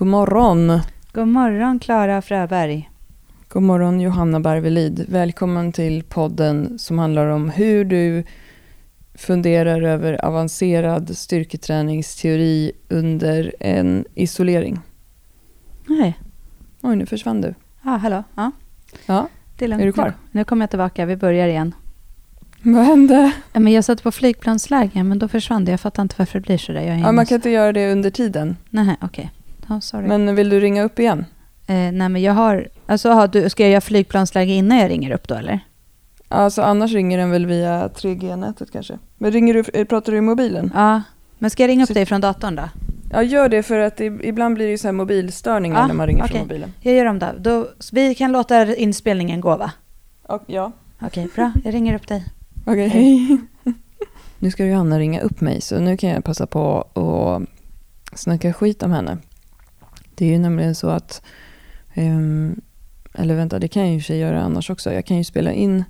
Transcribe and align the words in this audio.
God 0.00 0.08
morgon! 0.08 0.80
God 1.12 1.28
morgon, 1.28 1.78
Klara 1.78 2.22
Fröberg. 2.22 2.90
God 3.48 3.62
morgon 3.62 4.00
Johanna 4.00 4.40
Barvelid. 4.40 5.04
Välkommen 5.08 5.72
till 5.72 6.02
podden 6.02 6.78
som 6.78 6.98
handlar 6.98 7.26
om 7.26 7.50
hur 7.50 7.84
du 7.84 8.24
funderar 9.14 9.82
över 9.82 10.24
avancerad 10.24 11.16
styrketräningsteori 11.16 12.72
under 12.88 13.54
en 13.60 14.04
isolering. 14.14 14.80
Nej. 15.86 16.18
Oj, 16.80 16.96
nu 16.96 17.06
försvann 17.06 17.40
du. 17.40 17.54
Ja, 17.82 17.90
hallå. 17.90 18.24
Ja, 18.34 18.50
Ja, 19.06 19.28
det 19.58 19.64
är 19.64 19.68
lugnt. 19.68 19.82
är 19.82 19.86
du 19.86 19.92
kvar? 19.92 20.14
Nu 20.30 20.44
kommer 20.44 20.62
jag 20.62 20.70
tillbaka. 20.70 21.06
Vi 21.06 21.16
börjar 21.16 21.48
igen. 21.48 21.74
Vad 22.62 22.84
hände? 22.84 23.32
Ja, 23.52 23.60
Men 23.60 23.72
jag 23.72 23.84
satt 23.84 24.02
på 24.02 24.12
flygplansläge, 24.12 25.02
men 25.02 25.18
då 25.18 25.28
försvann 25.28 25.64
det. 25.64 25.70
Jag 25.70 25.80
fattar 25.80 26.02
inte 26.02 26.14
varför 26.18 26.40
det 26.40 26.46
blir 26.46 26.58
så 26.58 26.72
där. 26.72 26.82
Jag 26.82 27.00
Ja, 27.00 27.12
man 27.12 27.26
kan 27.26 27.34
inte 27.34 27.50
göra 27.50 27.72
det 27.72 27.92
under 27.92 28.10
tiden. 28.10 28.56
Nej, 28.70 28.96
okej. 29.00 29.30
Ja, 29.70 29.80
sorry. 29.80 30.06
Men 30.08 30.34
vill 30.34 30.48
du 30.48 30.60
ringa 30.60 30.82
upp 30.82 30.98
igen? 30.98 31.24
eh, 31.66 31.74
nej, 31.74 32.08
men 32.08 32.22
jag 32.22 32.32
har... 32.32 32.68
Alltså, 32.86 33.10
har 33.10 33.28
du, 33.28 33.50
ska 33.50 33.62
jag 33.62 33.70
göra 33.70 33.80
flygplansläge 33.80 34.52
innan 34.52 34.78
jag 34.78 34.90
ringer 34.90 35.10
upp 35.10 35.28
då, 35.28 35.34
eller? 35.34 35.60
Alltså 36.28 36.62
annars 36.62 36.92
ringer 36.92 37.18
den 37.18 37.30
väl 37.30 37.46
via 37.46 37.88
3G-nätet 37.88 38.70
kanske. 38.72 38.98
Men 39.18 39.30
ringer 39.32 39.54
du, 39.54 39.64
eh, 39.74 39.84
pratar 39.84 40.12
du 40.12 40.18
i 40.18 40.20
mobilen? 40.20 40.72
Ja. 40.74 41.02
Men 41.38 41.50
ska 41.50 41.62
jag 41.62 41.68
ringa 41.68 41.82
upp 41.82 41.88
Så- 41.88 41.94
dig 41.94 42.06
från 42.06 42.20
datorn 42.20 42.56
då? 42.56 42.62
Ja, 43.12 43.22
gör 43.22 43.48
det 43.48 43.62
för 43.62 43.78
att 43.78 44.00
ibland 44.00 44.54
blir 44.54 44.64
det 44.66 44.70
ju 44.70 44.78
så 44.78 44.88
här 44.88 44.92
mobilstörningar 44.92 45.80
Ja, 45.80 45.86
när 45.86 45.94
man 45.94 46.06
ringer 46.06 46.22
okej. 46.24 46.30
från 46.30 46.40
mobilen. 46.42 46.72
Jag 46.80 46.94
gör 46.94 47.06
om 47.06 47.18
det. 47.18 47.34
Då, 47.38 47.68
vi 47.92 48.14
kan 48.14 48.32
låta 48.32 48.74
inspelningen 48.76 49.40
gå, 49.40 49.56
va? 49.56 49.70
Och, 50.22 50.42
ja. 50.46 50.72
Okej, 51.02 51.28
bra. 51.34 51.52
Jag 51.64 51.74
ringer 51.74 51.94
upp 51.94 52.08
dig. 52.08 52.24
Okej, 52.66 52.88
hej. 52.88 53.38
Nu 54.38 54.50
ska 54.50 54.66
Johanna 54.66 54.98
ringa 54.98 55.20
upp 55.20 55.40
mig, 55.40 55.60
så 55.60 55.78
nu 55.80 55.96
kan 55.96 56.10
jag 56.10 56.24
passa 56.24 56.46
på 56.46 56.80
att 56.94 58.18
snacka 58.18 58.52
skit 58.52 58.82
om 58.82 58.92
henne. 58.92 59.18
Det 60.20 60.26
är 60.26 60.30
ju 60.32 60.38
nämligen 60.38 60.74
så 60.74 60.88
att, 60.88 61.22
ehm, 61.94 62.60
eller 63.14 63.34
vänta, 63.34 63.58
det 63.58 63.68
kan 63.68 63.82
jag 63.82 63.92
ju 63.92 64.00
sig 64.02 64.18
göra 64.18 64.42
annars 64.42 64.70
också. 64.70 64.92
Jag 64.92 65.06
kan 65.06 65.16
ju 65.16 65.24
spela 65.24 65.52
in 65.52 65.84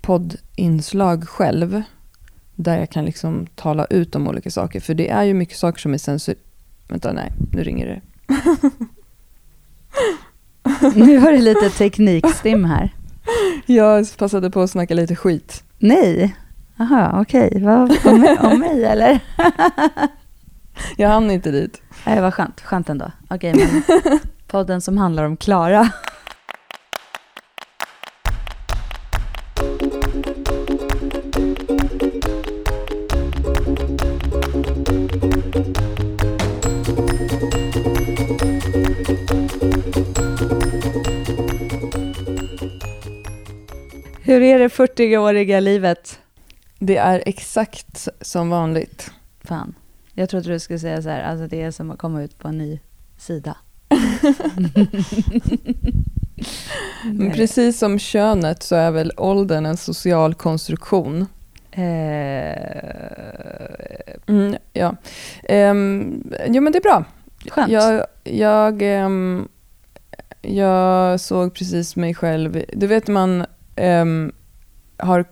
poddinslag 0.00 1.28
själv, 1.28 1.82
där 2.54 2.78
jag 2.78 2.90
kan 2.90 3.04
liksom 3.04 3.46
tala 3.54 3.84
ut 3.84 4.14
om 4.14 4.28
olika 4.28 4.50
saker. 4.50 4.80
För 4.80 4.94
det 4.94 5.08
är 5.10 5.22
ju 5.22 5.34
mycket 5.34 5.56
saker 5.56 5.80
som 5.80 5.94
är 5.94 5.98
censur... 5.98 6.34
Vänta, 6.88 7.12
nej, 7.12 7.32
nu 7.52 7.62
ringer 7.62 7.86
det. 7.86 8.00
Nu 10.94 11.18
har 11.18 11.32
du 11.32 11.38
lite 11.38 11.70
teknikstim 11.70 12.64
här. 12.64 12.94
Jag 13.66 14.06
passade 14.18 14.50
på 14.50 14.60
att 14.60 14.70
snacka 14.70 14.94
lite 14.94 15.16
skit. 15.16 15.64
Nej. 15.78 16.36
Aha, 16.78 17.20
okej. 17.22 17.62
Vad 17.62 18.06
om, 18.06 18.20
mig- 18.20 18.38
om 18.38 18.58
mig, 18.60 18.84
eller? 18.84 19.20
Jag 20.96 21.08
hann 21.08 21.30
inte 21.30 21.50
dit. 21.50 21.82
Nej, 22.04 22.20
vad 22.20 22.34
skönt. 22.34 22.60
Skönt 22.60 22.88
ändå. 22.88 23.12
Okej, 23.30 23.54
men 23.54 23.82
podden 24.46 24.80
som 24.80 24.98
handlar 24.98 25.24
om 25.24 25.36
Klara. 25.36 25.90
Hur 44.22 44.42
är 44.42 44.58
det 44.58 44.68
40-åriga 44.68 45.60
livet? 45.60 46.18
Det 46.78 46.96
är 46.96 47.22
exakt 47.26 48.08
som 48.20 48.50
vanligt. 48.50 49.10
Fan, 49.44 49.74
jag 50.18 50.28
trodde 50.28 50.48
du 50.52 50.58
skulle 50.58 50.78
säga 50.78 51.02
så 51.02 51.08
här, 51.08 51.22
alltså 51.22 51.46
det 51.46 51.62
är 51.62 51.70
som 51.70 51.90
att 51.90 51.98
komma 51.98 52.22
ut 52.22 52.38
på 52.38 52.48
en 52.48 52.58
ny 52.58 52.80
sida. 53.18 53.56
Men 57.04 57.32
precis 57.32 57.78
som 57.78 57.98
könet 57.98 58.62
så 58.62 58.74
är 58.76 58.90
väl 58.90 59.12
åldern 59.16 59.66
en 59.66 59.76
social 59.76 60.34
konstruktion. 60.34 61.26
Eh, 61.70 62.78
Mm, 64.26 64.56
ja. 64.72 64.96
Um, 65.48 66.32
jo 66.48 66.62
men 66.62 66.72
det 66.72 66.78
är 66.78 66.82
bra. 66.82 67.04
skönt. 67.50 67.72
Jag, 67.72 68.06
jag, 68.24 68.82
ehm, 68.82 69.48
jag 70.42 71.20
såg 71.20 71.54
precis 71.54 71.96
mig 71.96 72.14
själv. 72.14 72.64
Du 72.72 72.86
vet 72.86 73.08
man 73.08 73.46
ehm, 73.76 74.32
har, 74.96 75.24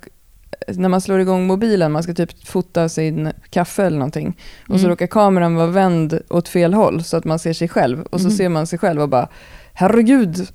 när 0.68 0.88
man 0.88 1.00
slår 1.00 1.20
igång 1.20 1.46
mobilen, 1.46 1.92
man 1.92 2.02
ska 2.02 2.14
typ 2.14 2.46
fota 2.46 2.88
sin 2.88 3.32
kaffe 3.50 3.84
eller 3.86 3.98
någonting. 3.98 4.36
Och 4.68 4.74
så 4.74 4.78
Mm. 4.86 4.90
råkar 4.90 5.06
kameran 5.06 5.54
vara 5.54 5.66
vänd 5.66 6.20
åt 6.28 6.48
fel 6.48 6.74
håll 6.74 7.04
så 7.04 7.16
att 7.16 7.24
man 7.24 7.38
ser 7.38 7.52
sig 7.52 7.68
själv. 7.68 8.02
Och 8.02 8.20
så 8.20 8.26
Mhm. 8.28 8.36
ser 8.36 8.48
man 8.48 8.66
sig 8.66 8.78
själv 8.78 9.02
och 9.02 9.08
bara, 9.08 9.28
herregud. 9.72 10.48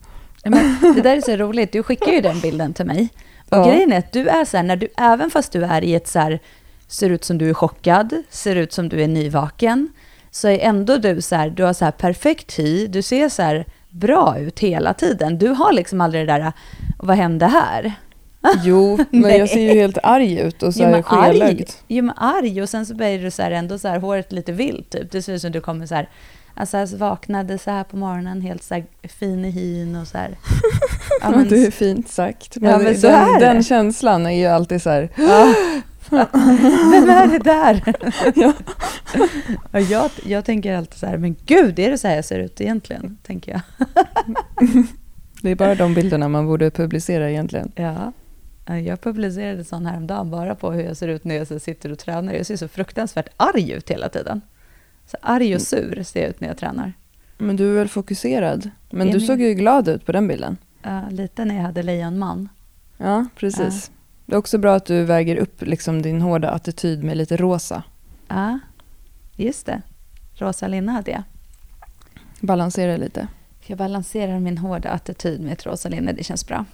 Men 0.45 0.77
det 0.95 1.01
där 1.01 1.17
är 1.17 1.21
så 1.21 1.35
roligt, 1.35 1.71
du 1.71 1.83
skickar 1.83 2.11
ju 2.11 2.21
den 2.21 2.39
bilden 2.39 2.73
till 2.73 2.85
mig. 2.85 3.09
Och 3.49 3.57
Ja. 3.57 3.65
grejen 3.65 3.91
är 3.93 3.97
att 3.97 4.11
du 4.11 4.27
är 4.27 4.45
så 4.45 4.57
här, 4.57 4.63
när 4.63 4.75
du, 4.75 4.87
även 4.97 5.29
fast 5.29 5.51
du 5.51 5.63
är 5.63 5.83
i 5.83 5.95
ett 5.95 6.07
så 6.07 6.19
här, 6.19 6.39
ser 6.87 7.09
ut 7.09 7.23
som 7.23 7.37
du 7.37 7.49
är 7.49 7.53
chockad, 7.53 8.13
ser 8.29 8.55
ut 8.55 8.73
som 8.73 8.89
du 8.89 9.01
är 9.03 9.07
nyvaken, 9.07 9.89
så 10.31 10.47
är 10.47 10.59
ändå 10.59 10.97
du 10.97 11.21
så 11.21 11.35
här, 11.35 11.49
du 11.49 11.63
har 11.63 11.73
så 11.73 11.85
här 11.85 11.91
perfekt 11.91 12.59
hy, 12.59 12.87
du 12.87 13.01
ser 13.01 13.29
så 13.29 13.41
här 13.41 13.65
bra 13.89 14.35
ut 14.39 14.59
hela 14.59 14.93
tiden. 14.93 15.37
Du 15.37 15.47
har 15.47 15.73
liksom 15.73 16.01
aldrig 16.01 16.27
det 16.27 16.33
där, 16.33 16.51
vad 16.99 17.17
hände 17.17 17.45
här? 17.45 17.93
Jo, 18.63 18.99
men 19.11 19.37
jag 19.37 19.49
ser 19.49 19.59
ju 19.61 19.79
helt 19.79 19.97
arg 20.03 20.39
ut 20.39 20.63
och 20.63 20.73
så 20.73 20.83
här 20.83 21.01
skelögd. 21.01 21.69
jo, 21.87 22.03
men 22.03 22.15
arg 22.17 22.61
och 22.61 22.69
sen 22.69 22.85
så 22.85 22.95
blir 22.95 23.19
du 23.23 23.31
så 23.31 23.41
här 23.41 23.51
ändå 23.51 23.77
så 23.79 23.87
här 23.87 23.99
håret 23.99 24.31
lite 24.31 24.51
vilt 24.51 24.89
typ. 24.89 25.11
Det 25.11 25.21
ser 25.21 25.33
ut 25.33 25.41
som 25.41 25.51
du 25.51 25.61
kommer 25.61 25.85
så 25.85 25.95
här, 25.95 26.09
alltså 26.53 26.77
jag 26.77 26.87
vaknade 26.87 27.57
så 27.57 27.71
här 27.71 27.83
på 27.83 27.97
morgonen 27.97 28.41
helt 28.41 28.63
så 28.63 28.73
här 28.73 28.85
fin 29.03 29.45
i 29.45 29.49
hyn 29.51 29.95
och 29.95 30.07
så 30.07 30.17
här. 30.17 30.37
Ja, 31.21 31.29
men- 31.31 31.49
det 31.49 31.65
är 31.65 31.71
fint 31.71 32.09
sagt. 32.09 32.57
Men, 32.57 32.71
Ja, 32.71 32.77
men 32.77 32.97
så 32.97 33.07
den, 33.07 33.39
den 33.39 33.63
känslan 33.63 34.25
är 34.25 34.31
ju 34.31 34.45
alltid 34.45 34.81
så 34.81 34.89
här, 34.89 35.09
Vem 36.09 37.09
är 37.09 37.27
det 37.27 37.39
där? 37.39 37.83
Ja. 38.35 38.53
ja, 39.71 39.79
jag, 39.79 40.11
jag 40.25 40.45
tänker 40.45 40.75
alltid 40.77 40.99
så 40.99 41.05
här, 41.05 41.17
men 41.17 41.35
gud, 41.45 41.79
är 41.79 41.91
det 41.91 41.97
så 41.97 42.07
här 42.07 42.15
jag 42.15 42.25
ser 42.25 42.39
ut 42.39 42.61
egentligen? 42.61 43.17
Tänker 43.23 43.51
jag. 43.51 43.61
det 45.41 45.49
är 45.51 45.55
bara 45.55 45.75
de 45.75 45.93
bilderna 45.93 46.27
man 46.29 46.47
borde 46.47 46.71
publicera 46.71 47.29
egentligen. 47.29 47.71
Ja. 47.75 48.11
Ja, 48.71 48.79
Jag 48.79 49.01
publicerade 49.01 49.63
sån 49.63 49.85
häromdagen 49.85 50.31
bara 50.31 50.55
på 50.55 50.71
hur 50.71 50.83
jag 50.83 50.97
ser 50.97 51.07
ut 51.07 51.23
när 51.23 51.35
jag 51.35 51.61
sitter 51.61 51.91
och 51.91 51.99
tränar. 51.99 52.33
Jag 52.33 52.45
ser 52.45 52.57
så 52.57 52.67
fruktansvärt 52.67 53.29
arg 53.37 53.71
ut 53.71 53.89
hela 53.89 54.09
tiden. 54.09 54.41
Så 55.05 55.17
arg 55.21 55.55
och 55.55 55.61
sur 55.61 56.03
ser 56.03 56.21
jag 56.21 56.29
ut 56.29 56.41
när 56.41 56.47
jag 56.47 56.57
tränar. 56.57 56.93
Men 57.37 57.55
du 57.55 57.71
är 57.71 57.73
väl 57.73 57.87
fokuserad? 57.87 58.69
Men 58.89 59.07
du 59.07 59.13
med. 59.13 59.23
såg 59.23 59.41
ju 59.41 59.53
glad 59.53 59.87
ut 59.87 60.05
på 60.05 60.11
den 60.11 60.27
bilden. 60.27 60.57
Ja, 60.81 61.01
lite 61.09 61.45
när 61.45 61.55
jag 61.55 61.63
hade 61.63 61.83
lejonman. 61.83 62.49
Ja, 62.97 63.25
precis. 63.35 63.91
Det 64.25 64.33
är 64.35 64.39
också 64.39 64.57
bra 64.57 64.75
att 64.75 64.85
du 64.85 65.03
väger 65.03 65.35
upp 65.35 65.61
liksom 65.61 66.01
din 66.01 66.21
hårda 66.21 66.49
attityd 66.49 67.03
med 67.03 67.17
lite 67.17 67.37
rosa. 67.37 67.83
Ja, 68.27 68.59
just 69.35 69.65
det. 69.65 69.81
Rosa 70.33 70.67
linne 70.67 70.91
hade 70.91 71.11
jag. 71.11 71.23
Balansera 72.39 72.97
lite. 72.97 73.27
Jag 73.65 73.77
balanserar 73.77 74.39
min 74.39 74.57
hårda 74.57 74.89
attityd 74.89 75.41
med 75.41 75.53
ett 75.53 75.65
rosa 75.65 75.89
linne, 75.89 76.13
det 76.13 76.23
känns 76.23 76.47
bra. 76.47 76.65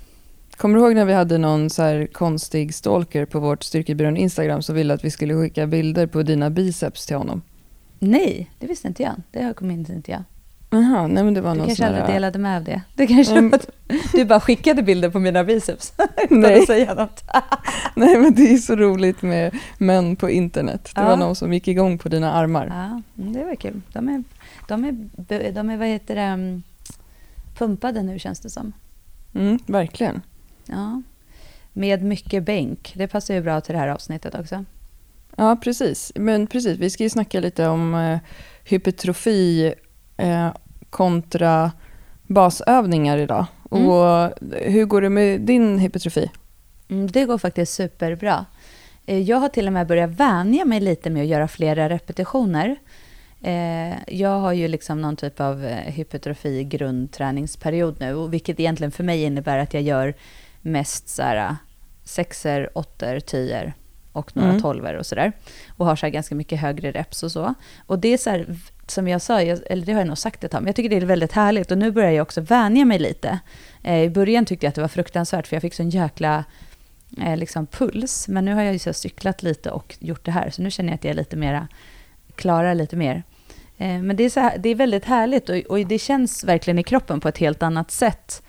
Kommer 0.57 0.75
du 0.78 0.84
ihåg 0.85 0.95
när 0.95 1.06
vi 1.06 1.13
hade 1.13 1.38
någon 1.38 1.69
så 1.69 2.07
konstig 2.13 2.73
stalker 2.75 3.25
på 3.25 3.40
vårt 3.40 3.63
Styrkebyrån 3.63 4.18
Instagram 4.18 4.62
som 4.62 4.75
ville 4.75 4.94
att 4.94 5.03
vi 5.06 5.12
skulle 5.12 5.34
skicka 5.35 5.68
bilder 5.68 6.07
på 6.07 6.23
dina 6.23 6.50
biceps 6.50 7.06
till 7.06 7.16
honom? 7.16 7.41
Nej, 8.00 8.51
det 8.59 8.67
visste 8.67 8.88
inte 8.88 9.03
jag. 9.03 9.13
Det 9.31 9.40
in 9.72 9.85
inte 9.96 10.12
jag. 10.12 10.23
Jaha, 10.69 11.07
nej 11.07 11.23
men 11.23 11.34
det 11.34 11.41
var 11.41 11.56
Du 11.56 11.66
kanske 11.66 11.85
aldrig 11.85 12.03
här... 12.03 12.13
delade 12.13 12.40
med 12.40 12.57
av 12.57 12.63
det. 12.63 12.81
Det 12.96 13.07
kanske 13.07 13.38
Mm. 13.38 13.53
du 14.13 14.25
bara 14.25 14.40
skickade 14.40 14.84
bilder 14.84 15.09
på 15.09 15.19
mina 15.19 15.44
biceps 15.44 15.94
utan 16.23 16.40
Nej. 16.41 16.59
att 16.59 16.67
säga 16.67 16.94
något. 16.94 17.23
Nej 17.96 18.17
men 18.17 18.34
det 18.34 18.53
är 18.53 18.57
så 18.57 18.75
roligt 18.75 19.22
med 19.22 19.56
män 19.78 20.16
på 20.16 20.29
internet. 20.29 20.91
Det 20.96 21.01
Ja. 21.01 21.07
var 21.07 21.17
någon 21.17 21.35
som 21.35 21.53
gick 21.53 21.67
igång 21.67 21.97
på 21.97 22.09
dina 22.09 22.31
armar. 22.34 22.67
Ja, 22.67 23.01
det 23.23 23.46
var 23.46 23.56
kul. 23.56 23.81
De 23.94 24.09
är, 24.09 24.23
de 24.67 24.84
är, 24.85 25.51
de 25.51 25.69
är 25.69 25.78
vad 25.78 25.88
heter 25.88 26.16
det, 26.16 26.22
mm, 26.22 26.64
pumpade 27.58 28.02
nu 28.03 28.20
känns 28.20 28.40
det 28.40 28.49
som. 28.49 28.73
Mm, 29.34 29.59
verkligen. 29.66 30.22
Ja. 30.69 31.02
Med 31.73 32.03
mycket 32.03 32.43
bänk. 32.43 32.93
Det 32.96 33.08
passar 33.08 33.34
ju 33.34 33.41
bra 33.41 33.61
till 33.61 33.73
det 33.73 33.79
här 33.79 33.87
avsnittet 33.87 34.35
också. 34.35 34.66
Ja, 35.35 35.55
precis. 35.64 36.11
Men 36.16 36.47
precis, 36.47 36.78
vi 36.78 36.90
ska 36.90 37.03
ju 37.03 37.09
snacka 37.09 37.40
lite 37.40 37.67
om 37.67 37.96
eh, 37.96 38.19
hypertrofi 38.64 39.73
eh, 40.17 40.49
kontra 40.90 41.72
basövningar 42.28 43.17
idag. 43.17 43.46
Mm. 43.72 43.87
Och 43.87 44.31
hur 44.52 44.85
går 44.85 45.02
det 45.02 45.09
med 45.09 45.41
din 45.41 45.79
hypertrofi? 45.79 46.31
Mm, 46.90 47.08
det 47.08 47.25
går 47.25 47.37
faktiskt 47.37 47.73
superbra. 47.73 48.46
Eh, 49.05 49.20
Jag 49.20 49.37
har 49.37 49.49
till 49.49 49.67
och 49.67 49.73
med 49.73 49.87
börjat 49.87 50.09
vänja 50.09 50.66
mig 50.66 50.79
lite 50.79 51.09
med 51.09 51.22
att 51.22 51.28
göra 51.28 51.47
flera 51.47 51.90
repetitioner. 51.90 52.75
Eh, 53.41 54.13
Jag 54.13 54.40
har 54.40 54.53
ju 54.53 54.67
liksom 54.67 55.02
någon 55.02 55.16
typ 55.16 55.40
av 55.40 55.66
eh, 55.66 55.93
hypertrofi 55.93 56.63
grundträningsperiod 56.63 57.99
nu, 57.99 58.28
vilket 58.28 58.59
egentligen 58.59 58.91
för 58.91 59.03
mig 59.03 59.23
innebär 59.23 59.58
att 59.58 59.73
jag 59.73 59.84
gör 59.84 60.13
mest 60.67 61.09
så 61.09 61.22
här 61.22 61.55
sexer, 62.03 62.69
åttor, 62.78 63.19
tior 63.19 63.73
och 64.11 64.35
några 64.35 64.49
Mm. 64.49 64.61
tolver 64.61 64.93
och 64.93 65.05
sådär. 65.05 65.31
Och 65.78 65.85
har 65.85 65.96
så 65.96 66.05
här 66.05 66.11
ganska 66.11 66.35
mycket 66.35 66.59
högre 66.59 66.91
reps 66.91 67.23
och 67.23 67.31
så. 67.31 67.53
Och 67.85 67.99
det 67.99 68.08
är 68.14 68.17
så 68.17 68.29
här, 68.29 68.55
som 68.87 69.08
jag 69.08 69.22
sa, 69.22 69.41
jag, 69.41 69.59
eller 69.69 69.85
det 69.85 69.91
har 69.91 69.99
jag 69.99 70.08
nog 70.08 70.17
sagt 70.17 70.43
ett 70.43 70.52
tag, 70.52 70.61
men 70.61 70.67
jag 70.67 70.75
tycker 70.75 70.90
det 70.90 70.96
är 70.97 71.02
väldigt 71.02 71.31
härligt. 71.31 71.72
Och 71.72 71.78
nu 71.78 71.91
börjar 71.91 72.11
jag 72.11 72.22
också 72.22 72.41
vänja 72.41 72.85
mig 72.85 72.99
lite. 72.99 73.40
Eh, 73.84 74.03
I 74.03 74.09
början 74.09 74.46
tyckte 74.46 74.66
jag 74.66 74.69
att 74.69 74.75
det 74.75 74.81
var 74.81 74.87
fruktansvärt, 74.87 75.47
för 75.47 75.55
jag 75.55 75.61
fick 75.61 75.73
sån 75.73 75.90
jäkla 75.90 76.43
eh, 77.22 77.37
liksom 77.37 77.67
puls. 77.67 78.28
Men 78.28 78.46
nu 78.46 78.53
har 78.53 78.61
jag 78.61 78.73
ju 78.73 78.79
så 78.79 78.93
cyklat 78.93 79.43
lite 79.43 79.72
och 79.72 79.96
gjort 79.99 80.25
det 80.25 80.31
här, 80.31 80.49
så 80.49 80.61
nu 80.61 80.72
känner 80.72 80.90
jag 80.90 80.96
att 80.96 81.03
jag 81.03 81.11
är 81.11 81.16
lite 81.16 81.35
mera, 81.35 81.67
klarar 82.35 82.75
lite 82.75 82.96
mer. 82.96 83.23
Eh, 83.78 83.99
men 84.02 84.16
det 84.16 84.23
är, 84.23 84.29
så 84.29 84.40
här, 84.40 84.58
det 84.58 84.70
är 84.70 84.75
väldigt 84.75 85.05
härligt 85.05 85.49
och, 85.49 85.55
och 85.55 85.79
det 85.79 85.99
känns 85.99 86.43
verkligen 86.43 86.79
i 86.79 86.84
kroppen 86.84 87.20
på 87.20 87.28
ett 87.28 87.37
helt 87.37 87.63
annat 87.63 87.91
sätt 87.91 88.43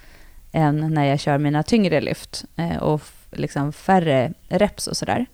än 0.53 0.95
när 0.95 1.05
jag 1.05 1.21
kör 1.21 1.39
mina 1.39 1.63
tyngre 1.63 2.01
lyft 2.01 2.45
eh, 2.57 2.77
och 2.77 3.03
liksom 3.31 3.73
färre 3.73 4.33
reps 4.49 4.87
och 4.87 4.97
sådär. 4.97 5.27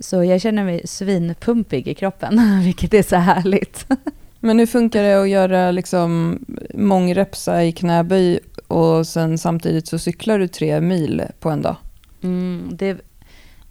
Så 0.00 0.24
jag 0.24 0.40
känner 0.40 0.64
mig 0.64 0.80
svinpumpig 0.84 1.88
i 1.88 1.94
kroppen, 1.94 2.60
vilket 2.64 2.94
är 2.94 3.02
så 3.02 3.16
härligt. 3.16 3.86
Men 4.40 4.58
hur 4.58 4.66
funkar 4.66 5.02
det 5.02 5.22
att 5.22 5.28
göra 5.28 5.70
liksom 5.70 6.38
mångrepsa 6.74 7.64
i 7.64 7.72
knäböj 7.72 8.40
och 8.66 9.06
sen 9.06 9.38
samtidigt 9.38 9.88
så 9.88 9.98
cyklar 9.98 10.38
du 10.38 10.48
tre 10.48 10.80
mil 10.80 11.22
på 11.40 11.50
en 11.50 11.62
dag? 11.62 11.76
Mm, 12.22 12.68
det, 12.72 12.98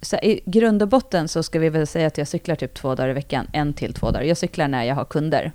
så 0.01 0.15
I 0.15 0.41
grund 0.45 0.81
och 0.81 0.87
botten 0.87 1.27
så 1.27 1.43
ska 1.43 1.59
vi 1.59 1.69
väl 1.69 1.87
säga 1.87 2.07
att 2.07 2.17
jag 2.17 2.27
cyklar 2.27 2.55
typ 2.55 2.73
två 2.73 2.95
dagar 2.95 3.09
i 3.09 3.13
veckan, 3.13 3.47
en 3.53 3.73
till 3.73 3.93
två 3.93 4.11
dagar. 4.11 4.25
Jag 4.25 4.37
cyklar 4.37 4.67
när 4.67 4.83
jag 4.83 4.95
har 4.95 5.05
kunder. 5.05 5.51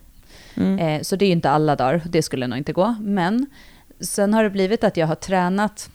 Mm. 0.54 0.78
Eh, 0.78 1.02
så 1.02 1.16
det 1.16 1.24
är 1.24 1.26
ju 1.26 1.32
inte 1.32 1.50
alla 1.50 1.76
dagar, 1.76 2.02
det 2.06 2.22
skulle 2.22 2.46
nog 2.46 2.58
inte 2.58 2.72
gå. 2.72 2.94
Men 3.00 3.46
sen 4.00 4.34
har 4.34 4.42
det 4.44 4.50
blivit 4.50 4.84
att 4.84 4.96
jag 4.96 5.06
har 5.06 5.14
tränat 5.14 5.90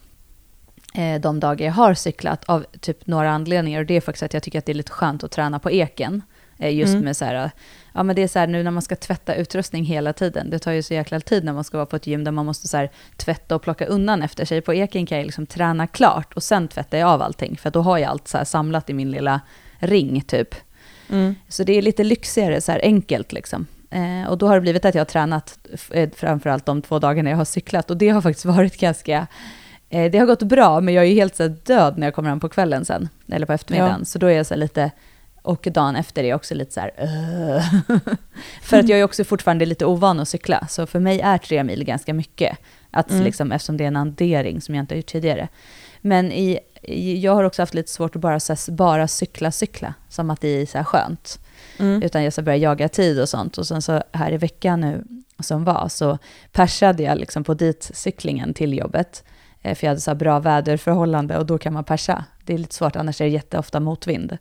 eh, 0.94 1.22
de 1.22 1.40
dagar 1.40 1.66
jag 1.66 1.74
har 1.74 1.94
cyklat 1.94 2.44
av 2.44 2.66
typ 2.80 3.08
några 3.08 3.32
anledningar. 3.32 3.80
Och 3.80 3.86
det 3.86 3.94
är 3.94 4.02
faktiskt 4.02 4.24
att 4.24 4.34
jag 4.34 4.44
tycker 4.44 4.60
att 4.60 4.66
det 4.66 4.72
är 4.72 4.74
lite 4.74 4.92
skönt 4.92 5.24
att 5.24 5.32
träna 5.32 5.60
på 5.60 5.72
eken. 5.72 6.22
Eh, 6.58 6.76
just 6.76 6.94
Mm. 6.94 7.06
med 7.06 7.18
så 7.18 7.26
här, 7.26 7.52
ja 7.94 8.04
men 8.04 8.16
det 8.16 8.24
är 8.24 8.28
så 8.28 8.40
här 8.40 8.48
nu 8.48 8.64
när 8.64 8.72
man 8.72 8.82
ska 8.82 8.96
tvätta 8.96 9.36
utrustning 9.36 9.86
hela 9.86 10.14
tiden. 10.14 10.50
Det 10.50 10.60
tar 10.60 10.72
ju 10.72 10.84
så 10.84 10.94
jäkla 10.94 11.20
tid 11.20 11.44
när 11.44 11.54
man 11.54 11.64
ska 11.64 11.78
vara 11.78 11.86
på 11.86 11.96
ett 11.96 12.08
gym 12.08 12.24
där 12.24 12.32
man 12.32 12.46
måste 12.46 12.68
så 12.68 12.78
här 12.78 12.92
tvätta 13.18 13.56
och 13.56 13.62
plocka 13.62 13.86
undan 13.86 14.22
efter 14.22 14.46
sig. 14.46 14.62
På 14.62 14.74
eken 14.74 15.06
kan 15.06 15.18
jag 15.18 15.26
liksom 15.26 15.46
träna 15.46 15.88
klart 15.88 16.34
och 16.34 16.44
sen 16.44 16.68
tvättar 16.68 16.98
jag 16.98 17.10
av 17.10 17.22
allting. 17.22 17.58
För 17.58 17.70
då 17.70 17.82
har 17.82 17.98
jag 17.98 18.10
allt 18.10 18.28
så 18.28 18.38
här 18.38 18.46
samlat 18.46 18.90
i 18.90 18.94
min 18.94 19.12
lilla 19.12 19.42
ring 19.80 20.22
typ. 20.22 20.56
Mm. 21.10 21.36
Så 21.48 21.64
det 21.64 21.78
är 21.78 21.82
lite 21.82 22.04
lyxigare, 22.04 22.62
så 22.62 22.72
här 22.72 22.80
enkelt 22.84 23.32
liksom. 23.32 23.68
Eh, 23.96 24.30
och 24.30 24.38
då 24.38 24.48
har 24.48 24.56
det 24.56 24.62
blivit 24.62 24.86
att 24.86 24.96
jag 24.96 25.00
har 25.00 25.06
tränat 25.06 25.60
eh, 25.92 26.10
framförallt 26.16 26.66
de 26.66 26.82
två 26.82 27.00
dagarna 27.00 27.30
jag 27.30 27.38
har 27.38 27.46
cyklat. 27.46 27.92
Och 27.92 27.98
det 27.98 28.10
har 28.10 28.22
faktiskt 28.22 28.46
varit 28.46 28.78
ganska... 28.80 29.28
Eh, 29.90 30.12
det 30.12 30.18
har 30.18 30.26
gått 30.26 30.44
bra, 30.44 30.82
men 30.82 30.94
jag 30.94 31.04
är 31.04 31.08
ju 31.10 31.16
helt 31.16 31.36
så 31.36 31.48
död 31.48 31.98
när 31.98 32.08
jag 32.08 32.14
kommer 32.14 32.30
hem 32.30 32.40
på 32.40 32.50
kvällen 32.50 32.86
sen. 32.86 33.10
Eller 33.32 33.46
på 33.46 33.54
eftermiddagen. 33.54 34.00
Ja. 34.00 34.06
Så 34.06 34.20
då 34.20 34.28
är 34.28 34.38
jag 34.38 34.46
så 34.46 34.56
lite... 34.56 34.92
Och 35.42 35.68
dagen 35.72 35.96
efter 35.96 36.24
är 36.24 36.28
jag 36.28 36.36
också 36.36 36.56
lite 36.56 36.72
så 36.74 36.80
här... 36.80 36.92
För 38.62 38.80
att 38.80 38.90
jag 38.90 39.00
är 39.00 39.04
också 39.04 39.24
fortfarande 39.24 39.66
lite 39.66 39.86
ovan 39.86 40.20
att 40.20 40.28
cykla. 40.30 40.68
Så 40.70 40.86
för 40.88 41.00
mig 41.00 41.22
är 41.22 41.38
tre 41.38 41.64
mil 41.64 41.84
ganska 41.84 42.14
mycket. 42.14 42.58
Att, 42.92 43.12
Mm. 43.12 43.24
liksom, 43.24 43.52
eftersom 43.52 43.78
det 43.78 43.84
är 43.84 43.88
en 43.88 43.96
addering 43.96 44.62
som 44.62 44.76
jag 44.76 44.84
inte 44.84 44.94
har 44.94 44.98
gjort 44.98 45.06
tidigare. 45.06 45.48
Men 46.02 46.32
i, 46.32 46.60
jag 47.22 47.36
har 47.36 47.44
också 47.44 47.62
haft 47.62 47.74
lite 47.74 47.92
svårt 47.92 48.16
att 48.16 48.22
bara, 48.22 48.34
här, 48.34 48.72
bara 48.72 49.08
cykla, 49.08 49.52
cykla. 49.52 49.94
Som 50.10 50.30
att 50.30 50.42
det 50.42 50.48
är 50.48 50.66
så 50.66 50.78
här 50.78 50.86
skönt. 50.86 51.40
Mm. 51.80 52.04
Utan 52.04 52.24
jag 52.24 52.34
så 52.34 52.42
började 52.42 52.64
jaga 52.64 52.90
tid 52.90 53.20
och 53.22 53.30
sånt. 53.30 53.58
Och 53.58 53.68
sen 53.68 53.82
så 53.82 54.04
här 54.12 54.32
i 54.32 54.38
veckan 54.38 54.82
nu 54.82 55.04
som 55.40 55.64
var 55.64 55.88
så 55.90 56.18
persade 56.52 57.04
jag 57.04 57.18
liksom 57.18 57.44
på 57.44 57.54
dit 57.54 57.92
cyklingen 57.94 58.54
till 58.54 58.78
jobbet. 58.78 59.24
Eh, 59.62 59.76
för 59.76 59.88
jag 59.88 59.92
hade 59.92 60.02
så 60.02 60.16
bra 60.16 60.40
väderförhållande 60.40 61.38
och 61.38 61.46
då 61.46 61.58
kan 61.58 61.74
man 61.74 61.84
persa. 61.84 62.26
Det 62.46 62.54
är 62.54 62.58
lite 62.58 62.76
svårt, 62.76 62.96
annars 62.96 63.22
är 63.22 63.26
det 63.26 63.32
jätteofta 63.32 63.80
motvind. 63.80 64.38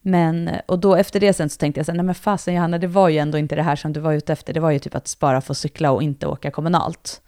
Men, 0.00 0.48
eh, 0.48 0.60
och 0.66 0.78
då 0.78 0.94
efter 0.94 1.20
det 1.20 1.32
sen 1.32 1.50
så 1.50 1.58
tänkte 1.58 1.78
jag 1.78 1.86
så 1.86 1.92
här, 1.92 1.96
nej 1.96 2.06
men 2.06 2.14
fasen 2.14 2.54
Johanna, 2.54 2.78
det 2.78 2.86
var 2.86 3.08
ju 3.08 3.18
ändå 3.18 3.38
inte 3.38 3.56
det 3.56 3.62
här 3.62 3.76
som 3.76 3.92
du 3.92 4.00
var 4.00 4.12
ute 4.12 4.32
efter. 4.32 4.52
Det 4.52 4.60
var 4.60 4.70
ju 4.70 4.78
typ 4.78 4.94
att 4.94 5.16
bara 5.20 5.40
få 5.40 5.54
cykla 5.54 5.90
och 5.90 6.02
inte 6.02 6.26
åka 6.26 6.50
kommunalt. 6.50 7.20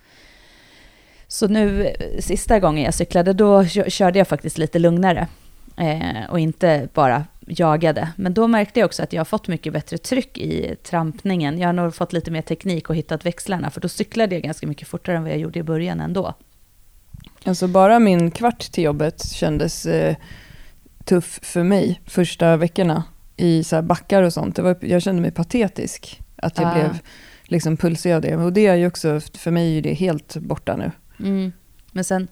Så 1.29 1.49
nu, 1.49 1.87
eh, 1.87 2.21
sista 2.21 2.61
gången 2.61 2.85
jag 2.85 2.95
cyklade, 2.95 3.33
då 3.33 3.65
körde 3.67 4.19
jag 4.19 4.29
faktiskt 4.29 4.59
lite 4.59 4.79
lugnare. 4.79 5.29
Eh, 5.77 6.31
och 6.31 6.41
inte 6.41 6.89
bara 6.95 7.25
jagade. 7.51 8.13
Men 8.17 8.35
då 8.35 8.49
märkte 8.49 8.81
jag 8.81 8.87
också 8.87 9.03
att 9.03 9.13
jag 9.13 9.21
har 9.21 9.25
fått 9.25 9.49
mycket 9.49 9.73
bättre 9.73 9.99
tryck 9.99 10.39
i 10.39 10.77
trampningen. 10.83 11.59
Jag 11.59 11.69
har 11.69 11.73
nog 11.73 11.95
fått 11.95 12.13
lite 12.13 12.31
mer 12.31 12.43
teknik 12.43 12.91
och 12.91 12.97
hittat 12.97 13.27
växlarna. 13.27 13.71
För 13.71 13.81
då 13.81 13.89
cyklade 13.89 14.35
jag 14.35 14.43
ganska 14.45 14.67
mycket 14.67 14.89
fortare 14.89 15.17
än 15.17 15.23
vad 15.23 15.33
jag 15.33 15.39
gjorde 15.39 15.59
i 15.59 15.63
början 15.63 16.01
ändå. 16.01 16.35
Alltså 17.45 17.69
bara 17.69 17.99
min 17.99 18.31
kvart 18.31 18.61
till 18.73 18.85
jobbet 18.85 19.27
kändes 19.27 19.87
eh, 19.87 20.17
tuff 21.05 21.39
för 21.43 21.63
mig 21.63 22.01
första 22.07 22.57
veckorna 22.57 23.05
i 23.37 23.65
så 23.65 23.77
här 23.77 23.83
backar 23.83 24.23
och 24.23 24.33
sånt. 24.33 24.57
Det 24.57 24.63
var, 24.63 24.77
jag 24.81 25.03
kände 25.03 25.23
mig 25.23 25.31
patetisk 25.31 26.21
att 26.37 26.59
jag 26.59 26.67
Ah. 26.67 26.75
blev 26.75 26.99
liksom 27.45 27.77
pulsig 27.77 28.13
av 28.13 28.21
det. 28.21 28.37
Och 28.37 28.53
det 28.53 28.67
är 28.67 28.75
ju 28.75 28.87
också, 28.87 29.21
för 29.35 29.51
mig 29.51 29.79
är 29.79 29.83
det 29.83 29.95
helt 29.95 30.37
borta 30.37 30.77
nu. 30.77 30.91
Mm. 31.21 31.53
Men 31.93 32.05
sen, 32.05 32.29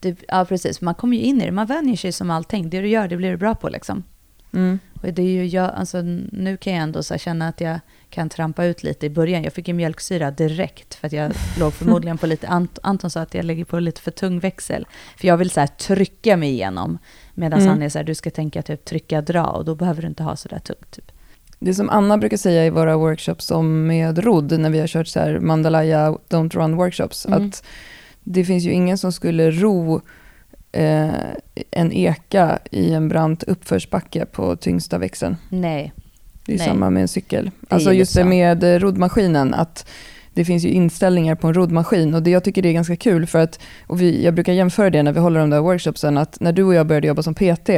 det, 0.00 0.18
ja 0.28 0.44
precis, 0.44 0.80
man 0.80 0.94
kommer 0.94 1.16
ju 1.16 1.22
in 1.22 1.40
i 1.40 1.44
det. 1.44 1.52
Man 1.52 1.66
vänjer 1.66 1.96
sig 1.96 2.12
som 2.12 2.30
allting. 2.30 2.70
Det 2.70 2.80
du 2.80 2.88
gör, 2.88 3.08
det 3.08 3.16
blir 3.16 3.30
du 3.30 3.36
bra 3.36 3.54
på 3.54 3.68
liksom. 3.68 4.02
Mm. 4.52 4.78
Och 5.02 5.12
det 5.12 5.22
är 5.22 5.26
ju 5.30 5.46
jag, 5.46 5.70
alltså, 5.74 6.02
nu 6.32 6.56
kan 6.56 6.72
jag 6.72 6.82
ändå 6.82 7.02
känna 7.02 7.48
att 7.48 7.60
jag 7.60 7.80
kan 8.10 8.28
trampa 8.28 8.64
ut 8.64 8.82
lite 8.82 9.06
i 9.06 9.10
början. 9.10 9.42
Jag 9.42 9.52
fick 9.52 9.68
ju 9.68 9.74
mjölksyra 9.74 10.30
direkt 10.30 10.94
för 10.94 11.06
att 11.06 11.12
jag 11.12 11.32
låg 11.58 11.72
förmodligen 11.74 12.18
på 12.18 12.26
lite, 12.26 12.48
Ant, 12.48 12.78
Anton 12.82 13.10
sa 13.10 13.20
att 13.20 13.34
jag 13.34 13.44
lägger 13.44 13.64
på 13.64 13.78
lite 13.78 14.00
för 14.00 14.10
tung 14.10 14.38
växel. 14.40 14.86
För 15.16 15.28
jag 15.28 15.36
vill 15.36 15.50
så 15.50 15.60
här 15.60 15.66
trycka 15.66 16.36
mig 16.36 16.50
igenom. 16.50 16.98
Medan 17.34 17.58
Mm. 17.60 17.70
han 17.70 17.82
är 17.82 17.88
så 17.88 17.98
här, 17.98 18.04
du 18.04 18.14
ska 18.14 18.30
tänka 18.30 18.62
typ 18.62 18.84
trycka, 18.84 19.20
dra 19.22 19.44
och 19.44 19.64
då 19.64 19.74
behöver 19.74 20.02
du 20.02 20.08
inte 20.08 20.22
ha 20.22 20.36
så 20.36 20.48
där 20.48 20.58
tungt. 20.58 20.90
Typ. 20.90 21.12
Det 21.58 21.74
som 21.74 21.90
Anna 21.90 22.18
brukar 22.18 22.36
säga 22.36 22.66
i 22.66 22.70
våra 22.70 22.96
workshops 22.96 23.50
om 23.50 23.86
med 23.86 24.18
rodd, 24.24 24.60
när 24.60 24.70
vi 24.70 24.80
har 24.80 24.86
kört 24.86 25.06
så 25.08 25.20
här 25.20 25.38
Mandalaya 25.38 26.10
Don't 26.28 26.54
Run 26.54 26.76
workshops, 26.76 27.26
Mm. 27.26 27.46
att 27.46 27.64
det 28.24 28.44
finns 28.44 28.64
ju 28.64 28.70
ingen 28.70 28.98
som 28.98 29.12
skulle 29.12 29.50
ro 29.50 30.00
eh, 30.72 31.10
en 31.70 31.92
eka 31.92 32.58
i 32.70 32.92
en 32.92 33.08
brant 33.08 33.42
uppförsbacke 33.42 34.26
på 34.26 34.56
tyngsta 34.56 34.98
växeln. 34.98 35.36
Nej, 35.48 35.92
Det 36.46 36.52
är 36.52 36.58
Nej. 36.58 36.66
samma 36.66 36.90
med 36.90 37.00
en 37.00 37.08
cykel. 37.08 37.50
Alltså 37.68 37.92
ju 37.92 37.98
just 37.98 38.14
det 38.14 38.24
med 38.24 38.82
roddmaskinen, 38.82 39.54
att 39.54 39.86
det 40.34 40.44
finns 40.44 40.64
ju 40.64 40.68
inställningar 40.68 41.34
på 41.34 41.46
en 41.46 41.54
roddmaskin 41.54 42.14
och 42.14 42.22
det 42.22 42.30
jag 42.30 42.44
tycker 42.44 42.62
det 42.62 42.68
är 42.68 42.72
ganska 42.72 42.96
kul 42.96 43.26
för 43.26 43.38
att, 43.38 43.60
och 43.86 44.00
vi, 44.00 44.24
jag 44.24 44.34
brukar 44.34 44.52
jämföra 44.52 44.90
det 44.90 45.02
när 45.02 45.12
vi 45.12 45.20
håller 45.20 45.40
de 45.40 45.50
där 45.50 45.60
workshopsen, 45.60 46.18
att 46.18 46.40
när 46.40 46.52
du 46.52 46.62
och 46.62 46.74
jag 46.74 46.86
började 46.86 47.06
jobba 47.06 47.22
som 47.22 47.34
PT, 47.34 47.70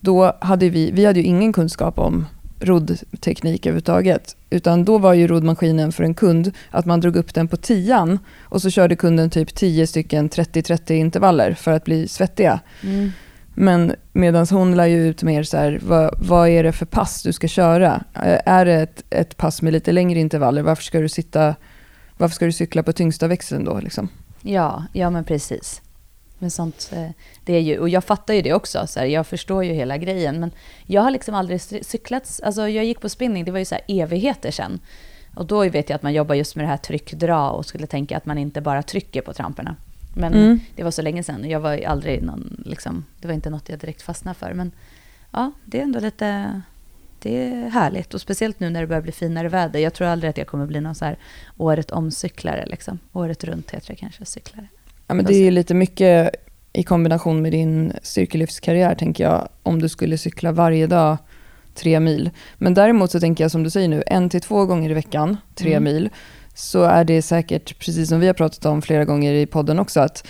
då 0.00 0.32
hade 0.40 0.68
vi, 0.68 0.90
vi 0.90 1.04
hade 1.04 1.20
ju 1.20 1.26
ingen 1.26 1.52
kunskap 1.52 1.98
om 1.98 2.26
roddteknik 2.60 3.66
överhuvudtaget. 3.66 4.35
Utan 4.50 4.84
då 4.84 4.98
var 4.98 5.14
ju 5.14 5.26
roddmaskinen 5.26 5.92
för 5.92 6.04
en 6.04 6.14
kund 6.14 6.52
att 6.70 6.86
man 6.86 7.00
drog 7.00 7.16
upp 7.16 7.34
den 7.34 7.48
på 7.48 7.56
tian 7.56 8.18
och 8.42 8.62
så 8.62 8.70
körde 8.70 8.96
kunden 8.96 9.30
typ 9.30 9.54
10 9.54 9.86
stycken 9.86 10.30
30-30 10.30 10.92
intervaller 10.92 11.54
för 11.54 11.72
att 11.72 11.84
bli 11.84 12.08
svettiga. 12.08 12.60
mm. 12.82 13.12
Men 13.58 13.94
medan 14.12 14.46
hon 14.50 14.76
lär 14.76 14.86
ju 14.86 15.08
ut 15.08 15.22
mer 15.22 15.42
så 15.42 15.56
här, 15.56 15.80
vad, 15.82 16.14
vad 16.18 16.48
är 16.48 16.62
det 16.62 16.72
för 16.72 16.86
pass 16.86 17.22
du 17.22 17.32
ska 17.32 17.48
köra? 17.48 18.04
Är 18.44 18.64
det 18.64 18.74
ett, 18.74 19.04
ett 19.10 19.36
pass 19.36 19.62
med 19.62 19.72
lite 19.72 19.92
längre 19.92 20.20
intervaller, 20.20 20.62
varför 20.62 20.82
ska 20.82 21.00
du 21.00 21.08
sitta, 21.08 21.54
varför 22.16 22.34
ska 22.34 22.44
du 22.44 22.52
cykla 22.52 22.82
på 22.82 22.92
tyngsta 22.92 23.28
växeln 23.28 23.64
då 23.64 23.80
liksom? 23.80 24.08
ja, 24.42 24.84
ja 24.92 25.10
men 25.10 25.24
precis. 25.24 25.82
Men 26.38 26.50
sånt, 26.50 26.90
eh, 26.92 27.08
det 27.44 27.52
är 27.54 27.60
ju, 27.60 27.78
och 27.78 27.88
jag 27.88 28.04
fattar 28.04 28.34
ju 28.34 28.42
det 28.42 28.52
också, 28.54 28.86
så 28.86 29.00
här, 29.00 29.06
jag 29.06 29.26
förstår 29.26 29.64
ju 29.64 29.72
hela 29.72 29.96
grejen. 29.98 30.40
Men 30.40 30.50
jag 30.86 31.02
har 31.02 31.10
liksom 31.10 31.34
aldrig 31.34 31.58
cy- 31.60 31.82
cyklat, 31.82 32.40
alltså 32.42 32.68
jag 32.68 32.84
gick 32.84 33.00
på 33.00 33.08
spinning, 33.08 33.44
det 33.44 33.50
var 33.52 33.58
ju 33.58 33.64
så 33.64 33.74
här 33.74 33.84
evigheter 33.88 34.50
sedan. 34.50 34.80
Och 35.34 35.46
då 35.46 35.68
vet 35.68 35.90
jag 35.90 35.96
att 35.96 36.02
man 36.02 36.12
jobbar 36.14 36.34
just 36.34 36.56
med 36.56 36.64
det 36.64 36.68
här 36.68 36.76
tryck-dra 36.76 37.50
och 37.50 37.66
skulle 37.66 37.86
tänka 37.86 38.16
att 38.16 38.26
man 38.26 38.38
inte 38.38 38.60
bara 38.60 38.82
trycker 38.82 39.20
på 39.22 39.32
tramporna. 39.32 39.76
Men 40.14 40.34
Mm. 40.34 40.60
det 40.76 40.82
var 40.82 40.90
så 40.90 41.02
länge 41.02 41.22
sedan 41.22 41.40
och 41.40 41.46
jag 41.50 41.60
var 41.60 41.84
aldrig 41.86 42.22
någon, 42.22 42.62
liksom, 42.66 43.04
det 43.20 43.26
var 43.28 43.34
inte 43.34 43.50
något 43.50 43.68
jag 43.68 43.78
direkt 43.78 44.02
fastnade 44.02 44.34
för. 44.38 44.52
Men 44.54 44.72
ja, 45.32 45.52
det 45.64 45.78
är 45.78 45.82
ändå 45.82 46.00
lite, 46.00 46.60
det 47.22 47.44
är 47.46 47.68
härligt 47.68 48.14
och 48.14 48.20
speciellt 48.20 48.60
nu 48.60 48.70
när 48.70 48.80
det 48.80 48.86
börjar 48.86 49.02
bli 49.02 49.12
finare 49.12 49.48
väder. 49.48 49.80
Jag 49.80 49.94
tror 49.94 50.08
aldrig 50.08 50.30
att 50.30 50.38
jag 50.38 50.46
kommer 50.46 50.66
bli 50.66 50.80
någon 50.80 50.94
så 50.94 51.04
här 51.04 51.18
året 51.56 51.90
om-cyklare 51.90 52.66
liksom. 52.66 52.98
Året 53.12 53.44
runt 53.44 53.70
heter 53.70 53.88
det 53.88 53.96
kanske, 53.96 54.24
cyklare. 54.24 54.68
Ja, 55.06 55.14
men 55.14 55.24
det 55.24 55.34
är 55.34 55.50
lite 55.50 55.74
mycket 55.74 56.30
i 56.72 56.82
kombination 56.82 57.42
med 57.42 57.52
din 57.52 57.92
styrkelyftskarriär 58.02 58.94
tänker 58.94 59.24
jag, 59.24 59.48
om 59.62 59.82
du 59.82 59.88
skulle 59.88 60.18
cykla 60.18 60.52
varje 60.52 60.86
dag 60.86 61.16
tre 61.74 62.00
mil. 62.00 62.30
Men 62.58 62.74
däremot 62.74 63.10
så 63.10 63.20
tänker 63.20 63.44
jag 63.44 63.50
som 63.50 63.62
du 63.62 63.70
säger 63.70 63.88
nu, 63.88 64.02
en 64.06 64.30
till 64.30 64.40
två 64.40 64.64
gånger 64.64 64.90
i 64.90 64.94
veckan, 64.94 65.36
tre 65.54 65.70
Mm. 65.74 65.84
mil, 65.84 66.10
så 66.54 66.82
är 66.82 67.04
det 67.04 67.22
säkert, 67.22 67.78
precis 67.78 68.08
som 68.08 68.20
vi 68.20 68.26
har 68.26 68.34
pratat 68.34 68.66
om 68.66 68.82
flera 68.82 69.04
gånger 69.04 69.32
i 69.32 69.46
podden 69.46 69.78
också, 69.78 70.00
att 70.00 70.26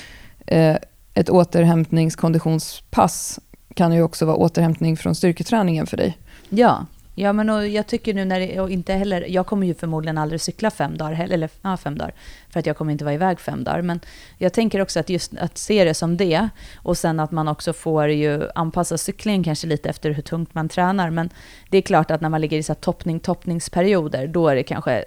eh, 0.46 0.76
ett 1.14 1.30
återhämtningskonditionspass 1.30 3.40
kan 3.74 3.92
ju 3.92 4.02
också 4.02 4.26
vara 4.26 4.36
återhämtning 4.36 4.96
från 4.96 5.14
styrketräningen 5.14 5.86
för 5.86 5.96
dig. 5.96 6.18
Ja, 6.48 6.86
Ja, 7.18 7.32
men 7.32 7.50
och 7.50 7.68
jag 7.68 7.86
tycker 7.86 8.14
nu 8.14 8.24
när 8.24 8.40
det, 8.40 8.60
och 8.60 8.70
inte 8.70 8.92
heller, 8.92 9.26
jag 9.28 9.46
kommer 9.46 9.66
ju 9.66 9.74
förmodligen 9.74 10.18
aldrig 10.18 10.40
cykla 10.40 10.70
fem 10.70 10.96
dagar, 10.96 11.12
heller, 11.12 11.34
eller 11.34 11.50
ja, 11.62 11.76
fem 11.76 11.98
dagar, 11.98 12.14
för 12.50 12.60
att 12.60 12.66
jag 12.66 12.76
kommer 12.76 12.92
inte 12.92 13.04
vara 13.04 13.14
iväg 13.14 13.40
fem 13.40 13.64
dagar. 13.64 13.82
Men 13.82 14.00
jag 14.38 14.52
tänker 14.52 14.80
också 14.80 15.00
att 15.00 15.08
just 15.08 15.36
att 15.38 15.58
se 15.58 15.84
det 15.84 15.94
som 15.94 16.16
det, 16.16 16.48
och 16.76 16.98
sen 16.98 17.20
att 17.20 17.30
man 17.30 17.48
också 17.48 17.72
får 17.72 18.08
ju 18.08 18.48
anpassa 18.54 18.98
cyklingen 18.98 19.44
kanske 19.44 19.66
lite 19.66 19.88
efter 19.88 20.10
hur 20.10 20.22
tungt 20.22 20.54
man 20.54 20.68
tränar. 20.68 21.10
Men 21.10 21.30
det 21.70 21.78
är 21.78 21.82
klart 21.82 22.10
att 22.10 22.20
när 22.20 22.28
man 22.28 22.40
ligger 22.40 22.58
i 22.58 22.62
så 22.62 22.72
här 22.72 22.80
toppning, 22.80 23.20
toppningsperioder, 23.20 24.26
då 24.26 24.48
är 24.48 24.56
det 24.56 24.62
kanske 24.62 25.04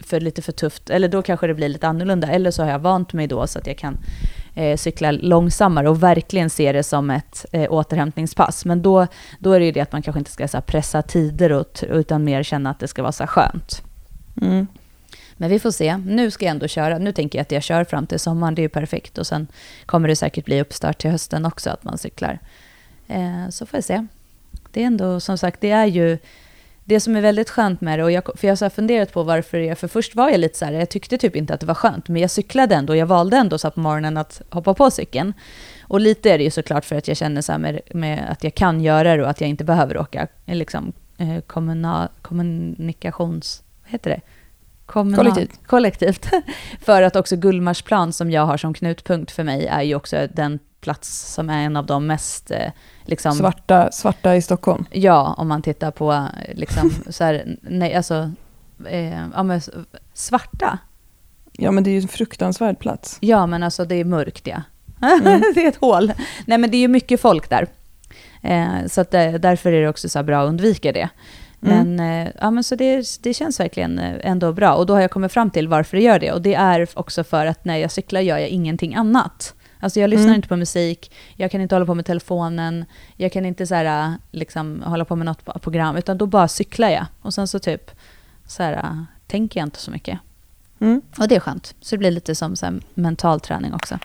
för 0.00 0.20
lite 0.20 0.42
för 0.42 0.52
tufft, 0.52 0.90
eller 0.90 1.08
då 1.08 1.22
kanske 1.22 1.46
det 1.46 1.54
blir 1.54 1.68
lite 1.68 1.88
annorlunda. 1.88 2.28
Eller 2.28 2.50
så 2.50 2.62
har 2.62 2.70
jag 2.70 2.78
vant 2.78 3.12
mig 3.12 3.26
då 3.26 3.46
så 3.46 3.58
att 3.58 3.66
jag 3.66 3.78
kan 3.78 3.98
eh, 4.54 4.76
cykla 4.76 5.10
långsammare 5.10 5.88
och 5.88 6.02
verkligen 6.02 6.50
se 6.50 6.72
det 6.72 6.82
som 6.82 7.10
ett 7.10 7.46
eh, 7.52 7.72
återhämtningspass. 7.72 8.64
Men 8.64 8.82
då, 8.82 9.06
då 9.38 9.52
är 9.52 9.60
det 9.60 9.66
ju 9.66 9.72
det 9.72 9.80
att 9.80 9.92
man 9.92 10.02
kanske 10.02 10.18
inte 10.18 10.30
ska 10.30 10.48
så 10.48 10.56
här, 10.56 10.62
pressa 10.62 11.02
tider 11.02 11.52
och, 11.52 11.84
utan 11.88 12.24
mer 12.24 12.42
känna 12.42 12.70
att 12.70 12.80
det 12.80 12.88
ska 12.88 13.02
vara 13.02 13.12
så 13.12 13.22
här, 13.22 13.28
skönt. 13.28 13.82
Mm. 14.42 14.66
Men 15.36 15.50
vi 15.50 15.58
får 15.58 15.70
se. 15.70 15.96
Nu 15.96 16.30
ska 16.30 16.44
jag 16.44 16.50
ändå 16.50 16.68
köra. 16.68 16.98
Nu 16.98 17.12
tänker 17.12 17.38
jag 17.38 17.42
att 17.42 17.52
jag 17.52 17.62
kör 17.62 17.84
fram 17.84 18.06
till 18.06 18.20
sommaren, 18.20 18.54
det 18.54 18.60
är 18.60 18.64
ju 18.64 18.68
perfekt. 18.68 19.18
Och 19.18 19.26
sen 19.26 19.46
kommer 19.86 20.08
det 20.08 20.16
säkert 20.16 20.44
bli 20.44 20.60
uppstart 20.60 20.98
till 20.98 21.10
hösten 21.10 21.46
också, 21.46 21.70
att 21.70 21.84
man 21.84 21.98
cyklar. 21.98 22.38
Eh, 23.08 23.48
så 23.50 23.66
får 23.66 23.76
jag 23.76 23.84
se. 23.84 24.06
Det 24.70 24.82
är 24.82 24.86
ändå, 24.86 25.20
som 25.20 25.38
sagt, 25.38 25.60
det 25.60 25.70
är 25.70 25.86
ju 25.86 26.18
det 26.84 27.00
som 27.00 27.16
är 27.16 27.20
väldigt 27.20 27.50
skönt 27.50 27.80
med 27.80 27.98
det, 27.98 28.04
och 28.04 28.12
jag, 28.12 28.30
för 28.34 28.48
jag 28.48 28.56
har 28.56 28.70
funderat 28.70 29.12
på 29.12 29.22
varför 29.22 29.58
jag, 29.58 29.78
för 29.78 29.88
först 29.88 30.14
var 30.14 30.30
jag 30.30 30.40
lite 30.40 30.58
så 30.58 30.64
här, 30.64 30.72
jag 30.72 30.88
tyckte 30.88 31.18
typ 31.18 31.36
inte 31.36 31.54
att 31.54 31.60
det 31.60 31.66
var 31.66 31.74
skönt, 31.74 32.08
men 32.08 32.22
jag 32.22 32.30
cyklade 32.30 32.74
ändå, 32.74 32.96
jag 32.96 33.06
valde 33.06 33.36
ändå 33.36 33.58
så 33.58 33.70
på 33.70 33.80
morgonen 33.80 34.16
att 34.16 34.42
hoppa 34.50 34.74
på 34.74 34.90
cykeln. 34.90 35.32
Och 35.82 36.00
lite 36.00 36.30
är 36.30 36.38
det 36.38 36.44
ju 36.44 36.50
såklart 36.50 36.84
för 36.84 36.96
att 36.96 37.08
jag 37.08 37.16
känner 37.16 37.40
så 37.40 37.52
här 37.52 37.58
med, 37.58 37.80
med 37.94 38.30
att 38.30 38.44
jag 38.44 38.54
kan 38.54 38.80
göra 38.80 39.16
det 39.16 39.22
och 39.22 39.30
att 39.30 39.40
jag 39.40 39.50
inte 39.50 39.64
behöver 39.64 39.98
åka 39.98 40.28
liksom, 40.46 40.92
eh, 41.18 41.40
kommunal, 41.40 42.08
kommunikations... 42.22 43.62
Vad 43.82 43.92
heter 43.92 44.10
det? 44.10 44.20
Kommunal, 44.86 45.24
kollektivt. 45.24 45.60
Kollektivt. 45.66 46.28
för 46.80 47.02
att 47.02 47.16
också 47.16 47.36
Gullmarsplan 47.36 48.12
som 48.12 48.30
jag 48.30 48.46
har 48.46 48.56
som 48.56 48.74
knutpunkt 48.74 49.32
för 49.32 49.44
mig 49.44 49.66
är 49.66 49.82
ju 49.82 49.94
också 49.94 50.28
den 50.32 50.58
plats 50.84 51.34
som 51.34 51.50
är 51.50 51.64
en 51.64 51.76
av 51.76 51.86
de 51.86 52.06
mest... 52.06 52.50
Eh, 52.50 52.70
liksom, 53.04 53.32
svarta, 53.32 53.92
svarta 53.92 54.36
i 54.36 54.42
Stockholm? 54.42 54.84
Ja, 54.90 55.34
om 55.38 55.48
man 55.48 55.62
tittar 55.62 55.90
på 55.90 56.28
liksom, 56.54 56.90
så 57.10 57.24
här, 57.24 57.56
nej, 57.62 57.94
alltså, 57.94 58.30
eh, 58.86 59.28
ja, 59.34 59.42
men, 59.42 59.60
svarta. 60.14 60.78
Ja, 61.52 61.70
men 61.70 61.84
det 61.84 61.90
är 61.90 61.92
ju 61.92 62.00
en 62.00 62.08
fruktansvärd 62.08 62.78
plats. 62.78 63.18
Ja, 63.20 63.46
men 63.46 63.62
alltså 63.62 63.84
det 63.84 63.94
är 63.94 64.04
mörkt, 64.04 64.46
ja. 64.46 64.62
Mm. 65.02 65.42
det 65.54 65.64
är 65.64 65.68
ett 65.68 65.76
hål. 65.76 66.12
Nej, 66.46 66.58
men 66.58 66.70
det 66.70 66.76
är 66.76 66.80
ju 66.80 66.88
mycket 66.88 67.20
folk 67.20 67.50
där. 67.50 67.66
Eh, 68.42 68.86
så 68.86 69.00
att 69.00 69.10
det, 69.10 69.38
därför 69.38 69.72
är 69.72 69.82
det 69.82 69.88
också 69.88 70.08
så 70.08 70.22
bra 70.22 70.42
att 70.42 70.48
undvika 70.48 70.92
det. 70.92 71.08
Mm. 71.62 71.96
Men, 71.96 72.26
eh, 72.26 72.32
ja, 72.40 72.50
men 72.50 72.64
så 72.64 72.74
det, 72.76 73.06
det 73.22 73.34
känns 73.34 73.60
verkligen 73.60 73.98
eh, 73.98 74.14
ändå 74.20 74.52
bra. 74.52 74.74
Och 74.74 74.86
då 74.86 74.94
har 74.94 75.00
jag 75.00 75.10
kommit 75.10 75.32
fram 75.32 75.50
till 75.50 75.68
varför 75.68 75.96
jag 75.96 76.04
gör 76.04 76.18
det. 76.18 76.32
Och 76.32 76.42
det 76.42 76.54
är 76.54 76.88
också 76.94 77.24
för 77.24 77.46
att 77.46 77.64
när 77.64 77.76
jag 77.76 77.90
cyklar 77.90 78.20
gör 78.20 78.38
jag 78.38 78.48
ingenting 78.48 78.94
annat. 78.94 79.54
Alltså 79.84 80.00
jag 80.00 80.10
lyssnar 80.10 80.26
mm. 80.26 80.36
inte 80.36 80.48
på 80.48 80.56
musik, 80.56 81.12
jag 81.36 81.50
kan 81.50 81.60
inte 81.60 81.74
hålla 81.74 81.86
på 81.86 81.94
med 81.94 82.06
telefonen, 82.06 82.84
jag 83.16 83.32
kan 83.32 83.46
inte 83.46 83.66
så 83.66 83.74
här, 83.74 84.14
liksom, 84.30 84.82
hålla 84.82 85.04
på 85.04 85.16
med 85.16 85.26
något 85.26 85.62
program, 85.62 85.96
utan 85.96 86.18
då 86.18 86.26
bara 86.26 86.48
cyklar 86.48 86.88
jag. 86.88 87.06
Och 87.22 87.34
sen 87.34 87.48
så 87.48 87.58
typ 87.58 87.90
så 88.46 88.62
här, 88.62 89.06
tänker 89.26 89.60
jag 89.60 89.66
inte 89.66 89.78
så 89.78 89.90
mycket. 89.90 90.18
Mm. 90.80 91.02
Och 91.18 91.28
det 91.28 91.36
är 91.36 91.40
skönt. 91.40 91.74
Så 91.80 91.94
det 91.94 91.98
blir 91.98 92.10
lite 92.10 92.34
som 92.34 92.56
så 92.56 92.66
här, 92.66 92.80
mental 92.94 93.40
träning 93.40 93.74
också. 93.74 93.98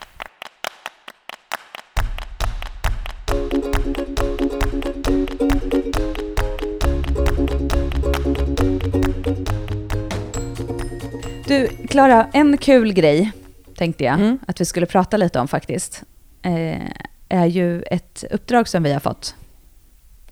Du, 11.46 11.68
Klara, 11.88 12.28
en 12.32 12.58
kul 12.58 12.92
grej 12.92 13.32
tänkte 13.80 14.04
jag 14.04 14.14
mm. 14.14 14.38
att 14.46 14.60
vi 14.60 14.64
skulle 14.64 14.86
prata 14.86 15.16
lite 15.16 15.40
om 15.40 15.48
faktiskt, 15.48 16.02
eh, 16.42 16.90
är 17.28 17.46
ju 17.46 17.82
ett 17.82 18.24
uppdrag 18.30 18.68
som 18.68 18.82
vi 18.82 18.92
har 18.92 19.00
fått. 19.00 19.34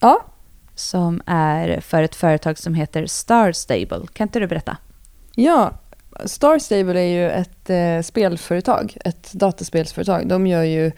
Ja. 0.01 0.25
Som 0.75 1.23
är 1.27 1.81
för 1.81 2.03
ett 2.03 2.15
företag 2.15 2.59
som 2.59 2.75
heter 2.75 3.07
Star 3.07 3.53
Stable. 3.53 4.07
Kan 4.13 4.25
inte 4.25 4.41
du 4.41 4.47
berätta? 4.47 4.77
Ja, 5.35 5.73
Star 6.25 6.59
Stable 6.59 7.01
är 7.01 7.13
ju 7.13 7.31
ett 7.31 7.71
eh, 7.71 8.03
spelföretag, 8.03 8.97
ett 9.05 9.33
dataspelsföretag. 9.33 10.29
De 10.29 10.47
gör 10.47 10.63
ju 10.63 10.93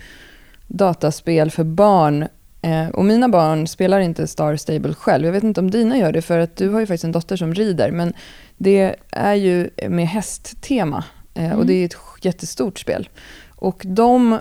dataspel 0.66 1.50
för 1.50 1.64
barn. 1.64 2.28
Eh, 2.62 2.88
och 2.88 3.04
mina 3.04 3.28
barn 3.28 3.66
spelar 3.66 4.00
inte 4.00 4.26
Star 4.26 4.56
Stable 4.56 4.94
själv. 4.94 5.24
Jag 5.24 5.32
vet 5.32 5.44
inte 5.44 5.60
om 5.60 5.70
dina 5.70 5.98
gör 5.98 6.12
det, 6.12 6.22
för 6.22 6.38
att 6.38 6.56
du 6.56 6.68
har 6.68 6.80
ju 6.80 6.86
faktiskt 6.86 7.04
en 7.04 7.12
dotter 7.12 7.36
som 7.36 7.54
rider. 7.54 7.90
Men 7.90 8.12
det 8.56 8.96
är 9.10 9.34
ju 9.34 9.70
med 9.88 10.08
hästtema. 10.08 11.04
Mm. 11.34 11.58
Och 11.58 11.66
det 11.66 11.72
är 11.72 11.84
ett 11.84 11.96
jättestort 12.22 12.78
spel. 12.78 13.08
Och 13.56 13.82
de 13.86 14.38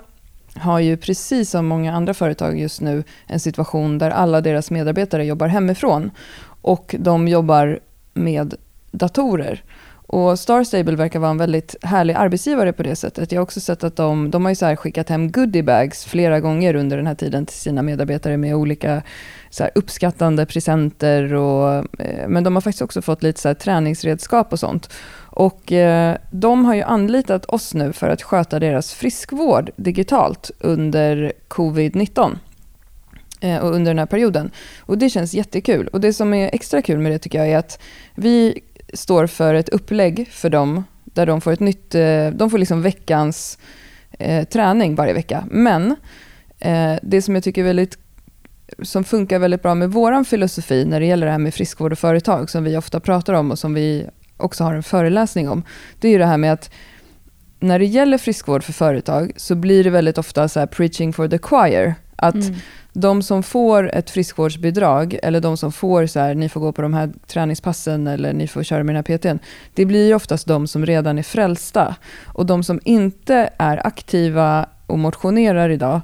har 0.54 0.80
ju 0.80 0.96
precis 0.96 1.50
som 1.50 1.66
många 1.66 1.92
andra 1.92 2.14
företag 2.14 2.60
just 2.60 2.80
nu 2.80 3.04
en 3.26 3.40
situation 3.40 3.98
där 3.98 4.10
alla 4.10 4.40
deras 4.40 4.70
medarbetare 4.70 5.24
jobbar 5.24 5.46
hemifrån. 5.46 6.10
Och 6.62 6.94
de 6.98 7.28
jobbar 7.28 7.80
med 8.14 8.54
datorer. 8.90 9.62
Och 10.12 10.38
Star 10.38 10.64
Stable 10.64 10.96
verkar 10.96 11.18
vara 11.18 11.30
en 11.30 11.38
väldigt 11.38 11.76
härlig 11.82 12.14
arbetsgivare 12.14 12.72
på 12.72 12.82
det 12.82 12.96
sättet. 12.96 13.32
Jag 13.32 13.38
har 13.38 13.42
också 13.42 13.60
sett 13.60 13.84
att 13.84 13.96
de, 13.96 14.30
de 14.30 14.44
har 14.44 14.50
ju 14.50 14.54
så 14.54 14.76
skickat 14.76 15.08
hem 15.08 15.32
goodiebags 15.32 16.04
flera 16.04 16.40
gånger 16.40 16.74
under 16.74 16.96
den 16.96 17.06
här 17.06 17.14
tiden 17.14 17.46
till 17.46 17.56
sina 17.56 17.82
medarbetare 17.82 18.36
med 18.36 18.54
olika 18.54 19.02
så 19.50 19.68
uppskattande 19.74 20.46
presenter. 20.46 21.34
Och, 21.34 22.00
eh, 22.00 22.28
men 22.28 22.44
de 22.44 22.54
har 22.54 22.60
faktiskt 22.60 22.82
också 22.82 23.02
fått 23.02 23.22
lite 23.22 23.40
så 23.40 23.54
träningsredskap 23.54 24.52
och 24.52 24.58
sånt. 24.58 24.92
Och 25.16 25.72
eh, 25.72 26.16
de 26.30 26.64
har 26.64 26.74
ju 26.74 26.82
anlitat 26.82 27.44
oss 27.44 27.74
nu 27.74 27.92
för 27.92 28.08
att 28.08 28.22
sköta 28.22 28.58
deras 28.58 28.94
friskvård 28.94 29.70
digitalt 29.76 30.50
under 30.58 31.32
covid-19 31.48 32.38
eh, 33.40 33.58
och 33.58 33.74
under 33.74 33.90
den 33.90 33.98
här 33.98 34.06
perioden. 34.06 34.50
Och 34.80 34.98
det 34.98 35.10
känns 35.10 35.34
jättekul. 35.34 35.88
Och 35.88 36.00
det 36.00 36.12
som 36.12 36.34
är 36.34 36.50
extra 36.52 36.82
kul 36.82 36.98
med 36.98 37.12
det 37.12 37.18
tycker 37.18 37.38
jag 37.38 37.48
är 37.48 37.58
att 37.58 37.78
vi 38.14 38.60
står 38.94 39.26
för 39.26 39.54
ett 39.54 39.68
upplägg 39.68 40.28
för 40.30 40.50
dem 40.50 40.84
där 41.04 41.26
de 41.26 41.40
får 41.40 41.52
ett 41.52 41.60
nytt, 41.60 41.94
eh, 41.94 42.26
de 42.26 42.50
får 42.50 42.58
liksom 42.58 42.82
veckans 42.82 43.58
eh, 44.18 44.44
träning 44.44 44.94
varje 44.94 45.12
vecka. 45.12 45.44
Men 45.50 45.96
eh, 46.58 46.94
det 47.02 47.22
som 47.22 47.34
jag 47.34 47.44
tycker 47.44 47.60
är 47.60 47.66
väldigt 47.66 47.98
som 48.82 49.04
funkar 49.04 49.38
väldigt 49.38 49.62
bra 49.62 49.74
med 49.74 49.92
vår 49.92 50.24
filosofi 50.24 50.84
när 50.84 51.00
det 51.00 51.06
gäller 51.06 51.26
det 51.26 51.32
här 51.32 51.38
med 51.38 51.54
friskvård 51.54 51.92
och 51.92 51.98
företag 51.98 52.50
som 52.50 52.64
vi 52.64 52.76
ofta 52.76 53.00
pratar 53.00 53.34
om 53.34 53.50
och 53.50 53.58
som 53.58 53.74
vi 53.74 54.06
också 54.36 54.64
har 54.64 54.74
en 54.74 54.82
föreläsning 54.82 55.48
om. 55.48 55.62
Det 56.00 56.08
är 56.08 56.12
ju 56.12 56.18
det 56.18 56.26
här 56.26 56.38
med 56.38 56.52
att 56.52 56.70
när 57.60 57.78
det 57.78 57.84
gäller 57.84 58.18
friskvård 58.18 58.64
för 58.64 58.72
företag 58.72 59.32
så 59.36 59.54
blir 59.54 59.84
det 59.84 59.90
väldigt 59.90 60.18
ofta 60.18 60.48
så 60.48 60.66
preaching 60.66 61.12
for 61.12 61.28
the 61.28 61.38
choir. 61.38 61.94
Att 62.20 62.34
mm. 62.34 62.54
de 62.92 63.22
som 63.22 63.42
får 63.42 63.94
ett 63.94 64.10
friskvårdsbidrag 64.10 65.18
eller 65.22 65.40
de 65.40 65.56
som 65.56 65.72
får 65.72 66.06
så 66.06 66.20
här, 66.20 66.34
ni 66.34 66.48
får 66.48 66.60
gå 66.60 66.72
på 66.72 66.82
de 66.82 66.94
här 66.94 67.12
träningspassen 67.26 68.06
eller 68.06 68.32
ni 68.32 68.46
får 68.48 68.62
köra 68.62 68.84
med 68.84 68.94
den 68.94 69.04
här 69.06 69.18
PTn. 69.18 69.38
Det 69.74 69.84
blir 69.84 70.14
oftast 70.14 70.46
de 70.46 70.66
som 70.66 70.86
redan 70.86 71.18
är 71.18 71.22
frälsta. 71.22 71.96
Och 72.26 72.46
de 72.46 72.64
som 72.64 72.80
inte 72.84 73.50
är 73.58 73.86
aktiva 73.86 74.66
och 74.86 74.98
motionerar 74.98 75.70
idag, 75.70 76.00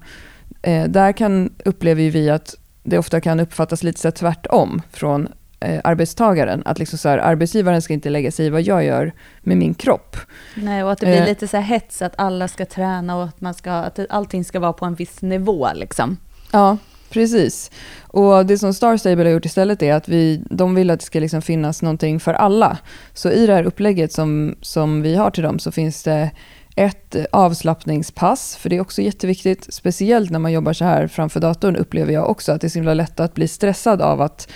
eh, 0.63 0.85
där 0.85 1.13
kan, 1.13 1.51
upplever 1.65 2.11
vi 2.11 2.31
att 2.31 2.55
det 2.83 2.99
ofta 2.99 3.21
kan 3.21 3.41
uppfattas 3.41 3.83
lite 3.83 4.01
så 4.01 4.11
tvärtom 4.11 4.83
från 4.93 5.29
eh, 5.61 5.81
arbetstagaren. 5.85 6.63
Att 6.65 6.79
liksom 6.79 6.99
så 6.99 7.09
här, 7.09 7.19
arbetsgivaren 7.19 7.83
ska 7.83 7.93
inte 7.93 8.11
lägga 8.11 8.31
sig 8.31 8.47
i 8.47 8.51
vad 8.51 8.63
jag 8.63 8.85
gör 8.85 9.13
med 9.41 9.57
min 9.57 9.75
kropp. 9.75 10.17
Nej, 10.55 10.85
och 10.85 10.93
att 10.93 10.99
det 10.99 11.07
blir 11.07 11.21
eh, 11.21 11.27
lite 11.27 11.49
så 11.49 11.57
här 11.57 11.65
hets 11.65 12.03
att 12.03 12.13
alla 12.17 12.49
ska 12.49 12.67
träna 12.67 13.17
och 13.17 13.25
att, 13.25 13.41
man 13.41 13.55
ska, 13.55 13.73
att 13.73 13.99
allting 14.11 14.45
ska 14.45 14.61
vara 14.61 14.73
på 14.73 14.85
en 14.85 14.95
viss 14.95 15.23
nivå. 15.23 15.69
Liksom. 15.75 16.17
Ja, 16.53 16.79
precis. 17.11 17.71
Och 18.01 18.47
det 18.47 18.59
som 18.59 18.75
Star 18.75 18.97
Stable 18.97 19.25
har 19.25 19.31
gjort 19.31 19.45
istället 19.45 19.83
är 19.83 19.95
att 19.95 20.09
vi, 20.09 20.43
de 20.51 20.75
vill 20.75 20.91
att 20.91 21.01
det 21.01 21.07
ska 21.07 21.21
liksom 21.21 21.43
finnas 21.43 21.83
någonting 21.83 22.21
för 22.21 22.35
alla. 22.35 22.79
Så 23.15 23.31
i 23.31 23.47
det 23.47 23.55
här 23.55 23.65
upplägget 23.65 24.13
som, 24.13 24.57
som 24.61 25.03
vi 25.03 25.17
har 25.17 25.31
till 25.31 25.43
dem 25.43 25.59
så 25.59 25.73
finns 25.73 26.03
det 26.03 26.31
ett 26.77 27.17
avslappningspass, 27.33 28.57
för 28.57 28.71
det 28.71 28.77
är 28.77 28.81
också 28.81 29.03
jätteviktigt, 29.03 29.75
speciellt 29.75 30.31
när 30.31 30.39
man 30.39 30.53
jobbar 30.53 30.73
så 30.73 30.85
här 30.85 31.07
framför 31.07 31.41
datorn 31.41 31.77
upplever 31.77 32.13
jag 32.13 32.31
också 32.31 32.53
att 32.53 32.61
det 32.61 32.67
är 32.67 32.69
så 32.69 32.79
himla 32.79 32.95
lätt 32.95 33.21
att 33.21 33.35
bli 33.35 33.49
stressad 33.49 34.03
av 34.03 34.21
att 34.21 34.49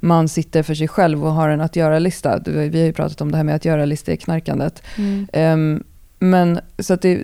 man 0.00 0.28
sitter 0.28 0.62
för 0.62 0.74
sig 0.74 0.88
själv 0.88 1.24
och 1.24 1.32
har 1.32 1.48
en 1.48 1.60
att 1.60 1.76
göra-lista. 1.76 2.40
Vi 2.46 2.80
har 2.80 2.86
ju 2.86 2.92
pratat 2.92 3.20
om 3.20 3.30
det 3.30 3.36
här 3.36 3.44
med 3.44 3.54
att 3.54 3.64
göra-lista 3.64 4.12
i 4.12 4.16
knarkandet. 4.16 4.82
Mm. 4.98 5.26
Um, 5.32 5.84
men 6.22 6.60
så 6.78 6.94
att 6.94 7.02
det, 7.02 7.22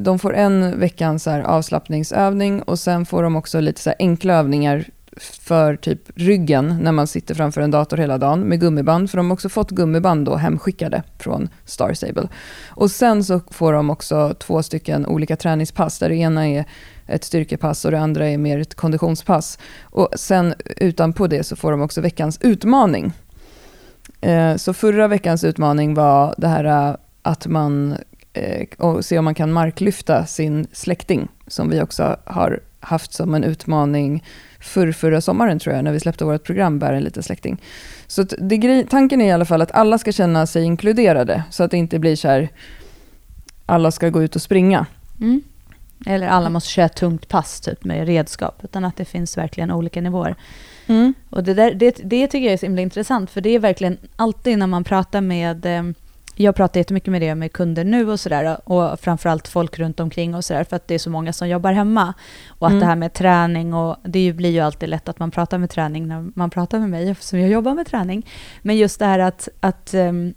de 0.00 0.18
får 0.18 0.34
en 0.34 0.80
veckans 0.80 1.26
avslappningsövning 1.26 2.62
och 2.62 2.78
sen 2.78 3.06
får 3.06 3.22
de 3.22 3.36
också 3.36 3.60
lite 3.60 3.80
så 3.80 3.92
enkla 3.98 4.34
övningar 4.34 4.84
för 5.16 5.76
typ 5.76 6.00
ryggen 6.14 6.78
när 6.80 6.92
man 6.92 7.06
sitter 7.06 7.34
framför 7.34 7.60
en 7.60 7.70
dator 7.70 7.96
hela 7.96 8.18
dagen 8.18 8.40
med 8.40 8.60
gummiband, 8.60 9.10
för 9.10 9.16
de 9.16 9.26
har 9.26 9.34
också 9.34 9.48
fått 9.48 9.70
gummiband 9.70 10.26
då 10.26 10.36
hemskickade 10.36 11.02
från 11.18 11.48
Star 11.64 11.94
Stable. 11.94 12.28
Och 12.66 12.90
sen 12.90 13.24
så 13.24 13.40
får 13.50 13.72
de 13.72 13.90
också 13.90 14.34
två 14.38 14.62
stycken 14.62 15.06
olika 15.06 15.36
träningspass, 15.36 15.98
där 15.98 16.08
det 16.08 16.16
ena 16.16 16.48
är 16.48 16.64
ett 17.06 17.24
styrkepass 17.24 17.84
och 17.84 17.90
det 17.90 18.00
andra 18.00 18.28
är 18.28 18.38
mer 18.38 18.58
ett 18.58 18.74
konditionspass. 18.74 19.58
Och 19.82 20.08
sen 20.16 20.54
utanpå 20.76 21.26
det 21.26 21.44
så 21.44 21.56
får 21.56 21.70
de 21.70 21.82
också 21.82 22.00
veckans 22.00 22.38
utmaning. 22.40 23.12
Eh, 24.20 24.56
så 24.56 24.74
förra 24.74 25.08
veckans 25.08 25.44
utmaning 25.44 25.94
var 25.94 26.34
det 26.38 26.48
här 26.48 26.64
eh, 26.64 26.96
att 27.22 27.46
man 27.46 27.96
eh, 28.32 28.66
och 28.78 29.04
se 29.04 29.18
om 29.18 29.24
man 29.24 29.34
kan 29.34 29.52
marklyfta 29.52 30.26
sin 30.26 30.66
släkting, 30.72 31.28
som 31.46 31.70
vi 31.70 31.82
också 31.82 32.16
har 32.24 32.60
haft 32.80 33.12
som 33.12 33.34
en 33.34 33.44
utmaning 33.44 34.24
för 34.64 34.92
förra 34.92 35.20
sommaren 35.20 35.58
tror 35.58 35.74
jag, 35.74 35.84
när 35.84 35.92
vi 35.92 36.00
släppte 36.00 36.24
vårt 36.24 36.44
program 36.44 36.78
Bär 36.78 36.92
en 36.92 37.02
liten 37.02 37.22
släkting. 37.22 37.62
Så 38.06 38.22
det, 38.22 38.84
tanken 38.90 39.20
är 39.20 39.26
i 39.26 39.30
alla 39.32 39.44
fall 39.44 39.62
att 39.62 39.72
alla 39.72 39.98
ska 39.98 40.12
känna 40.12 40.46
sig 40.46 40.64
inkluderade, 40.64 41.42
så 41.50 41.62
att 41.62 41.70
det 41.70 41.76
inte 41.76 41.98
blir 41.98 42.16
så 42.16 42.28
här, 42.28 42.48
alla 43.66 43.90
ska 43.90 44.08
gå 44.08 44.22
ut 44.22 44.36
och 44.36 44.42
springa. 44.42 44.86
Mm. 45.20 45.42
Eller 46.06 46.28
alla 46.28 46.50
måste 46.50 46.70
köra 46.70 46.86
ett 46.86 46.96
tungt 46.96 47.28
pass 47.28 47.60
typ 47.60 47.84
med 47.84 48.06
redskap, 48.06 48.60
utan 48.64 48.84
att 48.84 48.96
det 48.96 49.04
finns 49.04 49.38
verkligen 49.38 49.70
olika 49.70 50.00
nivåer. 50.00 50.36
Mm. 50.86 51.14
Och 51.30 51.44
det, 51.44 51.54
där, 51.54 51.74
det, 51.74 52.00
det 52.04 52.26
tycker 52.26 52.44
jag 52.44 52.52
är 52.52 52.56
så 52.56 52.66
himla 52.66 52.82
intressant, 52.82 53.30
för 53.30 53.40
det 53.40 53.50
är 53.50 53.58
verkligen 53.58 53.98
alltid 54.16 54.58
när 54.58 54.66
man 54.66 54.84
pratar 54.84 55.20
med 55.20 55.66
eh, 55.66 55.82
jag 56.36 56.56
pratar 56.56 56.80
jättemycket 56.80 57.10
med 57.10 57.22
det 57.22 57.34
med 57.34 57.52
kunder 57.52 57.84
nu 57.84 58.10
och 58.10 58.20
sådär 58.20 58.68
och 58.68 59.00
framförallt 59.00 59.48
folk 59.48 59.78
runt 59.78 60.00
omkring 60.00 60.34
och 60.34 60.44
sådär 60.44 60.64
för 60.64 60.76
att 60.76 60.88
det 60.88 60.94
är 60.94 60.98
så 60.98 61.10
många 61.10 61.32
som 61.32 61.48
jobbar 61.48 61.72
hemma. 61.72 62.14
Och 62.48 62.66
att 62.66 62.70
mm. 62.70 62.80
det 62.80 62.86
här 62.86 62.96
med 62.96 63.12
träning 63.12 63.74
och 63.74 63.96
det 64.04 64.32
blir 64.32 64.50
ju 64.50 64.60
alltid 64.60 64.88
lätt 64.88 65.08
att 65.08 65.18
man 65.18 65.30
pratar 65.30 65.58
med 65.58 65.70
träning 65.70 66.08
när 66.08 66.26
man 66.34 66.50
pratar 66.50 66.78
med 66.78 66.90
mig 66.90 67.08
eftersom 67.10 67.40
jag 67.40 67.50
jobbar 67.50 67.74
med 67.74 67.86
träning. 67.86 68.26
Men 68.62 68.76
just 68.76 68.98
det 68.98 69.06
här 69.06 69.18
att, 69.18 69.48
att 69.60 69.94
um, 69.94 70.34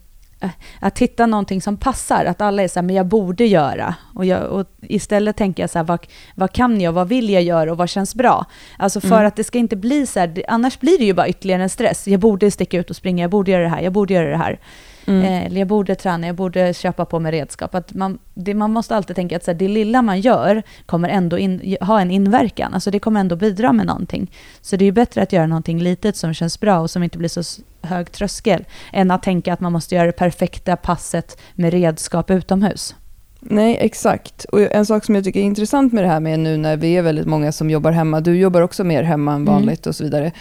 att 0.80 1.00
hitta 1.00 1.26
någonting 1.26 1.62
som 1.62 1.78
passar, 1.78 2.26
att 2.26 2.42
alla 2.42 2.64
är 2.64 2.68
så 2.68 2.80
här, 2.80 2.86
men 2.86 2.96
jag 2.96 3.06
borde 3.06 3.46
göra. 3.46 3.96
Och, 4.16 4.26
jag, 4.26 4.44
och 4.44 4.66
istället 4.82 5.38
tänker 5.38 5.64
jag 5.64 5.70
så 5.70 5.80
här, 5.80 5.84
vad, 5.84 6.08
vad 6.36 6.52
kan 6.52 6.82
jag, 6.82 6.92
vad 6.92 7.08
vill 7.08 7.30
jag 7.30 7.44
göra 7.44 7.72
och 7.72 7.78
vad 7.78 7.90
känns 7.90 8.16
bra? 8.16 8.46
Alltså 8.78 9.02
för 9.02 9.08
mm. 9.08 9.28
att 9.28 9.36
det 9.36 9.44
ska 9.44 9.58
inte 9.58 9.76
bli 9.76 10.06
så 10.06 10.20
här, 10.20 10.44
annars 10.48 10.80
blir 10.80 10.98
det 10.98 11.06
ju 11.06 11.14
bara 11.14 11.28
ytterligare 11.28 11.64
en 11.64 11.70
stress. 11.70 12.08
Jag 12.08 12.20
borde 12.20 12.52
sticka 12.52 12.80
ut 12.80 12.90
och 12.90 12.96
springa, 12.96 13.24
jag 13.24 13.32
borde 13.32 13.52
göra 13.52 13.64
det 13.64 13.70
här, 13.70 13.82
jag 13.82 13.94
borde 13.94 14.14
göra 14.14 14.30
det 14.30 14.38
här. 14.38 14.60
Mm. 15.08 15.22
Eh, 15.22 15.46
eller 15.46 15.60
jag 15.60 15.68
borde 15.68 15.96
träna, 15.96 16.28
jag 16.28 16.36
borde 16.36 16.74
köpa 16.74 17.06
på 17.06 17.20
mig 17.20 17.32
redskap. 17.32 17.76
Att 17.76 17.94
man, 17.94 18.20
det, 18.34 18.54
man 18.54 18.74
måste 18.74 18.96
alltid 18.96 19.16
tänka 19.16 19.36
att 19.36 19.44
så 19.44 19.52
här, 19.52 19.58
det 19.58 19.68
lilla 19.68 20.02
man 20.02 20.20
gör 20.20 20.64
kommer 20.86 21.10
ändå 21.10 21.38
in, 21.38 21.76
ha 21.82 22.02
en 22.02 22.12
inverkan. 22.12 22.74
Alltså 22.74 22.92
det 22.92 23.00
kommer 23.00 23.20
ändå 23.20 23.36
bidra 23.36 23.74
med 23.74 23.86
någonting. 23.86 24.32
Så 24.62 24.76
det 24.76 24.86
är 24.86 24.92
bättre 24.92 25.22
att 25.22 25.34
göra 25.34 25.48
någonting 25.48 25.80
litet 25.80 26.16
som 26.16 26.34
känns 26.34 26.60
bra 26.60 26.80
och 26.80 26.90
som 26.90 27.04
inte 27.04 27.18
blir 27.18 27.30
så 27.30 27.62
hög 27.82 28.12
tröskel, 28.12 28.66
än 28.94 29.12
att 29.12 29.24
tänka 29.24 29.54
att 29.54 29.60
man 29.60 29.72
måste 29.72 29.96
göra 29.96 30.06
det 30.06 30.12
perfekta 30.12 30.76
passet 30.76 31.40
med 31.54 31.74
redskap 31.74 32.32
utomhus. 32.32 32.96
Nej, 33.40 33.78
exakt. 33.82 34.46
Och 34.46 34.62
en 34.62 34.86
sak 34.86 35.06
som 35.06 35.16
jag 35.16 35.24
tycker 35.24 35.40
är 35.40 35.44
intressant 35.44 35.94
med 35.94 36.04
det 36.04 36.08
här 36.08 36.20
med 36.20 36.40
nu 36.40 36.58
när 36.58 36.78
vi 36.78 36.98
är 36.98 37.02
väldigt 37.02 37.28
många 37.28 37.52
som 37.52 37.70
jobbar 37.70 37.92
hemma, 37.92 38.22
du 38.22 38.38
jobbar 38.38 38.62
också 38.62 38.84
mer 38.84 39.04
hemma 39.04 39.32
än 39.32 39.42
mm. 39.42 39.54
vanligt 39.54 39.86
mm. 39.86 39.90
och 39.90 39.96
så 39.96 40.04
vidare. 40.04 40.32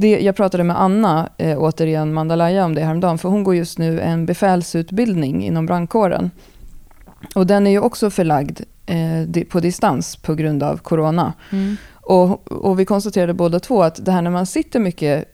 Det, 0.00 0.20
jag 0.20 0.36
pratade 0.36 0.64
med 0.64 0.80
Anna, 0.80 1.28
eh, 1.38 1.58
återigen 1.58 2.12
Mandalaya, 2.12 2.64
om 2.64 2.74
det 2.74 2.80
häromdagen, 2.80 3.18
för 3.18 3.28
hon 3.28 3.44
går 3.44 3.54
just 3.54 3.78
nu 3.78 4.00
en 4.00 4.26
befälsutbildning 4.26 5.44
inom 5.44 5.66
brandkåren. 5.66 6.30
Och 7.34 7.46
den 7.46 7.66
är 7.66 7.70
ju 7.70 7.80
också 7.80 8.10
förlagd 8.10 8.60
eh, 8.86 9.44
på 9.44 9.60
distans 9.60 10.16
på 10.16 10.34
grund 10.34 10.62
av 10.62 10.76
corona. 10.76 11.32
Mm. 11.52 11.76
Och, 11.92 12.52
och 12.52 12.80
vi 12.80 12.84
konstaterade 12.84 13.34
båda 13.34 13.60
två 13.60 13.82
att 13.82 14.04
det 14.04 14.12
här 14.12 14.22
när 14.22 14.30
man 14.30 14.46
sitter 14.46 14.80
mycket 14.80 15.24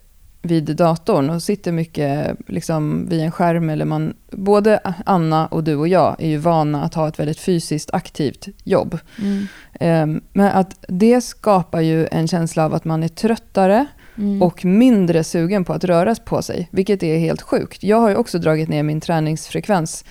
vid 0.42 0.76
datorn 0.76 1.30
och 1.30 1.42
sitter 1.42 1.72
mycket 1.72 2.36
liksom, 2.46 3.08
vid 3.08 3.20
en 3.20 3.32
skärm. 3.32 3.70
Eller 3.70 3.84
man, 3.84 4.14
både 4.30 4.80
Anna 5.06 5.46
och 5.46 5.64
du 5.64 5.76
och 5.76 5.88
jag 5.88 6.16
är 6.18 6.28
ju 6.28 6.36
vana 6.36 6.84
att 6.84 6.94
ha 6.94 7.08
ett 7.08 7.18
väldigt 7.18 7.40
fysiskt 7.40 7.90
aktivt 7.92 8.48
jobb. 8.64 8.98
Mm. 9.18 9.46
Um, 9.80 10.20
men 10.32 10.46
att 10.46 10.84
det 10.88 11.20
skapar 11.20 11.80
ju 11.80 12.06
en 12.06 12.28
känsla 12.28 12.64
av 12.64 12.74
att 12.74 12.84
man 12.84 13.02
är 13.02 13.08
tröttare 13.08 13.86
mm. 14.18 14.42
och 14.42 14.64
mindre 14.64 15.24
sugen 15.24 15.64
på 15.64 15.72
att 15.72 15.84
röra 15.84 16.14
på 16.14 16.42
sig, 16.42 16.68
vilket 16.70 17.02
är 17.02 17.18
helt 17.18 17.42
sjukt. 17.42 17.82
Jag 17.82 18.00
har 18.00 18.08
ju 18.08 18.16
också 18.16 18.38
dragit 18.38 18.68
ner 18.68 18.82
min 18.82 19.00
träningsfrekvens 19.00 20.04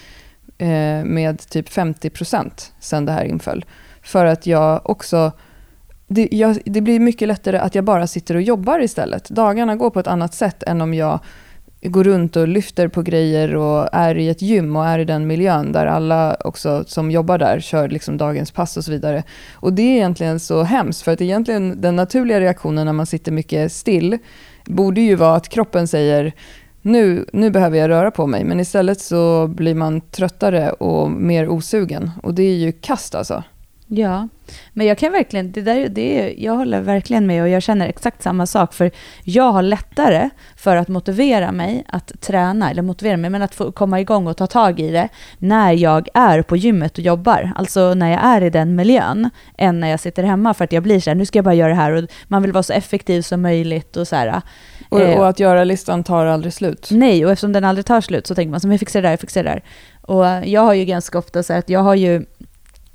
eh, 0.58 1.04
med 1.04 1.50
typ 1.50 1.70
50% 1.70 2.52
sen 2.80 3.06
det 3.06 3.12
här 3.12 3.26
inföll. 3.26 3.66
För 4.02 4.26
att 4.26 4.46
jag 4.46 4.90
också 4.90 5.32
det, 6.08 6.30
jag, 6.32 6.58
det, 6.66 6.82
blir 6.82 7.00
mycket 7.00 7.28
lättare 7.28 7.58
att 7.58 7.76
jag 7.76 7.84
bara 7.84 8.08
sitter 8.08 8.36
och 8.36 8.42
jobbar 8.42 8.80
istället. 8.80 9.30
Dagarna 9.30 9.76
går 9.76 9.90
på 9.90 10.00
ett 10.00 10.08
annat 10.08 10.34
sätt 10.34 10.64
än 10.64 10.82
om 10.82 10.94
jag 10.94 11.20
går 11.88 12.04
runt 12.04 12.36
och 12.36 12.48
lyfter 12.48 12.88
på 12.88 13.02
grejer 13.02 13.56
och 13.56 13.90
är 13.92 14.18
i 14.18 14.30
ett 14.30 14.42
gym 14.42 14.76
och 14.76 14.86
är 14.86 15.00
i 15.00 15.06
den 15.06 15.28
miljön 15.28 15.72
där 15.72 15.86
alla 15.86 16.38
också 16.40 16.84
som 16.88 17.12
jobbar 17.12 17.38
där 17.38 17.60
kör 17.60 17.90
liksom 17.90 18.18
dagens 18.18 18.52
pass 18.52 18.78
och 18.78 18.84
så 18.84 18.92
vidare. 18.92 19.24
Och 19.54 19.74
det 19.74 19.82
är 19.82 19.96
egentligen 19.96 20.40
så 20.40 20.64
hemskt, 20.64 21.02
för 21.02 21.12
att 21.12 21.22
egentligen 21.22 21.82
den 21.82 21.96
naturliga 21.96 22.40
reaktionen 22.40 22.86
när 22.86 22.94
man 22.94 23.06
sitter 23.06 23.32
mycket 23.32 23.72
still 23.72 24.18
borde 24.66 25.02
ju 25.02 25.16
vara 25.16 25.36
att 25.36 25.50
kroppen 25.50 25.88
säger 25.88 26.34
nu, 26.82 27.26
nu 27.34 27.50
behöver 27.50 27.78
jag 27.78 27.90
röra 27.90 28.12
på 28.12 28.28
mig, 28.28 28.44
men 28.44 28.60
istället 28.60 29.02
så 29.02 29.48
blir 29.48 29.76
man 29.76 30.02
tröttare 30.02 30.72
och 30.72 31.12
mer 31.12 31.50
osugen. 31.50 32.12
Och 32.24 32.34
det 32.34 32.44
är 32.44 32.56
ju 32.56 32.72
kast 32.72 33.16
alltså. 33.16 33.44
Ja, 33.88 34.28
men 34.74 34.88
jag 34.88 34.98
kan 34.98 35.12
verkligen, 35.12 35.52
det 35.52 35.62
där, 35.62 35.90
det, 35.90 36.36
jag 36.38 36.56
håller 36.56 36.82
verkligen 36.82 37.28
med 37.28 37.44
och 37.44 37.50
jag 37.50 37.64
känner 37.64 37.88
exakt 37.88 38.24
samma 38.24 38.46
sak. 38.46 38.74
För 38.74 38.92
jag 39.24 39.52
har 39.52 39.62
lättare 39.62 40.30
för 40.58 40.76
att 40.76 40.88
motivera 40.88 41.52
mig 41.52 41.84
att 41.88 42.22
träna, 42.22 42.72
eller 42.72 42.82
motivera 42.82 43.18
mig, 43.18 43.30
men 43.30 43.42
att 43.42 43.56
få 43.56 43.72
komma 43.72 44.00
igång 44.00 44.28
och 44.28 44.38
ta 44.38 44.48
tag 44.48 44.80
i 44.80 44.92
det 44.92 45.10
när 45.38 45.72
jag 45.72 46.08
är 46.14 46.42
på 46.42 46.58
gymmet 46.58 46.98
och 46.98 47.04
jobbar. 47.04 47.52
Alltså 47.56 47.94
när 47.94 48.12
jag 48.12 48.24
är 48.24 48.42
i 48.42 48.50
den 48.50 48.76
miljön, 48.76 49.30
än 49.58 49.80
när 49.80 49.88
jag 49.88 50.00
sitter 50.00 50.24
hemma. 50.24 50.54
För 50.54 50.64
att 50.64 50.72
jag 50.72 50.84
blir 50.84 51.00
så 51.00 51.10
här, 51.10 51.16
nu 51.16 51.26
ska 51.26 51.38
jag 51.38 51.46
bara 51.46 51.54
göra 51.54 51.70
det 51.70 51.76
här 51.76 51.92
och 51.92 52.10
man 52.28 52.42
vill 52.42 52.52
vara 52.52 52.64
så 52.64 52.74
effektiv 52.74 53.22
som 53.22 53.42
möjligt 53.42 53.98
och 53.98 54.08
så 54.08 54.16
här. 54.16 54.42
Och, 54.90 55.02
och 55.02 55.28
att 55.30 55.40
göra-listan 55.40 56.04
tar 56.04 56.26
aldrig 56.26 56.54
slut. 56.54 56.88
Nej, 56.92 57.26
och 57.26 57.32
eftersom 57.32 57.54
den 57.54 57.64
aldrig 57.64 57.86
tar 57.86 58.02
slut 58.02 58.28
så 58.28 58.36
tänker 58.36 58.52
man 58.52 58.60
som 58.60 58.72
jag 58.72 58.80
fixar 58.80 59.02
det 59.02 59.08
där, 59.08 59.12
jag 59.12 59.20
fixar 59.20 59.44
det 59.44 59.50
där. 59.50 59.64
Och 60.02 60.26
jag 60.48 60.62
har 60.62 60.74
ju 60.74 60.86
ganska 60.86 61.18
ofta 61.18 61.44
så 61.44 61.54
att 61.54 61.70
jag 61.70 61.80
har 61.80 61.96
ju 61.96 62.26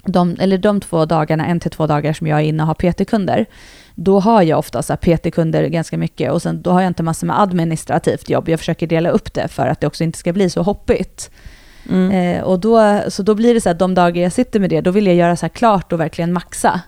de, 0.04 0.36
eller 0.38 0.58
de 0.58 0.80
två 0.80 1.04
dagarna, 1.04 1.46
en 1.46 1.60
till 1.60 1.70
två 1.70 1.86
dagar 1.86 2.12
som 2.12 2.26
jag 2.26 2.38
är 2.38 2.44
inne 2.44 2.62
och 2.62 2.66
har 2.66 2.74
PT-kunder, 2.74 3.46
då 3.94 4.20
har 4.20 4.42
jag 4.42 4.58
ofta 4.58 4.96
PT-kunder 4.96 5.66
ganska 5.66 5.98
mycket 5.98 6.32
och 6.32 6.42
sen 6.42 6.62
då 6.62 6.70
har 6.70 6.80
jag 6.80 6.90
inte 6.90 7.02
massor 7.02 7.26
med 7.26 7.40
administrativt 7.40 8.30
jobb. 8.30 8.48
Jag 8.48 8.58
försöker 8.58 8.86
dela 8.86 9.10
upp 9.10 9.34
det 9.34 9.48
för 9.48 9.66
att 9.66 9.80
det 9.80 9.86
också 9.86 10.04
inte 10.04 10.18
ska 10.18 10.32
bli 10.32 10.50
så 10.50 10.62
hoppigt. 10.62 11.30
Mm. 11.88 12.10
Eh, 12.10 12.42
och 12.42 12.60
då, 12.60 13.00
så 13.08 13.22
då 13.22 13.34
blir 13.34 13.54
det 13.54 13.60
så 13.60 13.70
att 13.70 13.78
de 13.78 13.94
dagar 13.94 14.22
jag 14.22 14.32
sitter 14.32 14.60
med 14.60 14.70
det, 14.70 14.80
då 14.80 14.90
vill 14.90 15.06
jag 15.06 15.16
göra 15.16 15.36
så 15.36 15.46
här 15.46 15.50
klart 15.50 15.92
och 15.92 16.00
verkligen 16.00 16.32
maxa. 16.32 16.80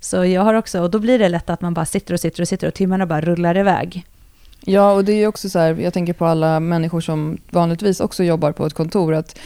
Så 0.00 0.24
jag 0.24 0.42
har 0.42 0.54
också, 0.54 0.80
och 0.80 0.90
då 0.90 0.98
blir 0.98 1.18
det 1.18 1.28
lätt 1.28 1.50
att 1.50 1.60
man 1.60 1.74
bara 1.74 1.86
sitter 1.86 2.14
och 2.14 2.20
sitter 2.20 2.42
och 2.42 2.48
sitter 2.48 2.68
och 2.68 2.74
timmarna 2.74 3.06
bara 3.06 3.20
rullar 3.20 3.56
iväg. 3.56 4.06
Ja, 4.64 4.92
och 4.92 5.04
det 5.04 5.12
är 5.12 5.26
också 5.26 5.50
så 5.50 5.58
här, 5.58 5.74
jag 5.74 5.92
tänker 5.92 6.12
på 6.12 6.26
alla 6.26 6.60
människor 6.60 7.00
som 7.00 7.38
vanligtvis 7.50 8.00
också 8.00 8.24
jobbar 8.24 8.52
på 8.52 8.66
ett 8.66 8.74
kontor, 8.74 9.14
att 9.14 9.38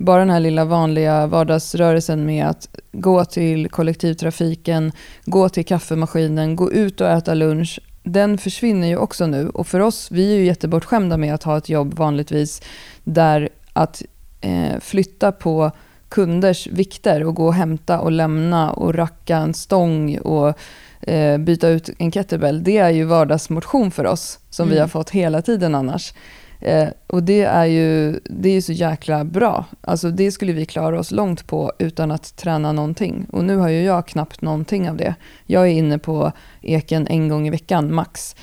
bara 0.00 0.18
den 0.18 0.30
här 0.30 0.40
lilla 0.40 0.64
vanliga 0.64 1.26
vardagsrörelsen 1.26 2.26
med 2.26 2.46
att 2.46 2.68
gå 2.92 3.24
till 3.24 3.68
kollektivtrafiken, 3.68 4.92
gå 5.24 5.48
till 5.48 5.64
kaffemaskinen, 5.64 6.56
gå 6.56 6.72
ut 6.72 7.00
och 7.00 7.08
äta 7.08 7.34
lunch, 7.34 7.80
den 8.02 8.38
försvinner 8.38 8.88
ju 8.88 8.96
också 8.96 9.26
nu. 9.26 9.48
Och 9.48 9.66
för 9.66 9.80
oss, 9.80 10.10
vi 10.10 10.32
är 10.32 10.36
ju 10.36 10.44
jättebortskämda 10.44 11.16
med 11.16 11.34
att 11.34 11.42
ha 11.42 11.58
ett 11.58 11.68
jobb 11.68 11.94
vanligtvis 11.94 12.62
där 13.04 13.48
att 13.72 14.02
eh, 14.40 14.80
flytta 14.80 15.32
på 15.32 15.70
kunders 16.08 16.66
vikter 16.66 17.24
och 17.24 17.34
gå 17.34 17.46
och 17.46 17.54
hämta 17.54 18.00
och 18.00 18.12
lämna 18.12 18.72
och 18.72 18.94
racka 18.94 19.36
en 19.36 19.54
stång 19.54 20.18
och 20.18 20.58
eh, 21.00 21.38
byta 21.38 21.68
ut 21.68 21.90
en 21.98 22.12
kettlebell. 22.12 22.64
Det 22.64 22.78
är 22.78 22.90
ju 22.90 23.04
vardagsmotion 23.04 23.90
för 23.90 24.06
oss 24.06 24.38
som 24.50 24.64
mm. 24.64 24.74
vi 24.74 24.80
har 24.80 24.88
fått 24.88 25.10
hela 25.10 25.42
tiden 25.42 25.74
annars. 25.74 26.12
Eh, 26.60 26.88
och 27.06 27.22
det 27.22 27.42
är 27.42 27.64
ju 27.64 28.20
det 28.24 28.48
är 28.48 28.60
så 28.60 28.72
jäkla 28.72 29.24
bra. 29.24 29.64
Alltså 29.80 30.10
det 30.10 30.32
skulle 30.32 30.52
vi 30.52 30.66
klara 30.66 31.00
oss 31.00 31.10
långt 31.10 31.46
på 31.46 31.72
utan 31.78 32.10
att 32.10 32.36
träna 32.36 32.72
någonting. 32.72 33.26
Och 33.32 33.44
nu 33.44 33.56
har 33.56 33.68
ju 33.68 33.82
jag 33.82 34.06
knappt 34.06 34.42
någonting 34.42 34.90
av 34.90 34.96
det. 34.96 35.14
Jag 35.46 35.62
är 35.62 35.72
inne 35.72 35.98
på 35.98 36.32
eken 36.62 37.06
en 37.06 37.28
gång 37.28 37.46
i 37.46 37.50
veckan, 37.50 37.94
max. 37.94 38.36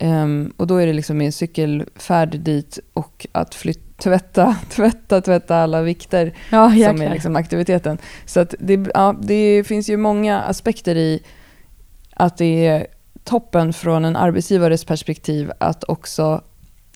Um, 0.00 0.52
och 0.56 0.66
då 0.66 0.76
är 0.76 0.86
det 0.86 0.92
liksom 0.92 1.18
min 1.18 1.32
cykelfärd 1.32 2.40
dit 2.40 2.78
och 2.92 3.26
att 3.32 3.54
flytta 3.54 3.92
tvätta, 4.02 4.56
tvätta, 4.70 5.20
tvätta 5.20 5.56
alla 5.56 5.82
vikter 5.82 6.32
ja, 6.50 6.70
som 6.70 7.02
är 7.02 7.10
liksom 7.10 7.36
aktiviteten. 7.36 7.98
Så 8.26 8.46
det, 8.58 8.86
ja, 8.94 9.16
det 9.22 9.64
finns 9.64 9.88
ju 9.88 9.96
många 9.96 10.40
aspekter 10.40 10.96
i 10.96 11.22
att 12.14 12.36
det 12.36 12.66
är 12.66 12.86
toppen 13.24 13.72
från 13.72 14.04
en 14.04 14.16
arbetsgivares 14.16 14.84
perspektiv 14.84 15.52
att 15.58 15.84
också 15.84 16.42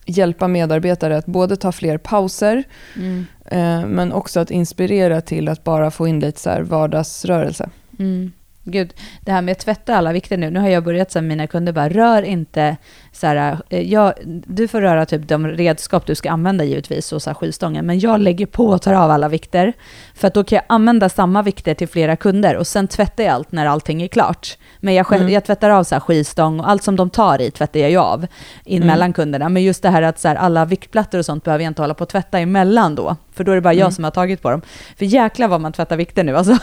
hjälpa 0.07 0.49
medarbetare 0.49 1.17
att 1.17 1.27
både 1.27 1.57
ta 1.57 1.73
fler 1.73 1.99
pauser, 1.99 2.65
mm. 2.97 3.27
eh, 3.45 3.87
men 3.87 4.13
också 4.13 4.41
att 4.41 4.51
inspirera 4.51 5.21
till 5.21 5.49
att 5.49 5.65
bara 5.65 5.91
få 5.91 6.09
in 6.09 6.21
lite 6.21 6.41
så 6.41 6.63
vardagsrörelse. 6.63 7.71
Mm. 7.99 8.33
Gud, 8.69 8.95
det 9.21 9.33
här 9.33 9.43
med 9.43 9.53
att 9.53 9.59
tvätta 9.59 9.97
alla 9.97 10.13
vikter 10.13 10.37
nu. 10.37 10.51
Nu 10.51 10.61
har 10.61 10.69
jag 10.69 10.85
börjat 10.85 11.11
så 11.11 11.21
mina 11.21 11.47
kunder 11.47 11.73
bara, 11.73 11.89
rör 11.89 12.23
inte 12.23 12.77
så 13.13 13.27
här, 13.27 13.59
eh, 13.69 13.93
jag, 13.93 14.15
du 14.47 14.69
får 14.69 14.81
röra 14.81 15.07
typ 15.07 15.29
de 15.29 15.47
redskap 15.47 16.07
du 16.07 16.15
ska 16.15 16.31
använda 16.31 16.65
givetvis, 16.65 17.13
och 17.13 17.23
så 17.23 17.31
här 17.31 17.35
skivstången, 17.35 17.87
men 17.87 17.99
jag 17.99 18.21
lägger 18.21 18.47
på 18.47 18.67
och 18.67 18.83
tar 18.83 18.95
av 18.95 19.11
alla 19.11 19.29
vikter, 19.29 19.73
för 20.15 20.29
att 20.29 20.35
då 20.35 20.45
kan 20.45 20.57
jag 20.57 20.65
använda 20.69 21.09
samma 21.09 21.43
vikter 21.43 21.75
till 21.75 21.89
flera 21.89 22.17
kunder 22.17 22.57
och 22.57 22.67
sen 22.67 22.89
tvättar 22.89 23.25
jag 23.25 23.35
allt 23.35 23.53
när 23.53 23.67
allting 23.67 24.03
är 24.03 24.09
klart. 24.09 24.59
Men 24.81 24.95
jag, 24.95 25.07
själv, 25.07 25.23
mm. 25.23 25.35
jag 25.35 25.45
tvättar 25.45 25.71
av 25.71 25.85
så 25.85 25.95
här 25.95 26.01
skivstång 26.01 26.61
och 26.61 26.71
allt 26.71 26.83
som 26.83 26.97
de 26.97 27.11
tar 27.11 27.41
i 27.41 27.51
tvättar 27.51 27.81
jag 27.81 27.91
ju 27.91 27.97
av 27.97 28.27
in 28.65 28.77
mm. 28.77 28.87
mellan 28.87 29.13
kunderna. 29.13 29.49
Men 29.49 29.63
just 29.63 29.83
det 29.83 29.91
här 29.91 30.03
att 30.03 30.19
så 30.19 30.29
här, 30.29 30.37
alla 30.37 30.65
viktplattor 30.65 31.19
och 31.19 31.27
sånt 31.27 31.45
behöver 31.45 31.65
jag 31.65 31.71
inte 31.71 31.83
hålla 31.83 31.95
på 31.95 32.05
att 32.05 32.11
tvätta 32.11 32.39
emellan 32.39 32.95
då, 32.95 33.17
för 33.33 33.45
då 33.45 33.53
är 33.53 33.57
det 33.57 33.63
bara 33.63 33.73
mm. 33.73 33.81
jag 33.81 33.93
som 33.93 34.05
har 34.05 34.11
tagit 34.11 34.43
på 34.43 34.51
dem. 34.51 34.63
För 34.99 35.05
jäklar 35.05 35.49
vad 35.49 35.61
man 35.61 35.73
tvättar 35.73 35.97
vikter 35.97 36.25
nu 36.25 36.37
alltså. 36.37 36.59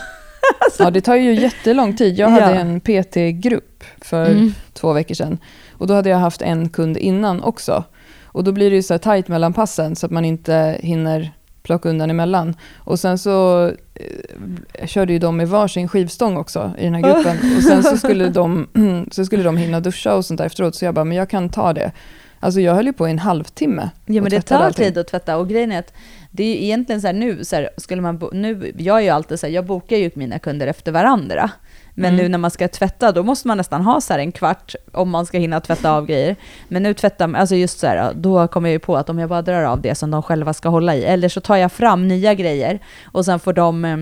Ja, 0.78 0.90
det 0.90 1.00
tar 1.00 1.16
ju 1.16 1.34
jättelång 1.34 1.96
tid. 1.96 2.18
Jag 2.18 2.28
hade 2.28 2.54
ja. 2.54 2.60
en 2.60 2.80
PT-grupp 2.80 3.84
för 4.00 4.30
mm. 4.30 4.54
två 4.72 4.92
veckor 4.92 5.14
sedan. 5.14 5.38
Och 5.72 5.86
då 5.86 5.94
hade 5.94 6.08
jag 6.08 6.18
haft 6.18 6.42
en 6.42 6.68
kund 6.68 6.96
innan 6.96 7.42
också. 7.42 7.84
Och 8.24 8.44
då 8.44 8.52
blir 8.52 8.70
det 8.70 8.76
ju 8.76 8.82
så 8.82 8.94
här 8.94 8.98
tajt 8.98 9.28
mellan 9.28 9.52
passen 9.52 9.96
så 9.96 10.06
att 10.06 10.12
man 10.12 10.24
inte 10.24 10.76
hinner 10.80 11.32
plocka 11.62 11.88
undan 11.88 12.10
emellan. 12.10 12.56
Och 12.76 13.00
sen 13.00 13.18
så 13.18 13.66
eh, 13.94 14.86
körde 14.86 15.12
ju 15.12 15.18
de 15.18 15.36
med 15.36 15.48
varsin 15.48 15.88
skivstång 15.88 16.36
också 16.36 16.74
i 16.78 16.84
den 16.84 16.94
här 16.94 17.02
gruppen. 17.02 17.56
Och 17.56 17.62
sen 17.62 17.82
så 17.82 17.96
skulle, 18.06 18.28
de, 18.28 18.68
så 19.10 19.24
skulle 19.24 19.42
de 19.42 19.56
hinna 19.56 19.80
duscha 19.80 20.14
och 20.14 20.24
sånt 20.24 20.38
där 20.38 20.44
efteråt. 20.44 20.74
Så 20.74 20.84
jag 20.84 20.94
bara, 20.94 21.04
men 21.04 21.16
jag 21.16 21.30
kan 21.30 21.48
ta 21.48 21.72
det. 21.72 21.92
Alltså 22.40 22.60
jag 22.60 22.74
höll 22.74 22.86
ju 22.86 22.92
på 22.92 23.08
i 23.08 23.10
en 23.10 23.18
halvtimme. 23.18 23.90
Ja 24.06 24.22
men 24.22 24.30
det 24.30 24.40
tar 24.40 24.56
allting. 24.56 24.84
tid 24.84 24.98
att 24.98 25.08
tvätta 25.08 25.36
och 25.36 25.48
grejen 25.48 25.72
är 25.72 25.78
att 25.78 25.92
det 26.36 26.44
är 26.44 26.56
ju 26.56 26.64
egentligen 26.64 27.00
så 27.00 27.06
här 27.06 27.14
nu, 27.14 27.44
så 27.44 27.56
här, 27.56 27.70
skulle 27.76 28.02
man 28.02 28.28
nu, 28.32 28.72
jag 28.78 28.98
är 28.98 29.02
ju 29.02 29.08
alltid 29.08 29.40
så 29.40 29.46
här, 29.46 29.54
jag 29.54 29.66
bokar 29.66 29.96
ju 29.96 30.10
mina 30.14 30.38
kunder 30.38 30.66
efter 30.66 30.92
varandra. 30.92 31.50
Men 31.94 32.14
mm. 32.14 32.16
nu 32.16 32.28
när 32.28 32.38
man 32.38 32.50
ska 32.50 32.68
tvätta, 32.68 33.12
då 33.12 33.22
måste 33.22 33.48
man 33.48 33.56
nästan 33.56 33.82
ha 33.82 34.00
så 34.00 34.14
en 34.14 34.32
kvart 34.32 34.74
om 34.92 35.10
man 35.10 35.26
ska 35.26 35.38
hinna 35.38 35.60
tvätta 35.60 35.92
av 35.92 36.06
grejer. 36.06 36.36
Men 36.68 36.82
nu 36.82 36.94
tvättar 36.94 37.34
alltså 37.34 37.54
just 37.54 37.78
så 37.78 37.86
här, 37.86 38.14
då 38.14 38.48
kommer 38.48 38.68
jag 38.68 38.72
ju 38.72 38.78
på 38.78 38.96
att 38.96 39.10
om 39.10 39.18
jag 39.18 39.28
bara 39.28 39.42
drar 39.42 39.62
av 39.62 39.80
det 39.80 39.94
som 39.94 40.10
de 40.10 40.22
själva 40.22 40.54
ska 40.54 40.68
hålla 40.68 40.96
i, 40.96 41.04
eller 41.04 41.28
så 41.28 41.40
tar 41.40 41.56
jag 41.56 41.72
fram 41.72 42.08
nya 42.08 42.34
grejer 42.34 42.78
och 43.04 43.24
sen 43.24 43.40
får 43.40 43.52
de 43.52 43.84
eh, 43.84 43.96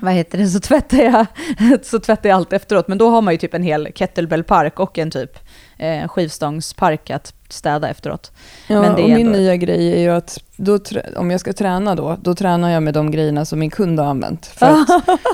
vad 0.00 0.12
heter 0.12 0.38
det, 0.38 0.46
så 0.46 0.60
tvättar, 0.60 0.98
jag, 0.98 1.26
så 1.82 1.98
tvättar 1.98 2.28
jag 2.28 2.36
allt 2.36 2.52
efteråt. 2.52 2.88
Men 2.88 2.98
då 2.98 3.10
har 3.10 3.22
man 3.22 3.34
ju 3.34 3.38
typ 3.38 3.54
en 3.54 3.62
hel 3.62 3.88
kettlebellpark 3.94 4.80
och 4.80 4.98
en 4.98 5.10
typ 5.10 5.38
eh, 5.78 6.08
skivstångspark 6.08 7.10
att 7.10 7.34
städa 7.48 7.88
efteråt. 7.88 8.32
Ja, 8.66 8.80
Men 8.80 8.96
det 8.96 9.02
och 9.02 9.08
min 9.08 9.26
ändå... 9.26 9.38
nya 9.38 9.56
grej 9.56 9.92
är 9.92 9.98
ju 9.98 10.10
att 10.10 10.38
då, 10.56 10.78
om 11.16 11.30
jag 11.30 11.40
ska 11.40 11.52
träna 11.52 11.94
då, 11.94 12.16
då 12.22 12.34
tränar 12.34 12.70
jag 12.70 12.82
med 12.82 12.94
de 12.94 13.10
grejerna 13.10 13.44
som 13.44 13.58
min 13.58 13.70
kund 13.70 13.98
har 13.98 14.06
använt. 14.06 14.46
För 14.46 14.76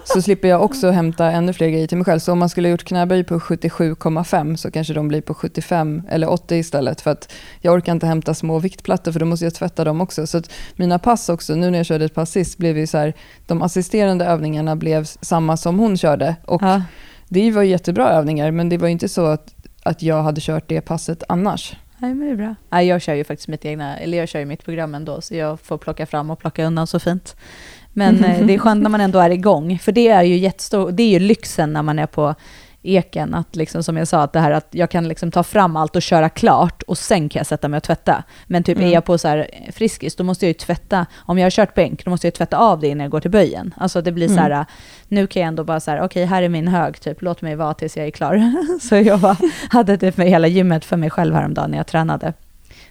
så 0.14 0.22
slipper 0.22 0.48
jag 0.48 0.62
också 0.62 0.90
hämta 0.90 1.30
ännu 1.30 1.52
fler 1.52 1.68
grejer 1.68 1.86
till 1.86 1.98
mig 1.98 2.04
själv. 2.04 2.18
Så 2.18 2.32
om 2.32 2.38
man 2.38 2.48
skulle 2.48 2.68
ha 2.68 2.70
gjort 2.70 2.84
knäböj 2.84 3.24
på 3.24 3.38
77,5 3.38 4.56
så 4.56 4.70
kanske 4.70 4.94
de 4.94 5.08
blir 5.08 5.20
på 5.20 5.34
75 5.34 6.02
eller 6.08 6.30
80 6.30 6.56
istället. 6.56 7.00
För 7.00 7.10
att 7.10 7.32
jag 7.60 7.74
orkar 7.74 7.92
inte 7.92 8.06
hämta 8.06 8.34
små 8.34 8.58
viktplattor 8.58 9.12
för 9.12 9.20
då 9.20 9.26
måste 9.26 9.46
jag 9.46 9.54
tvätta 9.54 9.84
dem 9.84 10.00
också. 10.00 10.26
Så 10.26 10.38
att 10.38 10.52
mina 10.76 10.98
pass 10.98 11.28
också, 11.28 11.54
nu 11.54 11.70
när 11.70 11.78
jag 11.78 11.86
körde 11.86 12.04
ett 12.04 12.14
pass 12.14 12.30
sist, 12.30 12.58
blev 12.58 12.78
ju 12.78 12.86
så 12.86 12.98
här, 12.98 13.14
de 13.46 13.62
assisterande 13.62 14.24
övningarna 14.24 14.76
blev 14.76 15.04
samma 15.04 15.56
som 15.56 15.78
hon 15.78 15.96
körde. 15.96 16.36
Och 16.44 16.62
ja. 16.62 16.82
det 17.28 17.50
var 17.50 17.62
jättebra 17.62 18.10
övningar, 18.10 18.50
men 18.50 18.68
det 18.68 18.78
var 18.78 18.88
inte 18.88 19.08
så 19.08 19.26
att, 19.26 19.54
att 19.82 20.02
jag 20.02 20.22
hade 20.22 20.40
kört 20.40 20.68
det 20.68 20.80
passet 20.80 21.22
annars. 21.28 21.76
Nej, 21.98 22.14
men 22.14 22.26
det 22.26 22.32
är 22.32 22.36
bra. 22.36 22.54
Nej, 22.70 22.86
jag 22.86 23.02
kör 23.02 23.14
ju 23.14 23.24
faktiskt 23.24 23.48
mitt 23.48 23.64
egna, 23.64 23.98
eller 23.98 24.18
jag 24.18 24.28
kör 24.28 24.38
ju 24.38 24.44
mitt 24.44 24.64
program 24.64 24.94
ändå, 24.94 25.20
så 25.20 25.34
jag 25.34 25.60
får 25.60 25.78
plocka 25.78 26.06
fram 26.06 26.30
och 26.30 26.38
plocka 26.38 26.64
undan 26.64 26.86
så 26.86 26.98
fint. 27.00 27.36
Men 27.92 28.24
eh, 28.24 28.46
det 28.46 28.54
är 28.54 28.58
skönt 28.58 28.82
när 28.82 28.90
man 28.90 29.00
ändå 29.00 29.18
är 29.18 29.30
igång, 29.30 29.78
för 29.78 29.92
det 29.92 30.08
är 30.08 30.22
ju 30.22 30.36
jättestor, 30.36 30.90
det 30.90 31.02
är 31.02 31.08
ju 31.08 31.18
lyxen 31.18 31.72
när 31.72 31.82
man 31.82 31.98
är 31.98 32.06
på 32.06 32.34
eken, 32.82 33.34
att 33.34 33.56
liksom, 33.56 33.82
som 33.82 33.96
jag 33.96 34.08
sa, 34.08 34.22
att 34.22 34.32
det 34.32 34.40
här 34.40 34.50
att 34.50 34.68
jag 34.70 34.90
kan 34.90 35.08
liksom 35.08 35.30
ta 35.30 35.42
fram 35.42 35.76
allt 35.76 35.96
och 35.96 36.02
köra 36.02 36.28
klart 36.28 36.82
och 36.82 36.98
sen 36.98 37.28
kan 37.28 37.40
jag 37.40 37.46
sätta 37.46 37.68
mig 37.68 37.76
och 37.76 37.82
tvätta. 37.82 38.24
Men 38.46 38.62
typ 38.62 38.76
mm. 38.76 38.88
är 38.88 38.94
jag 38.94 39.04
på 39.04 39.18
så 39.18 39.28
här 39.28 39.50
Friskis, 39.72 40.16
då 40.16 40.24
måste 40.24 40.44
jag 40.44 40.48
ju 40.48 40.54
tvätta, 40.54 41.06
om 41.16 41.38
jag 41.38 41.44
har 41.44 41.50
kört 41.50 41.74
bänk, 41.74 42.04
då 42.04 42.10
måste 42.10 42.26
jag 42.26 42.34
tvätta 42.34 42.58
av 42.58 42.80
det 42.80 42.88
innan 42.88 43.04
jag 43.04 43.10
går 43.10 43.20
till 43.20 43.30
böjen. 43.30 43.74
Alltså 43.76 44.02
det 44.02 44.12
blir 44.12 44.26
mm. 44.26 44.36
så 44.36 44.42
här, 44.42 44.66
nu 45.08 45.26
kan 45.26 45.42
jag 45.42 45.48
ändå 45.48 45.64
bara 45.64 45.80
så 45.80 45.90
här, 45.90 45.98
okej 45.98 46.06
okay, 46.06 46.24
här 46.24 46.42
är 46.42 46.48
min 46.48 46.68
hög, 46.68 47.00
typ 47.00 47.22
låt 47.22 47.42
mig 47.42 47.56
vara 47.56 47.74
tills 47.74 47.96
jag 47.96 48.06
är 48.06 48.10
klar. 48.10 48.52
så 48.88 48.96
jag 48.96 49.20
bara, 49.20 49.36
hade 49.70 49.98
typ 49.98 50.16
med 50.16 50.28
hela 50.28 50.48
gymmet 50.48 50.84
för 50.84 50.96
mig 50.96 51.10
själv 51.10 51.34
häromdagen 51.34 51.70
när 51.70 51.78
jag 51.78 51.86
tränade. 51.86 52.32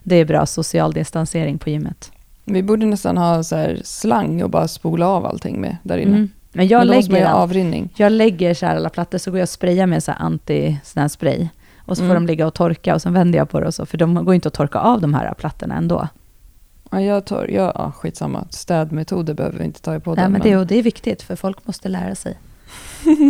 Det 0.03 0.15
är 0.15 0.25
bra 0.25 0.45
social 0.45 0.93
distansering 0.93 1.57
på 1.57 1.69
gymmet. 1.69 2.11
Vi 2.45 2.63
borde 2.63 2.85
nästan 2.85 3.17
ha 3.17 3.43
så 3.43 3.75
slang 3.83 4.43
och 4.43 4.49
bara 4.49 4.67
spola 4.67 5.07
av 5.07 5.25
allting 5.25 5.61
med 5.61 5.77
där 5.83 5.97
inne. 5.97 6.15
Mm. 6.15 6.29
Men 6.51 6.67
jag, 6.67 6.79
Men 6.79 6.87
lägger, 6.87 7.31
avrinning. 7.31 7.93
jag 7.95 8.11
lägger 8.11 8.53
så 8.53 8.65
här 8.65 8.75
alla 8.75 8.89
plattor, 8.89 9.17
så 9.17 9.31
går 9.31 9.39
jag 9.39 9.45
och 9.45 9.49
sprayar 9.49 9.87
med 9.87 10.03
så 10.03 10.11
här 10.11 10.19
anti 10.19 10.77
spray. 11.09 11.47
Och 11.77 11.97
så 11.97 12.03
mm. 12.03 12.09
får 12.09 12.15
de 12.15 12.27
ligga 12.27 12.47
och 12.47 12.53
torka 12.53 12.95
och 12.95 13.01
så 13.01 13.09
vänder 13.09 13.39
jag 13.39 13.49
på 13.49 13.59
det 13.59 13.67
och 13.67 13.73
så, 13.73 13.85
för 13.85 13.97
de 13.97 14.25
går 14.25 14.35
inte 14.35 14.47
att 14.47 14.53
torka 14.53 14.79
av 14.79 15.01
de 15.01 15.13
här 15.13 15.33
plattorna 15.33 15.75
ändå. 15.75 16.07
Ja, 16.91 17.01
jag 17.01 17.25
tar, 17.25 17.47
ja, 17.47 17.71
ja, 17.75 17.91
skitsamma. 17.91 18.47
Städmetoder 18.49 19.33
behöver 19.33 19.59
vi 19.59 19.65
inte 19.65 19.81
ta 19.81 19.95
i 19.95 19.99
på. 19.99 20.15
Nej, 20.15 20.29
men 20.29 20.41
det, 20.41 20.57
och 20.57 20.67
det 20.67 20.75
är 20.75 20.83
viktigt, 20.83 21.21
för 21.21 21.35
folk 21.35 21.67
måste 21.67 21.89
lära 21.89 22.15
sig. 22.15 22.37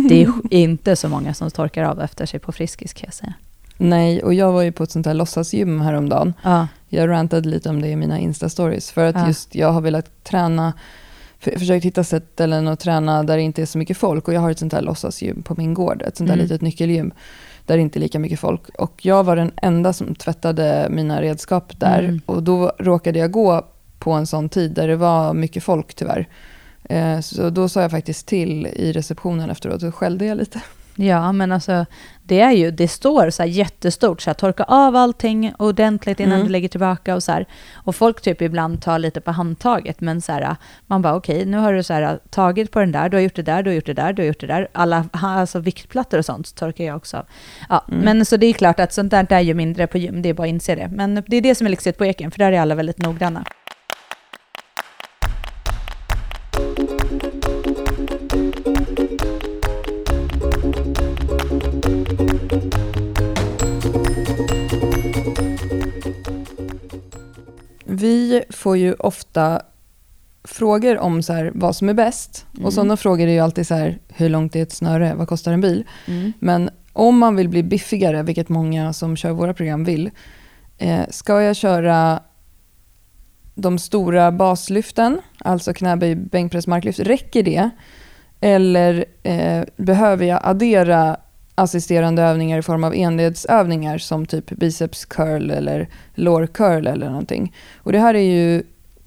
det 0.08 0.22
är 0.22 0.32
inte 0.50 0.96
så 0.96 1.08
många 1.08 1.34
som 1.34 1.50
torkar 1.50 1.84
av 1.84 2.00
efter 2.00 2.26
sig 2.26 2.40
på 2.40 2.52
Friskis, 2.52 2.92
kan 2.92 3.06
jag 3.06 3.14
säga. 3.14 3.34
Nej, 3.76 4.22
och 4.22 4.34
jag 4.34 4.52
var 4.52 4.62
ju 4.62 4.72
på 4.72 4.82
ett 4.82 4.90
sånt 4.90 5.06
här 5.06 5.14
låtsasgym 5.14 5.80
häromdagen. 5.80 6.34
Ja. 6.42 6.68
Jag 6.88 7.08
rantade 7.08 7.48
lite 7.48 7.70
om 7.70 7.82
det 7.82 7.88
i 7.88 7.96
mina 7.96 8.18
Insta-stories, 8.18 8.92
för 8.92 9.06
att 9.06 9.14
ja. 9.14 9.26
just 9.26 9.54
jag 9.54 9.72
har 9.72 9.80
velat 9.80 10.24
träna 10.24 10.72
försökt 11.40 11.84
hitta 11.84 12.04
ställen 12.04 12.68
att 12.68 12.80
träna 12.80 13.22
där 13.22 13.36
det 13.36 13.42
inte 13.42 13.62
är 13.62 13.66
så 13.66 13.78
mycket 13.78 13.96
folk. 13.96 14.28
Och 14.28 14.34
jag 14.34 14.40
har 14.40 14.50
ett 14.50 14.58
sånt 14.58 14.72
här 14.72 14.82
låtsasgym 14.82 15.42
på 15.42 15.54
min 15.58 15.74
gård, 15.74 16.02
ett 16.02 16.16
sånt 16.16 16.28
där 16.28 16.34
mm. 16.34 16.44
litet 16.44 16.60
nyckelgym 16.60 17.12
där 17.66 17.76
det 17.76 17.82
inte 17.82 17.98
är 17.98 18.00
lika 18.00 18.18
mycket 18.18 18.40
folk. 18.40 18.68
Och 18.68 19.06
jag 19.06 19.24
var 19.24 19.36
den 19.36 19.52
enda 19.56 19.92
som 19.92 20.14
tvättade 20.14 20.86
mina 20.90 21.22
redskap 21.22 21.80
där. 21.80 21.98
Mm. 21.98 22.20
Och 22.26 22.42
då 22.42 22.72
råkade 22.78 23.18
jag 23.18 23.30
gå 23.30 23.66
på 23.98 24.12
en 24.12 24.26
sån 24.26 24.48
tid 24.48 24.74
där 24.74 24.88
det 24.88 24.96
var 24.96 25.34
mycket 25.34 25.62
folk 25.62 25.94
tyvärr. 25.94 26.28
Eh, 26.84 27.20
så 27.20 27.50
då 27.50 27.68
sa 27.68 27.82
jag 27.82 27.90
faktiskt 27.90 28.26
till 28.26 28.66
i 28.66 28.92
receptionen 28.92 29.50
efteråt, 29.50 29.82
och 29.82 29.94
skällde 29.94 30.24
jag 30.24 30.38
lite. 30.38 30.60
Ja, 30.94 31.32
men 31.32 31.52
alltså 31.52 31.86
det 32.22 32.40
är 32.40 32.52
ju, 32.52 32.70
det 32.70 32.88
står 32.88 33.30
så 33.30 33.42
här 33.42 33.50
jättestort, 33.50 34.20
så 34.20 34.30
här, 34.30 34.34
torka 34.34 34.64
av 34.64 34.96
allting 34.96 35.52
ordentligt 35.58 36.20
innan 36.20 36.34
mm. 36.34 36.46
du 36.46 36.52
lägger 36.52 36.68
tillbaka 36.68 37.14
och 37.14 37.22
så 37.22 37.32
här. 37.32 37.46
Och 37.74 37.96
folk 37.96 38.20
typ 38.20 38.42
ibland 38.42 38.82
tar 38.82 38.98
lite 38.98 39.20
på 39.20 39.30
handtaget, 39.30 40.00
men 40.00 40.20
så 40.20 40.32
här, 40.32 40.56
man 40.86 41.02
bara 41.02 41.14
okej, 41.14 41.36
okay, 41.36 41.50
nu 41.50 41.56
har 41.56 41.72
du 41.72 41.82
så 41.82 41.92
här, 41.92 42.18
tagit 42.30 42.70
på 42.70 42.80
den 42.80 42.92
där, 42.92 43.08
du 43.08 43.16
har 43.16 43.22
gjort 43.22 43.36
det 43.36 43.42
där, 43.42 43.62
du 43.62 43.70
har 43.70 43.74
gjort 43.74 43.86
det 43.86 43.94
där, 43.94 44.12
du 44.12 44.22
har 44.22 44.26
gjort 44.26 44.40
det 44.40 44.46
där. 44.46 44.68
Alla 44.72 45.04
alltså 45.12 45.58
viktplattor 45.58 46.18
och 46.18 46.24
sånt 46.24 46.54
torkar 46.54 46.84
jag 46.84 46.96
också 46.96 47.16
av. 47.16 47.26
Ja, 47.68 47.84
mm. 47.88 48.00
men 48.00 48.24
så 48.24 48.36
det 48.36 48.46
är 48.46 48.52
klart 48.52 48.80
att 48.80 48.92
sånt 48.92 49.10
där 49.10 49.32
är 49.32 49.40
ju 49.40 49.54
mindre 49.54 49.86
på 49.86 49.98
gym, 49.98 50.22
det 50.22 50.28
är 50.28 50.34
bara 50.34 50.42
att 50.42 50.48
inse 50.48 50.74
det. 50.74 50.88
Men 50.92 51.22
det 51.26 51.36
är 51.36 51.40
det 51.40 51.54
som 51.54 51.66
är 51.66 51.70
lyxigt 51.70 51.98
på 51.98 52.04
Eken, 52.04 52.30
för 52.30 52.38
där 52.38 52.52
är 52.52 52.60
alla 52.60 52.74
väldigt 52.74 52.98
noggranna. 52.98 53.44
Vi 68.00 68.42
får 68.50 68.76
ju 68.76 68.94
ofta 68.94 69.62
frågor 70.44 70.98
om 70.98 71.22
så 71.22 71.32
här, 71.32 71.52
vad 71.54 71.76
som 71.76 71.88
är 71.88 71.94
bäst. 71.94 72.46
Mm. 72.54 72.66
Och 72.66 72.72
sådana 72.72 72.96
frågor 72.96 73.26
är 73.26 73.32
ju 73.32 73.40
alltid 73.40 73.66
så 73.66 73.74
här, 73.74 73.98
hur 74.08 74.28
långt 74.28 74.56
är 74.56 74.62
ett 74.62 74.72
snöre? 74.72 75.14
Vad 75.14 75.28
kostar 75.28 75.52
en 75.52 75.60
bil? 75.60 75.84
Mm. 76.06 76.32
Men 76.38 76.70
om 76.92 77.18
man 77.18 77.36
vill 77.36 77.48
bli 77.48 77.62
biffigare, 77.62 78.22
vilket 78.22 78.48
många 78.48 78.92
som 78.92 79.16
kör 79.16 79.30
våra 79.30 79.54
program 79.54 79.84
vill, 79.84 80.10
eh, 80.78 81.04
ska 81.10 81.42
jag 81.42 81.56
köra 81.56 82.22
de 83.54 83.78
stora 83.78 84.32
baslyften, 84.32 85.20
alltså 85.38 85.72
knäböj, 85.74 86.14
bänkpress, 86.14 86.66
marklyft, 86.66 86.98
räcker 86.98 87.42
det? 87.42 87.70
Eller 88.40 89.04
eh, 89.22 89.64
behöver 89.76 90.26
jag 90.26 90.40
addera 90.42 91.16
assisterande 91.62 92.22
övningar 92.22 92.58
i 92.58 92.62
form 92.62 92.84
av 92.84 92.94
enledsövningar 92.94 93.98
som 93.98 94.26
typ 94.26 94.50
biceps 94.50 95.04
curl 95.04 95.50
eller 95.50 95.88
lår 96.14 96.46
curl 96.46 96.86
eller 96.86 97.08
någonting. 97.08 97.54
Och 97.78 97.92
det 97.92 97.98
här 97.98 98.14
är 98.14 98.18
ju 98.18 98.62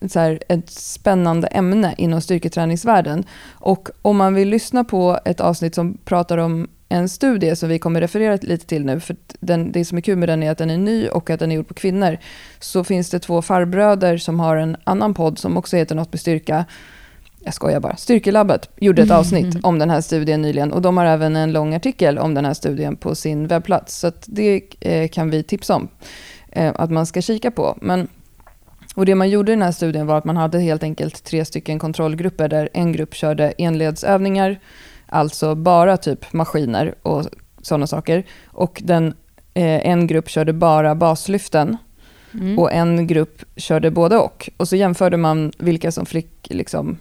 så 0.09 0.19
här, 0.19 0.39
ett 0.49 0.69
spännande 0.69 1.47
ämne 1.47 1.95
inom 1.97 2.21
styrketräningsvärlden. 2.21 3.23
Och 3.51 3.89
om 4.01 4.17
man 4.17 4.35
vill 4.35 4.49
lyssna 4.49 4.83
på 4.83 5.19
ett 5.25 5.39
avsnitt 5.39 5.75
som 5.75 5.97
pratar 6.05 6.37
om 6.37 6.67
en 6.89 7.09
studie 7.09 7.55
som 7.55 7.69
vi 7.69 7.79
kommer 7.79 8.01
referera 8.01 8.37
lite 8.41 8.65
till 8.65 8.85
nu, 8.85 8.99
för 8.99 9.15
den, 9.39 9.71
det 9.71 9.85
som 9.85 9.97
är 9.97 10.01
kul 10.01 10.17
med 10.17 10.29
den 10.29 10.43
är 10.43 10.51
att 10.51 10.57
den 10.57 10.69
är 10.69 10.77
ny 10.77 11.07
och 11.07 11.29
att 11.29 11.39
den 11.39 11.51
är 11.51 11.55
gjord 11.55 11.67
på 11.67 11.73
kvinnor, 11.73 12.17
så 12.59 12.83
finns 12.83 13.09
det 13.09 13.19
två 13.19 13.41
farbröder 13.41 14.17
som 14.17 14.39
har 14.39 14.55
en 14.55 14.77
annan 14.83 15.13
podd 15.13 15.39
som 15.39 15.57
också 15.57 15.77
heter 15.77 15.95
något 15.95 16.13
med 16.13 16.19
styrka 16.19 16.65
jag 17.43 17.53
skojar 17.53 17.79
bara, 17.79 17.95
Styrkelabbet 17.95 18.69
gjorde 18.75 19.01
ett 19.01 19.11
avsnitt 19.11 19.53
mm. 19.53 19.59
om 19.63 19.79
den 19.79 19.89
här 19.89 20.01
studien 20.01 20.41
nyligen 20.41 20.73
och 20.73 20.81
de 20.81 20.97
har 20.97 21.05
även 21.05 21.35
en 21.35 21.53
lång 21.53 21.73
artikel 21.73 22.19
om 22.19 22.33
den 22.33 22.45
här 22.45 22.53
studien 22.53 22.95
på 22.95 23.15
sin 23.15 23.47
webbplats. 23.47 23.99
Så 23.99 24.11
det 24.25 24.61
eh, 24.79 25.07
kan 25.07 25.29
vi 25.29 25.43
tipsa 25.43 25.75
om 25.75 25.87
eh, 26.51 26.71
att 26.75 26.91
man 26.91 27.05
ska 27.05 27.21
kika 27.21 27.51
på. 27.51 27.77
Men, 27.81 28.07
och 28.95 29.05
det 29.05 29.15
man 29.15 29.29
gjorde 29.29 29.51
i 29.51 29.55
den 29.55 29.61
här 29.61 29.71
studien 29.71 30.07
var 30.07 30.17
att 30.17 30.25
man 30.25 30.37
hade 30.37 30.59
helt 30.59 30.83
enkelt 30.83 31.23
tre 31.23 31.45
stycken 31.45 31.79
kontrollgrupper 31.79 32.47
där 32.47 32.69
en 32.73 32.91
grupp 32.91 33.13
körde 33.13 33.53
enledsövningar 33.57 34.59
alltså 35.07 35.55
bara 35.55 35.97
typ 35.97 36.33
maskiner 36.33 36.95
och 37.01 37.25
sådana 37.61 37.87
saker. 37.87 38.25
Och 38.45 38.81
den, 38.85 39.07
eh, 39.53 39.87
en 39.87 40.07
grupp 40.07 40.29
körde 40.29 40.53
bara 40.53 40.95
baslyften 40.95 41.77
Mm. 42.33 42.59
och 42.59 42.73
en 42.73 43.07
grupp 43.07 43.43
körde 43.55 43.91
både 43.91 44.17
och. 44.17 44.49
Och 44.57 44.67
så 44.67 44.75
jämförde 44.75 45.17
man 45.17 45.51
vilka 45.57 45.91
som 45.91 46.05
fick 46.05 46.47
liksom 46.49 46.97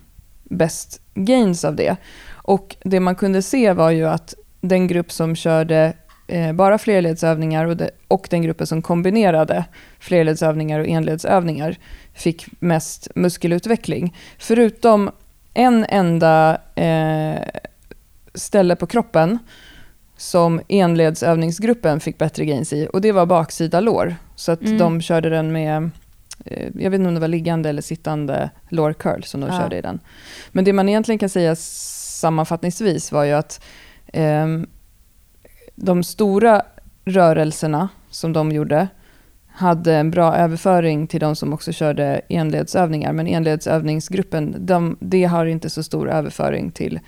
bäst 0.56 1.00
gains 1.14 1.64
av 1.64 1.76
det. 1.76 1.96
Och 2.32 2.76
det 2.84 3.00
man 3.00 3.14
kunde 3.14 3.42
se 3.42 3.72
var 3.72 3.90
ju 3.90 4.08
att 4.08 4.34
den 4.60 4.86
grupp 4.86 5.12
som 5.12 5.36
körde 5.36 5.92
eh, 6.28 6.52
bara 6.52 6.78
flerledsövningar 6.78 7.64
och, 7.64 7.76
det, 7.76 7.90
och 8.08 8.26
den 8.30 8.42
gruppen 8.42 8.66
som 8.66 8.82
kombinerade 8.82 9.64
flerledsövningar 9.98 10.80
och 10.80 10.86
enledsövningar 10.86 11.76
fick 12.14 12.46
mest 12.60 13.08
muskelutveckling. 13.14 14.16
Förutom 14.38 15.10
en 15.54 15.86
enda 15.88 16.58
eh, 16.74 17.42
ställe 18.34 18.76
på 18.76 18.86
kroppen 18.86 19.38
som 20.16 20.60
enledsövningsgruppen 20.68 22.00
fick 22.00 22.18
bättre 22.18 22.44
gains 22.44 22.72
i 22.72 22.88
och 22.92 23.00
det 23.00 23.12
var 23.12 23.26
baksida 23.26 23.80
lår. 23.80 24.16
Så 24.36 24.52
att 24.52 24.60
Mm. 24.62 24.78
de 24.78 25.00
körde 25.00 25.30
den 25.30 25.52
med, 25.52 25.90
jag 26.74 26.90
vet 26.90 26.98
inte 26.98 27.08
om 27.08 27.14
det 27.14 27.20
var 27.20 27.28
liggande 27.28 27.68
eller 27.68 27.82
sittande 27.82 28.50
lår 28.68 28.92
curl 28.92 29.22
som 29.22 29.40
de 29.40 29.50
Ja. 29.50 29.58
körde 29.58 29.78
i 29.78 29.80
den. 29.80 30.00
Men 30.52 30.64
det 30.64 30.72
man 30.72 30.88
egentligen 30.88 31.18
kan 31.18 31.28
säga 31.28 31.56
sammanfattningsvis 31.56 33.12
var 33.12 33.24
ju 33.24 33.32
att 33.32 33.64
ehm, 34.12 34.66
de 35.74 36.04
stora 36.04 36.62
rörelserna 37.04 37.88
som 38.10 38.32
de 38.32 38.52
gjorde 38.52 38.88
hade 39.54 39.94
en 39.94 40.10
bra 40.10 40.36
överföring 40.36 41.06
till 41.06 41.20
de 41.20 41.36
som 41.36 41.52
också 41.52 41.72
körde 41.72 42.20
enledsövningar. 42.28 43.12
Men 43.12 43.26
enledsövningsgruppen, 43.26 44.56
de, 44.66 44.96
det 45.00 45.24
har 45.24 45.46
inte 45.46 45.70
så 45.70 45.82
stor 45.82 46.10
överföring 46.10 46.70
till 46.70 47.00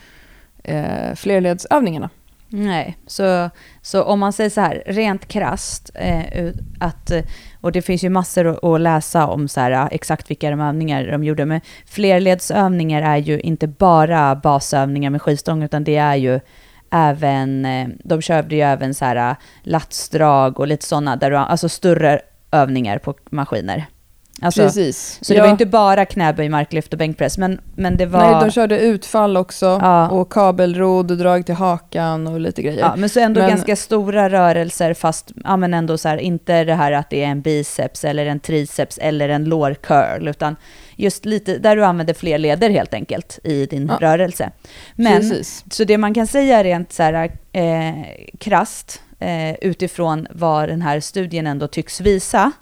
eh, 0.65 1.15
flerledsövningarna. 1.15 2.11
Nej, 2.57 2.97
så, 3.07 3.51
så 3.83 4.03
om 4.03 4.21
man 4.21 4.33
säger 4.33 4.51
så 4.51 4.61
här, 4.61 4.83
rent 4.87 5.29
krasst, 5.29 5.91
eh, 5.95 6.53
att, 6.81 7.11
eh, 7.11 7.25
och 7.61 7.73
det 7.73 7.83
finns 7.83 8.05
ju 8.05 8.09
massor 8.09 8.75
att, 8.75 8.81
läsa 8.81 9.27
om 9.27 9.49
så 9.49 9.61
här, 9.61 9.89
exakt 9.91 10.31
vilka 10.31 10.51
de 10.51 10.61
övningar 10.61 11.07
de 11.07 11.25
gjorde, 11.25 11.45
men 11.47 11.61
flerledsövningar 11.87 13.03
är 13.03 13.17
ju 13.17 13.41
inte 13.41 13.67
bara 13.67 14.35
basövningar 14.35 15.11
med 15.11 15.23
skivstång, 15.23 15.63
utan 15.63 15.85
det 15.85 15.97
är 15.97 16.15
ju 16.15 16.41
även, 16.91 17.65
eh, 17.65 17.89
de 18.05 18.23
körde 18.23 18.55
ju 18.57 18.63
även 18.63 18.95
så 18.95 19.05
här 19.05 19.31
eh, 19.31 19.37
latsdrag 19.63 20.61
och 20.61 20.67
lite 20.67 20.87
sådana, 20.87 21.17
där 21.17 21.31
du, 21.31 21.37
alltså 21.37 21.69
större 21.69 22.21
övningar 22.53 22.99
på 22.99 23.15
maskiner. 23.31 23.87
Alltså, 24.43 24.63
Precis. 24.63 25.19
så 25.23 25.35
det 25.35 25.41
var 25.41 25.49
inte 25.49 25.67
bara 25.67 26.05
knäböj, 26.05 26.49
marklyft 26.49 26.93
och 26.93 26.99
bänkpress, 26.99 27.39
men, 27.39 27.61
men 27.77 27.97
det 27.97 28.07
var... 28.07 28.31
Nej, 28.33 28.45
de 28.45 28.51
körde 28.51 28.79
utfall 28.81 29.37
också 29.37 29.67
Ja. 29.67 30.09
och 30.09 30.33
kabelrodd 30.33 31.11
och 31.11 31.17
drag 31.17 31.47
till 31.47 31.55
hakan 31.55 32.27
och 32.27 32.41
lite 32.41 32.63
grejer. 32.63 32.81
Ja, 32.81 32.95
men 32.97 33.09
så 33.09 33.21
ändå 33.21 33.41
Men- 33.41 33.51
ganska 33.51 33.77
stora 33.77 34.31
rörelser, 34.31 34.95
fast 34.95 35.33
ja, 35.45 35.57
men 35.57 35.75
ändå 35.75 35.99
så 35.99 36.09
här, 36.09 36.17
inte 36.19 36.65
det 36.65 36.75
här 36.75 36.93
att 36.93 37.11
det 37.11 37.25
är 37.25 37.29
en 37.29 37.41
biceps 37.43 38.05
eller 38.05 38.27
en 38.27 38.41
triceps 38.41 38.99
eller 38.99 39.29
en 39.29 39.45
lårcurl, 39.45 40.29
utan 40.29 40.57
just 40.97 41.25
lite 41.25 41.59
där 41.59 41.77
du 41.77 41.85
använder 41.85 42.15
fler 42.15 42.39
leder 42.39 42.71
helt 42.71 42.95
enkelt 42.95 43.39
i 43.45 43.67
din 43.67 43.87
Ja. 44.01 44.09
rörelse. 44.11 44.51
Men, 44.97 45.17
Precis. 45.21 45.65
så 45.71 45.85
det 45.85 45.99
man 45.99 46.15
kan 46.15 46.27
säga 46.27 46.65
rent 46.65 46.93
så 46.93 47.03
här, 47.03 47.15
eh, 47.53 48.05
krasst, 48.39 49.01
eh, 49.21 49.55
utifrån 49.55 50.27
vad 50.31 50.69
den 50.69 50.83
här 50.83 51.01
studien 51.01 51.47
ändå 51.47 51.67
tycks 51.69 52.01
visa, 52.01 52.53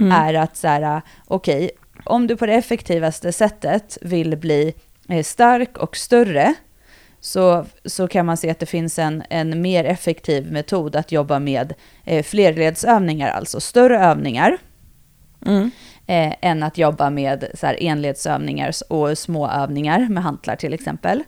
Mm. 0.00 0.12
är 0.12 0.34
att 0.34 0.56
så 0.56 0.68
här, 0.68 1.02
okej, 1.26 1.70
om 2.04 2.26
du 2.26 2.36
på 2.36 2.46
det 2.46 2.54
effektivaste 2.54 3.32
sättet 3.32 3.98
vill 4.02 4.36
bli 4.36 4.74
eh, 5.08 5.22
stark 5.22 5.78
och 5.78 5.96
större, 5.96 6.54
så, 7.20 7.66
så 7.84 8.08
kan 8.08 8.26
man 8.26 8.36
se 8.36 8.50
att 8.50 8.58
det 8.58 8.66
finns 8.66 8.98
en, 8.98 9.22
en 9.30 9.62
mer 9.62 9.84
effektiv 9.84 10.52
metod 10.52 10.96
att 10.96 11.12
jobba 11.12 11.38
med 11.38 11.74
eh, 12.04 12.22
flerledsövningar, 12.22 13.30
alltså 13.30 13.60
större 13.60 13.98
övningar, 13.98 14.58
Mm. 15.46 15.70
eh, 16.06 16.34
än 16.40 16.62
att 16.62 16.78
jobba 16.78 17.10
med 17.10 17.44
så 17.54 17.66
här, 17.66 17.76
enledsövningar 17.80 18.72
och 18.88 19.18
små 19.18 19.50
övningar 19.50 20.08
med 20.10 20.22
hantlar 20.22 20.56
till 20.56 20.72
exempel. 20.74 21.22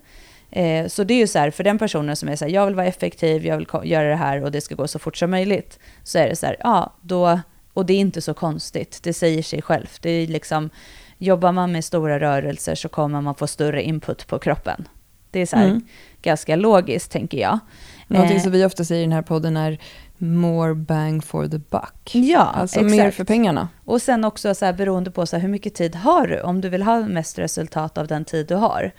Eh, 0.51 0.87
så 0.87 1.05
det 1.05 1.15
är 1.15 1.19
ju 1.19 1.27
så 1.27 1.39
här, 1.39 1.51
för 1.51 1.65
den 1.65 1.79
personen 1.79 2.17
som 2.17 2.29
är 2.29 2.37
så 2.37 2.45
här, 2.45 2.53
jag 2.53 2.67
vill 2.67 2.75
vara 2.75 2.87
effektiv, 2.87 3.47
jag 3.47 3.57
vill 3.57 3.67
göra 3.85 4.09
det 4.09 4.17
här 4.17 4.45
och 4.45 4.53
det 4.53 4.61
ska 4.61 4.75
gå 4.75 4.89
så 4.89 4.99
fort 4.99 5.17
som 5.17 5.31
möjligt, 5.31 5.79
så 6.03 6.19
är 6.19 6.29
det 6.29 6.37
så 6.37 6.47
här, 6.47 6.57
ja, 6.61 6.93
då, 7.03 7.41
och 7.75 7.87
det 7.87 7.93
är 7.93 7.99
inte 7.99 8.21
så 8.21 8.35
konstigt, 8.35 9.01
det 9.03 9.13
säger 9.13 9.43
sig 9.43 9.63
självt. 9.63 9.99
Det 10.03 10.11
är 10.11 10.27
liksom, 10.27 10.71
jobbar 11.19 11.53
man 11.53 11.73
med 11.73 11.85
stora 11.85 12.21
rörelser 12.21 12.75
så 12.75 12.89
kommer 12.89 13.21
man 13.21 13.35
få 13.35 13.47
större 13.47 13.83
input 13.83 14.27
på 14.27 14.39
kroppen. 14.39 14.89
Det 15.31 15.41
är 15.41 15.47
så 15.47 15.57
här, 15.57 15.67
Mm. 15.69 15.85
ganska 16.23 16.57
logiskt, 16.57 17.13
tänker 17.13 17.39
jag. 17.39 17.59
Någonting 18.09 18.37
Eh, 18.37 18.43
som 18.43 18.53
vi 18.53 18.65
ofta 18.65 18.85
säger 18.85 19.01
i 19.01 19.05
den 19.05 19.13
här 19.13 19.23
podden 19.23 19.57
är 19.57 19.79
more 20.19 20.75
bang 20.75 21.25
for 21.25 21.49
the 21.49 21.59
buck. 21.59 22.11
Ja, 22.15 22.39
alltså 22.41 22.81
exakt. 22.81 22.97
mer 22.97 23.11
för 23.11 23.25
pengarna. 23.25 23.69
Och 23.85 24.03
sen 24.03 24.25
också 24.25 24.55
så 24.55 24.65
här, 24.65 24.73
beroende 24.73 25.11
på 25.11 25.27
så 25.27 25.37
här, 25.37 25.41
hur 25.43 25.49
mycket 25.49 25.75
tid 25.75 25.95
har 25.95 26.27
du? 26.27 26.41
Om 26.41 26.61
du 26.61 26.69
vill 26.69 26.83
ha 26.83 27.01
mest 27.01 27.39
resultat 27.39 27.99
av 27.99 28.07
den 28.07 28.25
tid 28.25 28.47
du 28.47 28.55
har, 28.55 28.93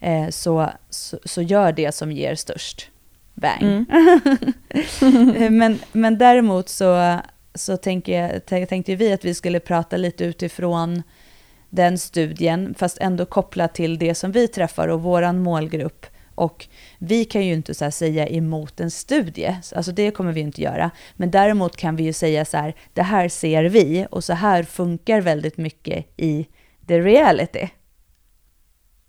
eh, 0.00 0.28
så, 0.30 0.70
så, 0.90 1.18
så 1.24 1.42
gör 1.42 1.72
det 1.72 1.94
som 1.94 2.12
ger 2.12 2.34
störst 2.34 2.88
bang. 3.34 3.62
Mm. 3.62 3.86
Eh, 5.36 5.50
men, 5.50 5.78
men 5.92 6.18
däremot 6.18 6.68
så, 6.68 7.18
så 7.54 7.76
tänkte, 7.76 8.12
jag, 8.12 8.46
tänkte 8.46 8.94
vi 8.94 9.12
att 9.12 9.24
vi 9.24 9.34
skulle 9.34 9.60
prata 9.60 9.96
lite 9.96 10.24
utifrån 10.24 11.02
den 11.70 11.98
studien, 11.98 12.74
fast 12.78 12.98
ändå 13.00 13.26
kopplat 13.26 13.74
till 13.74 13.98
det 13.98 14.14
som 14.14 14.32
vi 14.32 14.48
träffar 14.48 14.88
och 14.88 15.02
våran 15.02 15.42
målgrupp. 15.42 16.06
Och 16.34 16.68
vi 16.98 17.24
kan 17.24 17.46
ju 17.46 17.52
inte 17.52 17.74
så 17.74 17.84
här 17.84 17.90
säga 17.90 18.28
emot 18.28 18.80
en 18.80 18.90
studie, 18.90 19.56
alltså 19.74 19.92
det 19.92 20.10
kommer 20.10 20.32
vi 20.32 20.40
inte 20.40 20.62
göra. 20.62 20.90
Men 21.16 21.30
däremot 21.30 21.76
kan 21.76 21.96
vi 21.96 22.02
ju 22.02 22.12
säga 22.12 22.44
så 22.44 22.56
här, 22.56 22.74
det 22.92 23.02
här 23.02 23.28
ser 23.28 23.64
vi 23.64 24.06
och 24.10 24.24
så 24.24 24.32
här 24.32 24.62
funkar 24.62 25.20
väldigt 25.20 25.56
mycket 25.56 26.06
i 26.16 26.46
the 26.88 27.00
reality. 27.00 27.68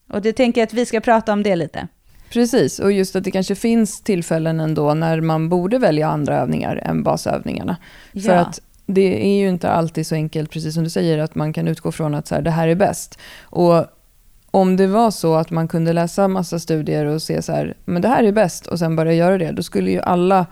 Och 0.10 0.22
det 0.22 0.34
tänker 0.34 0.62
jag 0.62 0.68
att 0.68 0.74
vi 0.74 0.86
ska 0.86 1.00
prata 1.00 1.34
om 1.34 1.44
det 1.44 1.56
lite. 1.56 1.88
Precis, 2.34 2.80
och 2.80 2.92
just 2.92 3.16
att 3.16 3.24
det 3.24 3.32
kanske 3.32 3.56
finns 3.56 4.02
tillfällen 4.02 4.60
ändå 4.60 4.94
när 4.94 5.22
man 5.22 5.50
borde 5.50 5.78
välja 5.78 6.08
andra 6.08 6.38
övningar 6.38 6.76
än 6.86 7.04
basövningarna. 7.04 7.78
För 8.14 8.20
Ja. 8.20 8.34
att 8.40 8.60
det 8.86 9.26
är 9.26 9.40
ju 9.40 9.50
inte 9.50 9.70
alltid 9.70 10.08
så 10.08 10.16
enkelt, 10.16 10.50
precis 10.52 10.74
som 10.74 10.84
du 10.84 10.90
säger, 10.90 11.18
att 11.18 11.36
man 11.36 11.54
kan 11.54 11.68
utgå 11.68 11.92
från 11.92 12.16
att 12.16 12.28
så 12.28 12.36
här, 12.36 12.42
det 12.42 12.52
här 12.52 12.68
är 12.68 12.76
bäst. 12.76 13.20
Och 13.42 13.86
om 14.52 14.78
det 14.78 14.88
var 14.88 15.12
så 15.12 15.36
att 15.36 15.52
man 15.52 15.68
kunde 15.68 15.94
läsa 15.94 16.28
massa 16.28 16.60
studier 16.60 17.06
och 17.06 17.22
se 17.22 17.42
så 17.42 17.52
här, 17.52 17.78
men 17.86 18.02
det 18.02 18.08
här 18.08 18.24
är 18.24 18.32
bäst 18.32 18.68
och 18.68 18.80
sen 18.80 18.96
börja 18.96 19.14
göra 19.14 19.38
det, 19.38 19.52
då 19.52 19.64
skulle 19.64 19.92
ju 19.92 20.00
alla, 20.02 20.46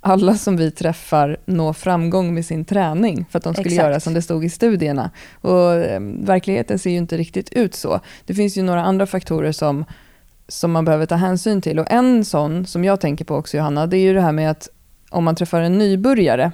alla 0.00 0.34
som 0.34 0.56
vi 0.56 0.70
träffar 0.70 1.36
nå 1.44 1.72
framgång 1.74 2.34
med 2.34 2.46
sin 2.46 2.64
träning 2.64 3.26
för 3.30 3.38
att 3.38 3.44
de 3.44 3.54
skulle 3.54 3.66
Exakt. 3.66 3.86
göra 3.86 4.00
som 4.00 4.14
det 4.14 4.22
stod 4.22 4.44
i 4.44 4.50
studierna. 4.50 5.10
Och 5.40 5.72
eh, 5.74 6.00
verkligheten 6.20 6.78
ser 6.78 6.90
ju 6.90 6.96
inte 6.96 7.16
riktigt 7.16 7.52
ut 7.52 7.74
så. 7.74 8.00
Det 8.26 8.34
finns 8.34 8.56
ju 8.58 8.62
några 8.62 8.82
andra 8.84 9.06
faktorer 9.06 9.52
som, 9.52 9.84
som 10.48 10.72
man 10.72 10.84
behöver 10.84 11.06
ta 11.06 11.14
hänsyn 11.14 11.60
till. 11.60 11.78
Och 11.78 11.90
en 11.90 12.24
sån 12.24 12.66
som 12.66 12.84
jag 12.84 13.00
tänker 13.00 13.24
på 13.24 13.36
också 13.36 13.56
Johanna, 13.56 13.86
det 13.86 13.96
är 13.96 14.02
ju 14.02 14.14
det 14.14 14.20
här 14.20 14.32
med 14.32 14.50
att 14.50 14.68
om 15.10 15.24
man 15.24 15.36
träffar 15.36 15.60
en 15.60 15.78
nybörjare 15.78 16.52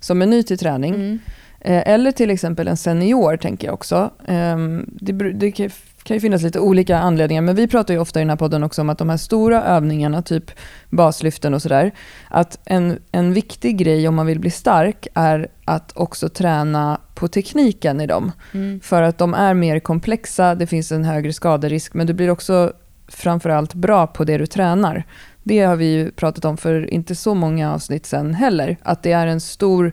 som 0.00 0.22
är 0.22 0.26
ny 0.26 0.42
till 0.42 0.58
träning, 0.58 0.94
Mm. 0.94 1.18
Eh, 1.64 1.88
Eller 1.88 2.12
till 2.12 2.30
exempel 2.30 2.68
en 2.68 2.76
senior 2.76 3.36
tänker 3.36 3.66
jag 3.66 3.74
också. 3.74 4.10
Ehm, 4.26 4.86
Det, 5.00 5.12
det 5.32 5.52
kan 5.52 5.70
kan 6.04 6.16
ju 6.16 6.20
finnas 6.20 6.42
lite 6.42 6.60
olika 6.60 6.98
anledningar, 6.98 7.42
men 7.42 7.54
vi 7.54 7.68
pratar 7.68 7.94
ju 7.94 8.00
ofta 8.00 8.20
i 8.20 8.22
den 8.22 8.30
här 8.30 8.36
podden 8.36 8.62
också 8.62 8.80
om 8.80 8.90
att 8.90 8.98
de 8.98 9.10
här 9.10 9.16
stora 9.16 9.64
övningarna, 9.64 10.22
typ 10.22 10.50
baslyften 10.90 11.54
och 11.54 11.62
sådär, 11.62 11.90
att 12.28 12.58
en, 12.64 12.98
en 13.12 13.32
viktig 13.32 13.76
grej 13.78 14.08
om 14.08 14.14
man 14.14 14.26
vill 14.26 14.40
bli 14.40 14.50
stark 14.50 15.06
är 15.14 15.48
att 15.64 15.92
också 15.96 16.28
träna 16.28 17.00
på 17.14 17.28
tekniken 17.28 18.00
i 18.00 18.06
dem. 18.06 18.32
Mm. 18.52 18.80
För 18.80 19.02
att 19.02 19.18
de 19.18 19.34
är 19.34 19.54
mer 19.54 19.80
komplexa, 19.80 20.54
det 20.54 20.66
finns 20.66 20.92
en 20.92 21.04
högre 21.04 21.32
skaderisk, 21.32 21.94
men 21.94 22.06
du 22.06 22.12
blir 22.12 22.30
också 22.30 22.72
framförallt 23.14 23.74
bra 23.74 24.06
på 24.06 24.24
det 24.24 24.38
du 24.38 24.46
tränar. 24.46 25.04
Det 25.42 25.60
har 25.60 25.76
vi 25.76 25.92
ju 25.92 26.10
pratat 26.10 26.44
om 26.44 26.56
för 26.56 26.90
inte 26.90 27.14
så 27.14 27.34
många 27.34 27.72
avsnitt 27.72 28.06
sen 28.06 28.34
heller, 28.34 28.76
att 28.82 29.02
det 29.02 29.12
är 29.12 29.26
en 29.26 29.40
stor 29.40 29.92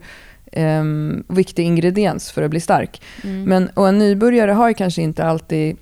ehm, 0.51 1.23
viktig 1.27 1.63
ingrediens 1.63 2.32
för 2.32 2.41
att 2.41 2.49
bli 2.49 2.60
stark. 2.60 3.01
Mm. 3.23 3.43
Men, 3.43 3.69
och 3.69 3.88
en 3.88 3.99
nybörjare 3.99 4.51
har 4.51 4.73
kanske 4.73 5.01
inte 5.01 5.25
alltid 5.25 5.77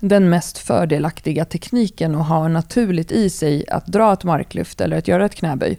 den 0.00 0.30
mest 0.30 0.58
fördelaktiga 0.58 1.44
tekniken 1.44 2.14
och 2.14 2.24
har 2.24 2.48
naturligt 2.48 3.12
i 3.12 3.30
sig 3.30 3.64
att 3.68 3.86
dra 3.86 4.12
ett 4.12 4.24
marklyft 4.24 4.80
eller 4.80 4.98
att 4.98 5.08
göra 5.08 5.24
ett 5.24 5.34
knäböj. 5.34 5.78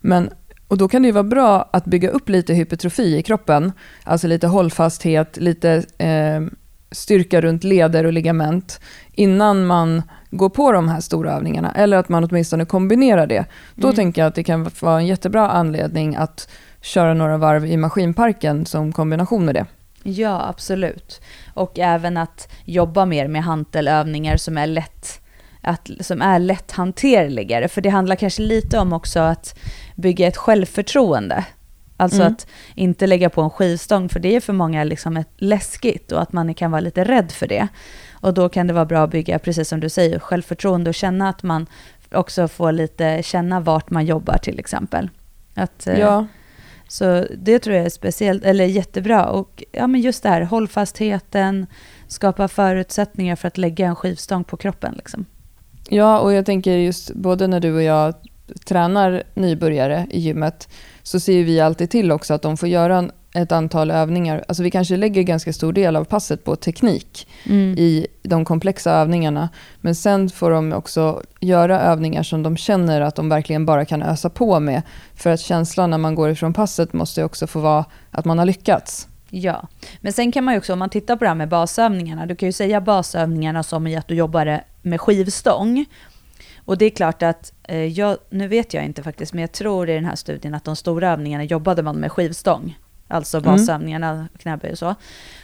Men, 0.00 0.30
och 0.68 0.78
då 0.78 0.88
kan 0.88 1.02
det 1.02 1.12
vara 1.12 1.24
bra 1.24 1.70
att 1.72 1.84
bygga 1.84 2.10
upp 2.10 2.28
lite 2.28 2.54
hypertrofi 2.54 3.16
i 3.16 3.22
kroppen, 3.22 3.72
alltså 4.04 4.26
lite 4.26 4.46
hållfasthet, 4.46 5.36
lite 5.36 5.84
eh, 5.98 6.40
styrka 6.94 7.40
runt 7.40 7.64
leder 7.64 8.04
och 8.06 8.12
ligament 8.12 8.80
innan 9.12 9.66
man 9.66 10.02
går 10.30 10.48
på 10.48 10.72
de 10.72 10.88
här 10.88 11.00
stora 11.00 11.32
övningarna, 11.32 11.72
eller 11.72 11.96
att 11.96 12.08
man 12.08 12.24
åtminstone 12.24 12.64
kombinerar 12.64 13.26
det. 13.26 13.44
Då 13.74 13.86
Mm. 13.88 13.96
tänker 13.96 14.22
jag 14.22 14.28
att 14.28 14.34
det 14.34 14.44
kan 14.44 14.70
vara 14.80 14.98
en 14.98 15.06
jättebra 15.06 15.48
anledning 15.50 16.16
att 16.16 16.48
köra 16.82 17.14
några 17.14 17.36
varv 17.36 17.66
i 17.66 17.76
maskinparken 17.76 18.66
som 18.66 18.92
kombination 18.92 19.44
med 19.44 19.54
det. 19.54 19.66
Ja, 20.02 20.46
absolut. 20.48 21.20
Och 21.54 21.78
även 21.78 22.16
att 22.16 22.48
jobba 22.64 23.04
mer 23.04 23.28
med 23.28 23.42
hantelövningar 23.44 24.36
som 24.36 24.58
är 24.58 24.66
lätt, 24.66 25.20
att, 25.62 25.90
som 26.00 26.22
är 26.22 26.38
lätthanterligare. 26.38 27.68
För 27.68 27.80
det 27.80 27.88
handlar 27.88 28.16
kanske 28.16 28.42
lite 28.42 28.78
om 28.78 28.92
också 28.92 29.20
att 29.20 29.58
bygga 29.96 30.26
ett 30.26 30.36
självförtroende. 30.36 31.44
Alltså 31.96 32.20
Mm. 32.20 32.32
att 32.32 32.46
inte 32.74 33.06
lägga 33.06 33.30
på 33.30 33.42
en 33.42 33.50
skivstång, 33.50 34.08
för 34.08 34.20
det 34.20 34.36
är 34.36 34.40
för 34.40 34.52
många 34.52 34.84
liksom 34.84 35.16
ett 35.16 35.28
läskigt 35.36 36.12
och 36.12 36.22
att 36.22 36.32
man 36.32 36.54
kan 36.54 36.70
vara 36.70 36.80
lite 36.80 37.04
rädd 37.04 37.32
för 37.32 37.46
det. 37.46 37.68
Och 38.12 38.34
då 38.34 38.48
kan 38.48 38.66
det 38.66 38.72
vara 38.72 38.84
bra 38.84 39.02
att 39.04 39.10
bygga, 39.10 39.38
precis 39.38 39.68
som 39.68 39.80
du 39.80 39.88
säger, 39.88 40.18
självförtroende 40.18 40.90
och 40.90 40.94
känna 40.94 41.28
att 41.28 41.42
man 41.42 41.66
också 42.12 42.48
får 42.48 42.72
lite 42.72 43.22
känna 43.22 43.60
vart 43.60 43.90
man 43.90 44.06
jobbar 44.06 44.38
till 44.38 44.58
exempel. 44.58 45.10
Att, 45.54 45.86
eh, 45.86 45.98
Ja, 45.98 46.26
Så 46.88 47.26
det 47.38 47.58
tror 47.58 47.76
jag 47.76 47.84
är 47.86 47.90
speciellt, 47.90 48.44
eller 48.44 48.64
jättebra. 48.64 49.26
Och 49.26 49.62
ja, 49.72 49.86
men 49.86 50.00
just 50.00 50.22
det 50.22 50.28
här, 50.28 50.42
hållfastheten, 50.42 51.66
skapa 52.08 52.48
förutsättningar 52.48 53.36
för 53.36 53.48
att 53.48 53.58
lägga 53.58 53.86
en 53.86 53.96
skivstång 53.96 54.44
på 54.44 54.56
kroppen. 54.56 54.94
Liksom. 54.96 55.24
ja, 55.88 56.18
och 56.18 56.32
jag 56.32 56.46
tänker 56.46 56.76
just 56.76 57.14
både 57.14 57.46
när 57.46 57.60
du 57.60 57.74
och 57.74 57.82
jag 57.82 58.14
tränar 58.64 59.22
nybörjare 59.34 60.06
i 60.10 60.20
gymmet 60.20 60.68
så 61.06 61.20
ser 61.20 61.44
vi 61.44 61.60
alltid 61.60 61.90
till 61.90 62.12
också 62.12 62.34
att 62.34 62.42
de 62.42 62.56
får 62.56 62.68
göra 62.68 62.98
en- 62.98 63.12
ett 63.34 63.52
antal 63.52 63.90
övningar. 63.90 64.44
Alltså 64.48 64.62
vi 64.62 64.70
kanske 64.70 64.96
lägger 64.96 65.22
ganska 65.22 65.52
stor 65.52 65.72
del 65.72 65.96
av 65.96 66.04
passet 66.04 66.44
på 66.44 66.56
teknik 66.56 67.28
i 67.76 68.06
de 68.22 68.44
komplexa 68.44 68.90
övningarna. 68.92 69.48
Men 69.80 69.94
sen 69.94 70.28
får 70.28 70.50
de 70.50 70.72
också 70.72 71.22
göra 71.40 71.80
övningar 71.80 72.22
som 72.22 72.42
de 72.42 72.56
känner 72.56 73.00
att 73.00 73.14
de 73.14 73.28
verkligen 73.28 73.66
bara 73.66 73.84
kan 73.84 74.02
ösa 74.02 74.30
på 74.30 74.60
med. 74.60 74.82
För 75.14 75.30
att 75.30 75.40
känslan 75.40 75.90
när 75.90 75.98
man 75.98 76.14
går 76.14 76.30
ifrån 76.30 76.52
passet 76.52 76.92
måste 76.92 77.24
också 77.24 77.46
få 77.46 77.60
vara 77.60 77.84
att 78.10 78.24
man 78.24 78.38
har 78.38 78.46
lyckats. 78.46 79.08
Ja, 79.30 79.68
men 80.00 80.12
sen 80.12 80.32
kan 80.32 80.44
man 80.44 80.54
ju 80.54 80.58
också, 80.58 80.72
om 80.72 80.78
man 80.78 80.90
tittar 80.90 81.16
på 81.16 81.24
det 81.24 81.28
här 81.28 81.34
med 81.34 81.48
basövningarna, 81.48 82.26
du 82.26 82.36
kan 82.36 82.48
ju 82.48 82.52
säga 82.52 82.80
basövningarna 82.80 83.62
som 83.62 83.86
i 83.86 83.96
att 83.96 84.08
du 84.08 84.14
jobbar 84.14 84.60
med 84.82 85.00
skivstång. 85.00 85.84
Och 86.64 86.78
det 86.78 86.84
är 86.84 86.90
klart 86.90 87.22
att, 87.22 87.52
eh, 87.62 87.84
jag, 87.84 88.16
nu 88.30 88.48
vet 88.48 88.74
jag 88.74 88.84
inte 88.84 89.02
faktiskt, 89.02 89.32
men 89.32 89.40
jag 89.40 89.52
tror 89.52 89.90
i 89.90 89.94
den 89.94 90.04
här 90.04 90.16
studien 90.16 90.54
att 90.54 90.64
de 90.64 90.76
stora 90.76 91.10
övningarna 91.10 91.44
jobbade 91.44 91.82
man 91.82 91.96
med 91.96 92.12
skivstång. 92.12 92.78
Alltså 93.08 93.38
Mm. 93.38 93.50
basövningarna, 93.52 94.28
knäböj 94.38 94.72
och 94.72 94.78
så. 94.78 94.94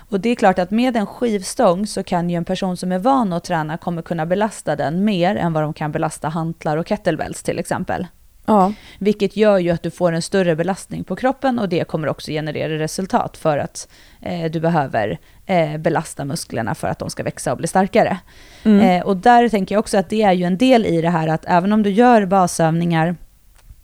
Och 0.08 0.20
det 0.20 0.28
är 0.28 0.34
klart 0.34 0.58
att 0.58 0.70
med 0.70 0.96
en 0.96 1.06
skivstång 1.06 1.86
så 1.86 2.02
kan 2.02 2.30
ju 2.30 2.36
en 2.36 2.44
person 2.44 2.76
som 2.76 2.92
är 2.92 2.98
van 2.98 3.32
att 3.32 3.44
träna 3.44 3.78
kommer 3.78 4.02
kunna 4.02 4.26
belasta 4.26 4.76
den 4.76 5.04
mer 5.04 5.36
än 5.36 5.52
vad 5.52 5.62
de 5.62 5.72
kan 5.72 5.92
belasta 5.92 6.28
hantlar 6.28 6.76
och 6.76 6.88
kettlebells 6.88 7.42
till 7.42 7.58
exempel. 7.58 8.06
Ja, 8.50 8.72
Vilket 8.98 9.36
gör 9.36 9.58
ju 9.58 9.70
att 9.70 9.82
du 9.82 9.90
får 9.90 10.12
en 10.12 10.22
större 10.22 10.56
belastning 10.56 11.04
på 11.04 11.16
kroppen 11.16 11.58
och 11.58 11.68
det 11.68 11.84
kommer 11.84 12.08
också 12.08 12.30
generera 12.30 12.78
resultat 12.78 13.36
för 13.36 13.58
att 13.58 13.88
eh, 14.20 14.50
du 14.50 14.60
behöver 14.60 15.18
eh, 15.46 15.76
belasta 15.76 16.24
musklerna 16.24 16.74
för 16.74 16.88
att 16.88 16.98
de 16.98 17.10
ska 17.10 17.22
växa 17.22 17.52
och 17.52 17.58
bli 17.58 17.66
starkare. 17.66 18.18
mm. 18.64 18.80
Eh, 18.80 19.06
och 19.06 19.16
där 19.16 19.48
tänker 19.48 19.74
jag 19.74 19.80
också 19.80 19.98
att 19.98 20.10
det 20.10 20.22
är 20.22 20.32
ju 20.32 20.44
en 20.44 20.58
del 20.58 20.86
i 20.86 21.00
det 21.00 21.10
här 21.10 21.28
att 21.28 21.44
även 21.46 21.72
om 21.72 21.82
du 21.82 21.90
gör 21.90 22.26
basövningar, 22.26 23.16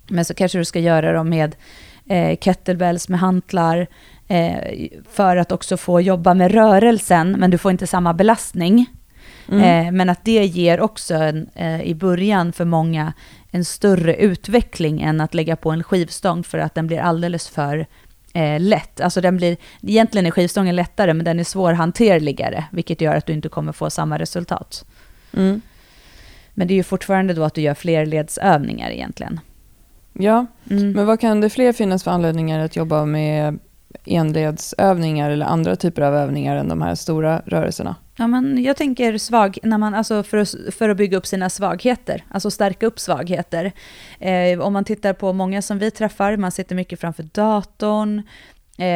men 0.08 0.24
så 0.24 0.34
kanske 0.34 0.58
du 0.58 0.64
ska 0.64 0.78
göra 0.80 1.12
dem 1.12 1.28
med 1.28 1.56
eh, 2.06 2.38
kettlebells, 2.38 3.08
med 3.08 3.20
hantlar, 3.20 3.86
eh, 4.28 4.88
för 5.10 5.36
att 5.36 5.52
också 5.52 5.76
få 5.76 6.00
jobba 6.00 6.34
med 6.34 6.52
rörelsen, 6.52 7.32
men 7.32 7.50
du 7.50 7.58
får 7.58 7.70
inte 7.70 7.86
samma 7.86 8.14
belastning. 8.14 8.86
Mm. 9.48 9.86
Eh, 9.86 9.92
men 9.92 10.08
att 10.10 10.24
det 10.24 10.44
ger 10.44 10.80
också 10.80 11.14
en, 11.14 11.48
eh, 11.54 11.80
i 11.82 11.94
början 11.94 12.52
för 12.52 12.64
många 12.64 13.12
en 13.50 13.64
större 13.64 14.16
utveckling 14.16 15.02
än 15.02 15.20
att 15.20 15.34
lägga 15.34 15.56
på 15.56 15.70
en 15.70 15.82
skivstång 15.82 16.42
för 16.42 16.58
att 16.58 16.74
den 16.74 16.86
blir 16.86 16.98
alldeles 16.98 17.48
för 17.48 17.86
eh, 18.32 18.60
lätt. 18.60 19.00
Alltså 19.00 19.20
den 19.20 19.36
blir, 19.36 19.56
egentligen 19.82 20.26
är 20.26 20.30
skivstången 20.30 20.76
lättare 20.76 21.14
men 21.14 21.24
den 21.24 21.40
är 21.40 21.44
svårhanterligare, 21.44 22.64
vilket 22.70 23.00
gör 23.00 23.14
att 23.16 23.26
du 23.26 23.32
inte 23.32 23.48
kommer 23.48 23.72
få 23.72 23.90
samma 23.90 24.18
resultat. 24.18 24.84
Mm. 25.36 25.60
Men 26.54 26.68
det 26.68 26.74
är 26.74 26.76
ju 26.76 26.82
fortfarande 26.82 27.34
då 27.34 27.44
att 27.44 27.54
du 27.54 27.60
gör 27.60 27.74
flerledsövningar 27.74 28.90
egentligen. 28.90 29.40
Ja, 30.12 30.46
Mm. 30.70 30.92
men 30.92 31.06
vad 31.06 31.20
kan 31.20 31.40
det 31.40 31.50
fler 31.50 31.72
finnas 31.72 32.04
för 32.04 32.10
anledningar 32.10 32.60
att 32.64 32.76
jobba 32.76 33.04
med 33.04 33.58
enledsövningar 34.04 35.30
eller 35.30 35.46
andra 35.46 35.76
typer 35.76 36.02
av 36.02 36.14
övningar 36.14 36.56
än 36.56 36.68
de 36.68 36.82
här 36.82 36.94
stora 36.94 37.42
rörelserna? 37.46 37.96
Ja, 38.18 38.26
men 38.26 38.62
jag 38.62 38.76
tänker 38.76 39.18
svag, 39.18 39.58
när 39.62 39.78
man, 39.78 39.94
alltså 39.94 40.22
för, 40.22 40.38
att, 40.38 40.54
för 40.70 40.88
att 40.88 40.96
bygga 40.96 41.18
upp 41.18 41.26
sina 41.26 41.50
svagheter, 41.50 42.24
alltså 42.30 42.50
stärka 42.50 42.86
upp 42.86 43.00
svagheter. 43.00 43.72
Eh, 44.18 44.60
om 44.60 44.72
man 44.72 44.84
tittar 44.84 45.12
på 45.12 45.32
många 45.32 45.62
som 45.62 45.78
vi 45.78 45.90
träffar, 45.90 46.36
man 46.36 46.52
sitter 46.52 46.74
mycket 46.74 47.00
framför 47.00 47.22
datorn, 47.32 48.22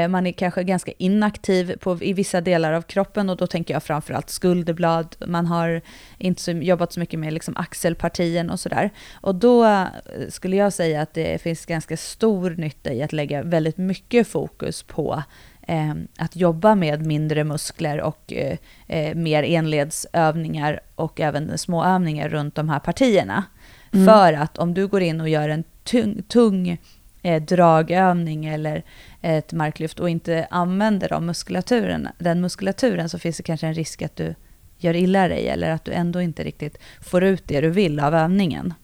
man 0.08 0.26
är 0.26 0.32
kanske 0.32 0.64
ganska 0.64 0.92
inaktiv 0.98 1.76
på, 1.76 1.98
i 2.02 2.12
vissa 2.12 2.40
delar 2.40 2.72
av 2.72 2.82
kroppen 2.82 3.30
och 3.30 3.36
då 3.36 3.46
tänker 3.46 3.74
jag 3.74 3.82
framförallt 3.82 4.30
skulderblad, 4.30 5.16
man 5.26 5.46
har 5.46 5.80
inte 6.18 6.42
så, 6.42 6.50
jobbat 6.50 6.92
så 6.92 7.00
mycket 7.00 7.20
med 7.20 7.32
liksom 7.32 7.56
axelpartien 7.56 8.50
och 8.50 8.60
sådär. 8.60 8.90
Och 9.12 9.34
då 9.34 9.64
eh, 9.64 9.86
skulle 10.28 10.56
jag 10.56 10.72
säga 10.72 11.02
att 11.02 11.14
det 11.14 11.42
finns 11.42 11.66
ganska 11.66 11.96
stor 11.96 12.50
nytta 12.50 12.92
i 12.92 13.02
att 13.02 13.12
lägga 13.12 13.42
väldigt 13.42 13.76
mycket 13.76 14.28
fokus 14.28 14.82
på 14.82 15.22
eh, 15.62 15.94
att 16.18 16.36
jobba 16.36 16.74
med 16.74 17.06
mindre 17.06 17.44
muskler 17.44 18.00
och 18.00 18.32
eh, 18.32 18.56
eh, 18.88 19.14
mer 19.14 19.42
enledsövningar 19.42 20.80
och 20.94 21.20
även 21.20 21.58
småövningar 21.58 22.28
runt 22.28 22.54
de 22.54 22.68
här 22.68 22.78
partierna. 22.78 23.44
Mm. 23.92 24.06
För 24.06 24.32
att 24.32 24.58
om 24.58 24.74
du 24.74 24.86
går 24.86 25.02
in 25.02 25.20
och 25.20 25.28
gör 25.28 25.48
en 25.48 25.64
tung, 25.84 26.22
tung 26.22 26.78
eh, 27.22 27.42
dragövning 27.42 28.46
eller 28.46 28.82
ett 29.22 29.52
marklyft 29.52 30.00
och 30.00 30.10
inte 30.10 30.46
använder 30.50 31.08
de 31.08 31.26
muskulaturen, 31.26 32.08
den 32.18 32.40
muskulaturen 32.40 33.08
så 33.08 33.18
finns 33.18 33.36
det 33.36 33.42
kanske 33.42 33.66
en 33.66 33.74
risk 33.74 34.02
att 34.02 34.16
du 34.16 34.34
gör 34.78 34.96
illa 34.96 35.28
dig 35.28 35.48
eller 35.48 35.70
att 35.70 35.84
du 35.84 35.92
ändå 35.92 36.20
inte 36.22 36.44
riktigt 36.44 36.78
får 37.00 37.24
ut 37.24 37.42
det 37.46 37.60
du 37.60 37.70
vill 37.70 38.00
av 38.00 38.14
övningen 38.14 38.74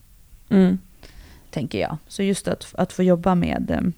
Mm. 0.49 0.77
tänker 1.51 1.79
jag. 1.79 1.97
Så 2.07 2.23
just 2.23 2.47
att, 2.47 2.67
att 2.73 2.93
få 2.93 3.03
jobba 3.03 3.35
med... 3.35 3.93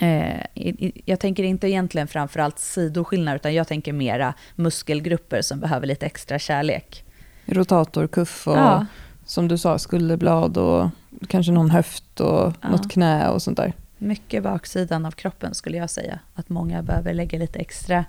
Eh, 0.00 0.40
i, 0.54 1.02
jag 1.04 1.20
tänker 1.20 1.42
inte 1.42 1.68
egentligen 1.68 2.08
framförallt 2.08 2.58
sidoskillnader, 2.58 3.36
utan 3.36 3.54
jag 3.54 3.68
tänker 3.68 3.92
mera 3.92 4.34
muskelgrupper 4.54 5.42
som 5.42 5.60
behöver 5.60 5.86
lite 5.86 6.06
extra 6.06 6.38
kärlek. 6.38 7.04
Rotator, 7.46 8.06
kuff 8.06 8.48
och 8.48 8.56
Ja, 8.56 8.86
som 9.24 9.48
du 9.48 9.58
sa 9.58 9.78
skulderblad 9.78 10.56
och 10.58 10.88
kanske 11.28 11.52
någon 11.52 11.70
höft 11.70 12.20
och 12.20 12.52
Ja. 12.62 12.68
något 12.70 12.90
knä 12.90 13.28
och 13.28 13.42
sånt 13.42 13.56
där 13.56 13.72
mycket 14.04 14.42
baksidan 14.42 15.06
av 15.06 15.10
kroppen 15.10 15.54
skulle 15.54 15.76
jag 15.76 15.90
säga. 15.90 16.18
Att 16.34 16.48
många 16.48 16.82
behöver 16.82 17.14
lägga 17.14 17.38
lite 17.38 17.58
extra 17.58 18.04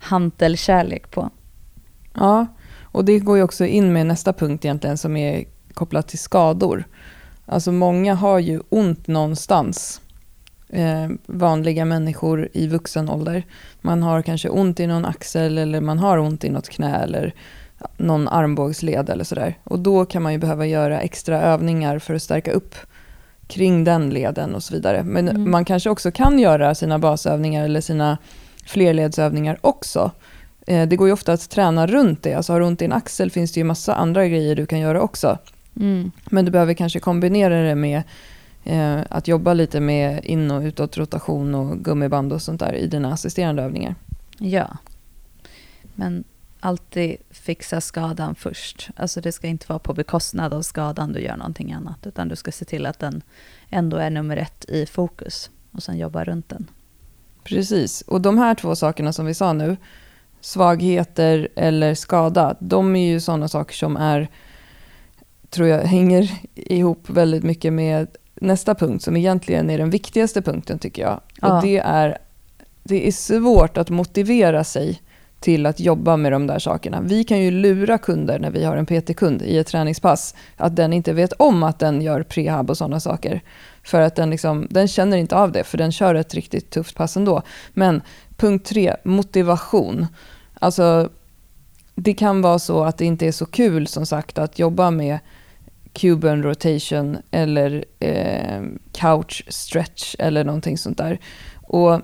hantelkärlek 0.00 1.10
på. 1.10 1.30
Ja, 2.14 2.46
och 2.82 3.04
det 3.04 3.18
går 3.18 3.36
ju 3.36 3.42
också 3.42 3.66
in 3.66 3.92
med 3.92 4.06
nästa 4.06 4.32
punkt 4.32 4.64
egentligen 4.64 4.98
som 4.98 5.16
är 5.16 5.44
kopplat 5.74 6.08
till 6.08 6.18
skador. 6.18 6.84
Alltså 7.46 7.72
många 7.72 8.14
har 8.14 8.38
ju 8.38 8.60
ont 8.68 9.06
någonstans. 9.06 10.00
Eh, 10.68 11.08
vanliga 11.26 11.84
människor 11.84 12.48
i 12.52 12.66
vuxen 12.66 13.08
ålder. 13.08 13.46
Man 13.80 14.02
har 14.02 14.22
kanske 14.22 14.48
ont 14.48 14.80
i 14.80 14.86
någon 14.86 15.04
axel 15.04 15.58
eller 15.58 15.80
man 15.80 15.98
har 15.98 16.18
ont 16.18 16.44
i 16.44 16.50
något 16.50 16.68
knä 16.68 16.96
eller 16.96 17.34
någon 17.96 18.28
armbågsled 18.28 19.10
eller 19.10 19.24
sådär. 19.24 19.58
Och 19.64 19.78
då 19.78 20.04
kan 20.04 20.22
man 20.22 20.32
ju 20.32 20.38
behöva 20.38 20.66
göra 20.66 21.00
extra 21.00 21.42
övningar 21.42 21.98
för 21.98 22.14
att 22.14 22.22
stärka 22.22 22.52
upp 22.52 22.74
kring 23.50 23.84
den 23.84 24.10
leden 24.10 24.54
och 24.54 24.62
så 24.62 24.74
vidare. 24.74 25.02
Men 25.02 25.28
Mm. 25.28 25.50
man 25.50 25.64
kanske 25.64 25.90
också 25.90 26.10
kan 26.10 26.38
göra 26.38 26.74
sina 26.74 26.98
basövningar 26.98 27.64
eller 27.64 27.80
sina 27.80 28.18
flerledsövningar 28.66 29.58
också. 29.60 30.10
Eh, 30.66 30.88
Det 30.88 30.96
går 30.96 31.06
ju 31.08 31.12
ofta 31.12 31.32
att 31.32 31.50
träna 31.50 31.86
runt 31.86 32.22
det. 32.22 32.34
Alltså 32.34 32.52
har 32.52 32.60
du 32.60 32.66
ont 32.66 32.82
i 32.82 32.84
en 32.84 32.92
axel 32.92 33.30
finns 33.30 33.52
det 33.52 33.60
ju 33.60 33.64
massa 33.64 33.94
andra 33.94 34.28
grejer 34.28 34.56
du 34.56 34.66
kan 34.66 34.78
göra 34.80 35.00
också. 35.02 35.38
Mm. 35.76 36.10
Men 36.30 36.44
du 36.44 36.50
behöver 36.50 36.74
kanske 36.74 37.00
kombinera 37.00 37.62
det 37.62 37.74
med 37.74 38.02
eh, 38.64 38.98
att 39.08 39.28
jobba 39.28 39.54
lite 39.54 39.80
med 39.80 40.24
in 40.24 40.50
och 40.50 40.62
utåtrotation 40.62 41.54
och 41.54 41.78
gummiband 41.78 42.32
och 42.32 42.42
sånt 42.42 42.60
där 42.60 42.72
i 42.74 42.86
dina 42.86 43.12
assisterande 43.12 43.62
övningar. 43.62 43.94
Ja. 44.38 44.68
Men 45.94 46.24
alltid 46.60 47.16
fixa 47.30 47.80
skadan 47.80 48.34
först. 48.34 48.90
Alltså 48.96 49.20
det 49.20 49.32
ska 49.32 49.46
inte 49.46 49.66
vara 49.68 49.78
på 49.78 49.94
bekostnad 49.94 50.54
av 50.54 50.62
skadan 50.62 51.12
du 51.12 51.20
gör 51.20 51.36
någonting 51.36 51.72
annat. 51.72 52.06
Utan 52.06 52.28
du 52.28 52.36
ska 52.36 52.52
se 52.52 52.64
till 52.64 52.86
att 52.86 52.98
den 52.98 53.22
ändå 53.70 53.96
är 53.96 54.10
nummer 54.10 54.36
ett 54.36 54.64
i 54.68 54.86
fokus. 54.86 55.50
Och 55.72 55.82
sen 55.82 55.98
jobba 55.98 56.24
runt 56.24 56.48
den. 56.48 56.66
Precis, 57.44 58.02
och 58.02 58.20
de 58.20 58.38
här 58.38 58.54
två 58.54 58.76
sakerna 58.76 59.12
som 59.12 59.26
vi 59.26 59.34
sa 59.34 59.52
nu, 59.52 59.76
svagheter 60.40 61.48
eller 61.56 61.94
skada, 61.94 62.56
de 62.60 62.96
är 62.96 63.08
ju 63.08 63.20
sådana 63.20 63.48
saker 63.48 63.74
som 63.74 63.96
är, 63.96 64.28
tror 65.50 65.68
jag, 65.68 65.82
hänger 65.82 66.30
ihop 66.54 67.10
väldigt 67.10 67.42
mycket 67.42 67.72
med 67.72 68.08
nästa 68.34 68.74
punkt 68.74 69.02
som 69.04 69.16
egentligen 69.16 69.70
är 69.70 69.78
den 69.78 69.90
viktigaste 69.90 70.42
punkten 70.42 70.78
tycker 70.78 71.02
jag. 71.02 71.20
Ja. 71.40 71.56
Och 71.56 71.62
det 71.62 71.78
är, 71.78 72.18
det 72.82 73.08
är 73.08 73.12
svårt 73.12 73.76
att 73.76 73.90
motivera 73.90 74.64
sig 74.64 75.00
till 75.40 75.66
att 75.66 75.80
jobba 75.80 76.16
med 76.16 76.32
de 76.32 76.46
där 76.46 76.58
sakerna. 76.58 77.00
Vi 77.00 77.24
kan 77.24 77.40
ju 77.40 77.50
lura 77.50 77.98
kunder 77.98 78.38
när 78.38 78.50
vi 78.50 78.64
har 78.64 78.76
en 78.76 78.86
PT-kund 78.86 79.42
i 79.42 79.58
ett 79.58 79.66
träningspass, 79.66 80.34
att 80.56 80.76
den 80.76 80.92
inte 80.92 81.12
vet 81.12 81.32
om 81.32 81.62
att 81.62 81.78
den 81.78 82.02
gör 82.02 82.22
prehab 82.22 82.70
och 82.70 82.76
sådana 82.76 83.00
saker. 83.00 83.40
För 83.82 84.00
att 84.00 84.16
den, 84.16 84.30
liksom, 84.30 84.66
den 84.70 84.88
känner 84.88 85.16
inte 85.16 85.36
av 85.36 85.52
det, 85.52 85.64
för 85.64 85.78
den 85.78 85.92
kör 85.92 86.14
ett 86.14 86.34
riktigt 86.34 86.70
tufft 86.70 86.96
pass 86.96 87.16
ändå. 87.16 87.42
Men 87.72 88.02
punkt 88.36 88.66
tre, 88.66 88.96
motivation. 89.04 90.06
Alltså, 90.54 91.08
det 91.94 92.14
kan 92.14 92.42
vara 92.42 92.58
så 92.58 92.84
att 92.84 92.98
det 92.98 93.04
inte 93.04 93.26
är 93.26 93.32
så 93.32 93.46
kul 93.46 93.86
som 93.86 94.06
sagt 94.06 94.38
att 94.38 94.58
jobba 94.58 94.90
med 94.90 95.18
Cuban 95.92 96.42
rotation 96.42 97.18
eller 97.30 97.84
eh, 98.00 98.62
couch 98.92 99.44
stretch 99.48 100.14
eller 100.18 100.44
någonting 100.44 100.78
sånt 100.78 100.98
där. 100.98 101.18
Och 101.62 102.00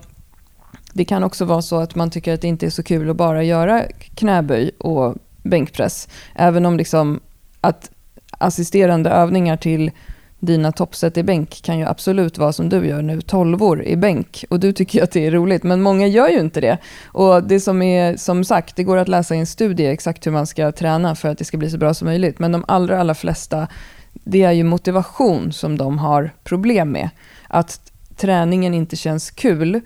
det 0.97 1.05
kan 1.05 1.24
också 1.24 1.44
vara 1.44 1.62
så 1.62 1.76
att 1.76 1.94
man 1.94 2.11
tycker 2.11 2.34
att 2.34 2.40
det 2.40 2.49
inte 2.49 2.66
är 2.66 2.70
så 2.70 2.82
kul 2.82 3.11
att 3.11 3.16
bara 3.16 3.42
göra 3.42 3.82
knäböj 4.14 4.70
och 4.78 5.14
bänkpress. 5.42 6.09
Även 6.34 6.66
om 6.66 6.76
liksom 6.76 7.20
att 7.61 7.90
assisterande 8.30 9.11
övningar 9.11 9.57
till 9.57 9.90
dina 10.38 10.72
toppset 10.72 11.16
i 11.16 11.22
bänk 11.22 11.62
kan 11.62 11.78
ju 11.78 11.84
absolut 11.84 12.38
vara 12.38 12.53
som 12.53 12.68
du 12.68 12.86
gör 12.86 13.03
nu, 13.03 13.20
tolvor 13.20 13.84
i 13.84 13.97
bänk. 13.97 14.44
Och 14.51 14.61
du 14.61 14.72
tycker 14.72 15.03
att 15.03 15.11
det 15.11 15.26
är 15.26 15.30
roligt, 15.30 15.62
men 15.62 15.82
många 15.82 16.07
gör 16.07 16.28
ju 16.28 16.40
inte 16.40 16.61
det. 16.61 16.78
Och 17.07 17.42
det 17.42 17.61
som 17.61 17.82
är, 17.82 18.16
som 18.16 18.44
sagt, 18.44 18.76
det 18.76 18.84
går 18.84 18.97
att 18.97 19.09
läsa 19.09 19.34
i 19.34 19.38
en 19.38 19.47
studie 19.47 19.86
exakt 19.86 20.26
hur 20.26 20.32
man 20.32 20.47
ska 20.47 20.72
träna 20.72 21.14
för 21.14 21.28
att 21.28 21.38
det 21.38 21.44
ska 21.44 21.57
bli 21.57 21.70
så 21.70 21.78
bra 21.78 21.94
som 21.94 22.07
möjligt. 22.07 22.38
Men 22.38 22.53
de 22.53 22.64
allra, 22.68 23.01
allra 23.01 23.14
flesta, 23.14 23.68
det 24.12 24.42
är 24.42 24.53
ju 24.53 24.64
motivation 24.64 25.53
som 25.53 25.78
de 25.78 25.99
har 25.99 26.30
problem 26.44 26.90
med. 26.90 27.11
Att 27.49 27.92
träningen 28.16 28.74
inte 28.74 28.97
känns 28.97 29.30
kul. 29.30 29.80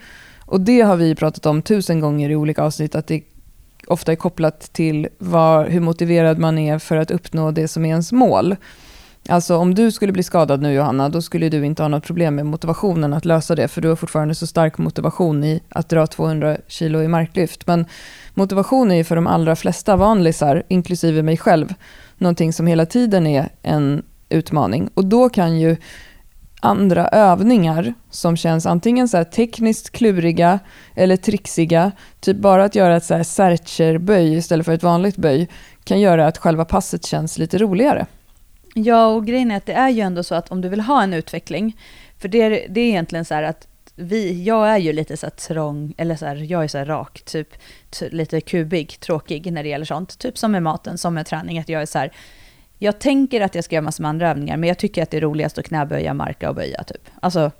Och 0.50 0.60
det 0.60 0.80
har 0.80 0.96
vi 0.96 1.14
pratat 1.14 1.46
om 1.46 1.62
tusen 1.62 2.00
gånger 2.00 2.30
i 2.30 2.36
olika 2.36 2.62
avsnitt, 2.62 2.94
att 2.94 3.06
det 3.06 3.22
ofta 3.86 4.12
är 4.12 4.16
kopplat 4.16 4.60
till 4.72 5.08
var, 5.18 5.66
hur 5.66 5.80
motiverad 5.80 6.38
man 6.38 6.58
är 6.58 6.78
för 6.78 6.96
att 6.96 7.10
uppnå 7.10 7.50
det 7.50 7.68
som 7.68 7.84
är 7.84 7.88
ens 7.88 8.12
mål. 8.12 8.56
Alltså 9.28 9.56
om 9.56 9.74
du 9.74 9.92
skulle 9.92 10.12
bli 10.12 10.22
skadad 10.22 10.62
nu 10.62 10.72
Johanna, 10.72 11.08
då 11.08 11.22
skulle 11.22 11.48
du 11.48 11.66
inte 11.66 11.82
ha 11.82 11.88
något 11.88 12.04
problem 12.04 12.34
med 12.34 12.46
motivationen 12.46 13.12
att 13.12 13.24
lösa 13.24 13.54
det, 13.54 13.68
för 13.68 13.80
du 13.80 13.88
har 13.88 13.96
fortfarande 13.96 14.34
så 14.34 14.46
stark 14.46 14.78
motivation 14.78 15.44
i 15.44 15.60
att 15.68 15.88
dra 15.88 16.06
200 16.06 16.56
kilo 16.66 17.02
i 17.02 17.08
marklyft. 17.08 17.66
Men 17.66 17.86
motivation 18.34 18.90
är 18.90 18.96
ju 18.96 19.04
för 19.04 19.16
de 19.16 19.26
allra 19.26 19.56
flesta 19.56 19.96
vanlisar, 19.96 20.62
inklusive 20.68 21.22
mig 21.22 21.36
själv, 21.36 21.74
någonting 22.18 22.52
som 22.52 22.66
hela 22.66 22.86
tiden 22.86 23.26
är 23.26 23.48
en 23.62 24.02
utmaning. 24.28 24.90
Och 24.94 25.04
då 25.04 25.28
kan 25.28 25.60
ju 25.60 25.76
andra 26.60 27.08
övningar 27.08 27.94
som 28.10 28.36
känns 28.36 28.66
antingen 28.66 29.08
så 29.08 29.24
tekniskt 29.24 29.90
kluriga 29.90 30.58
eller 30.94 31.16
trixiga, 31.16 31.92
typ 32.20 32.36
bara 32.36 32.64
att 32.64 32.74
göra 32.74 32.96
ett 32.96 33.04
så 33.04 33.14
här 33.14 33.22
searcher-böj 33.22 34.36
istället 34.36 34.66
för 34.66 34.72
ett 34.72 34.82
vanligt 34.82 35.16
böj, 35.16 35.48
kan 35.84 36.00
göra 36.00 36.26
att 36.26 36.38
själva 36.38 36.64
passet 36.64 37.06
känns 37.06 37.38
lite 37.38 37.58
roligare. 37.58 38.06
Ja, 38.74 39.06
och 39.06 39.26
grejen 39.26 39.50
är 39.50 39.56
att 39.56 39.66
det 39.66 39.72
är 39.72 39.88
ju 39.88 40.00
ändå 40.00 40.22
så 40.22 40.34
att 40.34 40.50
om 40.50 40.60
du 40.60 40.68
vill 40.68 40.80
ha 40.80 41.02
en 41.02 41.14
utveckling, 41.14 41.76
för 42.18 42.28
det 42.28 42.42
är, 42.42 42.50
det 42.68 42.80
är 42.80 42.88
egentligen 42.88 43.24
så 43.24 43.34
här 43.34 43.42
att 43.42 43.66
vi, 43.94 44.42
jag 44.44 44.68
är 44.68 44.78
ju 44.78 44.92
lite 44.92 45.16
så 45.16 45.26
här 45.26 45.30
trång, 45.30 45.94
eller 45.96 46.16
så 46.16 46.26
här, 46.26 46.36
jag 46.36 46.64
är 46.64 46.68
så 46.68 46.78
här 46.78 46.84
rak, 46.84 47.22
typ 47.24 47.48
lite 48.10 48.40
kubig, 48.40 49.00
tråkig 49.00 49.52
när 49.52 49.62
det 49.62 49.68
gäller 49.68 49.84
sånt. 49.84 50.18
Typ 50.18 50.38
som 50.38 50.52
med 50.52 50.62
maten, 50.62 50.98
som 50.98 51.14
med 51.14 51.26
träning, 51.26 51.58
att 51.58 51.68
jag 51.68 51.82
är 51.82 51.86
så 51.86 51.98
här, 51.98 52.12
jag 52.82 52.98
tänker 52.98 53.40
att 53.40 53.54
jag 53.54 53.64
ska 53.64 53.74
göra 53.74 53.84
massor 53.84 54.02
med 54.02 54.08
andra 54.08 54.30
övningar, 54.30 54.56
men 54.56 54.68
jag 54.68 54.78
tycker 54.78 55.02
att 55.02 55.10
det 55.10 55.16
är 55.16 55.20
roligast 55.20 55.58
att 55.58 55.64
knäböja, 55.64 56.14
marka 56.14 56.48
och 56.48 56.54
böja 56.54 56.82
typ. 56.84 57.08
Alltså, 57.20 57.50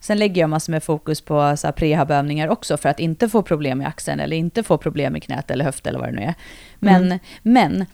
sen 0.00 0.18
lägger 0.18 0.40
jag 0.40 0.50
massor 0.50 0.72
med 0.72 0.82
fokus 0.82 1.20
på 1.20 1.56
så 1.56 1.66
här 1.66 1.72
prehabövningar 1.72 2.48
också 2.48 2.76
för 2.76 2.88
att 2.88 3.00
inte 3.00 3.28
få 3.28 3.42
problem 3.42 3.82
i 3.82 3.84
axeln 3.84 4.20
eller 4.20 4.36
inte 4.36 4.62
få 4.62 4.78
problem 4.78 5.16
i 5.16 5.20
knät 5.20 5.50
eller 5.50 5.64
höft 5.64 5.86
eller 5.86 5.98
vad 5.98 6.08
det 6.08 6.12
nu 6.12 6.22
är. 6.22 6.34
Men, 6.78 7.04
mm. 7.04 7.18
men 7.42 7.86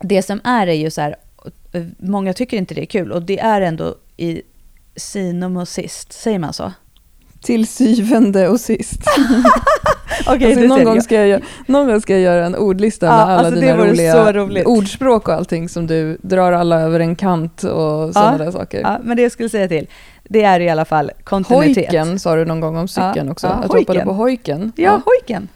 det 0.00 0.22
som 0.22 0.40
är 0.44 0.66
är 0.66 0.72
ju 0.72 0.90
så 0.90 1.00
här, 1.00 1.16
många 1.98 2.32
tycker 2.32 2.56
inte 2.56 2.74
det 2.74 2.82
är 2.82 2.86
kul 2.86 3.12
och 3.12 3.22
det 3.22 3.38
är 3.38 3.60
ändå 3.60 3.96
i 4.16 4.42
sinum 4.96 5.56
och 5.56 5.68
sist, 5.68 6.12
säger 6.12 6.38
man 6.38 6.52
så? 6.52 6.72
Till 7.40 7.66
syvende 7.66 8.48
och 8.48 8.60
sist. 8.60 9.00
okay, 10.34 10.52
alltså, 10.52 10.66
någon, 10.66 10.84
gång 10.84 11.02
ska 11.02 11.26
jag, 11.26 11.42
någon 11.66 11.86
gång 11.86 12.00
ska 12.00 12.12
jag 12.12 12.22
göra 12.22 12.46
en 12.46 12.56
ordlista 12.56 13.06
ja, 13.06 13.12
med 13.12 13.22
alla 13.22 13.34
alltså 13.34 13.60
dina 13.60 13.76
roliga 13.76 14.66
ordspråk 14.66 15.28
och 15.28 15.34
allting 15.34 15.68
som 15.68 15.86
du 15.86 16.18
drar 16.22 16.52
alla 16.52 16.80
över 16.80 17.00
en 17.00 17.16
kant 17.16 17.64
och 17.64 18.12
sådana 18.12 18.36
ja, 18.38 18.44
där 18.44 18.50
saker. 18.50 18.80
Ja, 18.80 18.98
men 19.02 19.16
det 19.16 19.22
jag 19.22 19.32
skulle 19.32 19.48
säga 19.48 19.68
till, 19.68 19.86
det 20.24 20.42
är 20.42 20.60
i 20.60 20.68
alla 20.68 20.84
fall 20.84 21.10
kontinuitet. 21.24 21.86
Hojken 21.86 22.18
sa 22.18 22.36
du 22.36 22.44
någon 22.44 22.60
gång 22.60 22.76
om 22.76 22.88
cykeln 22.88 23.30
också, 23.30 23.46
att 23.46 23.70
du 23.70 23.78
hoppade 23.78 24.04
på 24.04 24.12
hojken. 24.12 24.72
Ja, 24.76 25.00
hojken. 25.04 25.48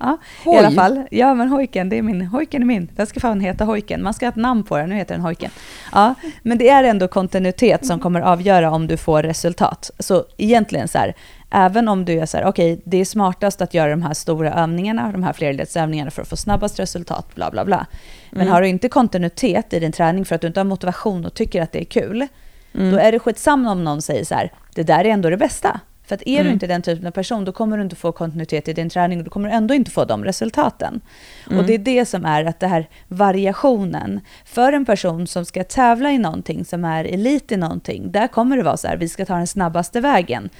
Ja, 0.00 0.18
i 0.46 0.56
alla 0.56 0.70
fall. 0.70 1.02
Ja, 1.10 1.34
men 1.34 1.48
hojken, 1.48 1.88
det 1.88 1.98
är 1.98 2.02
min. 2.02 2.22
Hojken 2.22 2.62
är 2.62 2.66
min. 2.66 2.90
Den 2.96 3.06
ska 3.06 3.20
fan 3.20 3.40
heta 3.40 3.64
hojken. 3.64 4.02
Man 4.02 4.14
ska 4.14 4.26
ha 4.26 4.30
ett 4.30 4.36
namn 4.36 4.62
på 4.62 4.76
den, 4.76 4.88
nu 4.88 4.94
heter 4.94 5.14
den 5.14 5.22
hojken. 5.22 5.50
Ja, 5.92 6.14
men 6.42 6.58
det 6.58 6.68
är 6.68 6.84
ändå 6.84 7.08
kontinuitet 7.08 7.86
som 7.86 8.00
kommer 8.00 8.20
avgöra 8.20 8.70
om 8.70 8.86
du 8.86 8.96
får 8.96 9.22
resultat. 9.22 9.90
Så 9.98 10.24
egentligen 10.36 10.88
så 10.88 10.98
här, 10.98 11.14
även 11.50 11.88
om 11.88 12.04
du 12.04 12.20
är 12.20 12.26
så 12.26 12.36
här, 12.36 12.44
okej, 12.44 12.72
okay, 12.72 12.82
det 12.84 12.96
är 12.96 13.04
smartast 13.04 13.60
att 13.60 13.74
göra 13.74 13.90
de 13.90 14.02
här 14.02 14.14
stora 14.14 14.52
övningarna, 14.52 15.12
de 15.12 15.22
här 15.22 15.32
flerledsövningarna 15.32 16.10
för 16.10 16.22
att 16.22 16.28
få 16.28 16.36
snabbast 16.36 16.78
resultat, 16.78 17.34
bla 17.34 17.50
bla 17.50 17.64
bla. 17.64 17.86
Men 18.30 18.40
mm. 18.40 18.52
har 18.52 18.62
du 18.62 18.68
inte 18.68 18.88
kontinuitet 18.88 19.72
i 19.72 19.80
din 19.80 19.92
träning 19.92 20.24
för 20.24 20.34
att 20.34 20.40
du 20.40 20.46
inte 20.46 20.60
har 20.60 20.64
motivation 20.64 21.24
och 21.24 21.34
tycker 21.34 21.62
att 21.62 21.72
det 21.72 21.80
är 21.80 21.84
kul, 21.84 22.26
mm. 22.74 22.92
då 22.92 22.98
är 22.98 23.12
det 23.12 23.18
skitsamma 23.18 23.72
om 23.72 23.84
någon 23.84 24.02
säger 24.02 24.24
så 24.24 24.34
här, 24.34 24.52
det 24.74 24.82
där 24.82 25.04
är 25.04 25.08
ändå 25.08 25.30
det 25.30 25.36
bästa. 25.36 25.80
För 26.10 26.14
att 26.14 26.22
är 26.26 26.34
mm. 26.34 26.46
du 26.46 26.52
inte 26.52 26.66
den 26.66 26.82
typen 26.82 27.06
av 27.06 27.10
person, 27.10 27.44
då 27.44 27.52
kommer 27.52 27.76
du 27.76 27.82
inte 27.82 27.96
få 27.96 28.12
kontinuitet 28.12 28.68
i 28.68 28.72
din 28.72 28.90
träning 28.90 29.18
och 29.18 29.24
då 29.24 29.30
kommer 29.30 29.48
du 29.48 29.54
ändå 29.54 29.74
inte 29.74 29.90
få 29.90 30.04
de 30.04 30.24
resultaten. 30.24 31.00
Mm. 31.46 31.58
Och 31.58 31.64
det 31.66 31.74
är 31.74 31.78
det 31.78 32.06
som 32.06 32.24
är 32.24 32.44
att 32.44 32.60
det 32.60 32.66
här 32.66 32.88
variationen, 33.08 34.20
för 34.44 34.72
en 34.72 34.84
person 34.84 35.26
som 35.26 35.44
ska 35.44 35.64
tävla 35.64 36.10
i 36.10 36.18
någonting, 36.18 36.64
som 36.64 36.84
är 36.84 37.04
elit 37.04 37.52
i 37.52 37.56
någonting, 37.56 38.12
där 38.12 38.26
kommer 38.26 38.56
det 38.56 38.62
vara 38.62 38.76
så 38.76 38.88
här, 38.88 38.96
vi 38.96 39.08
ska 39.08 39.24
ta 39.24 39.36
den 39.36 39.46
snabbaste 39.46 40.00
vägen. 40.00 40.50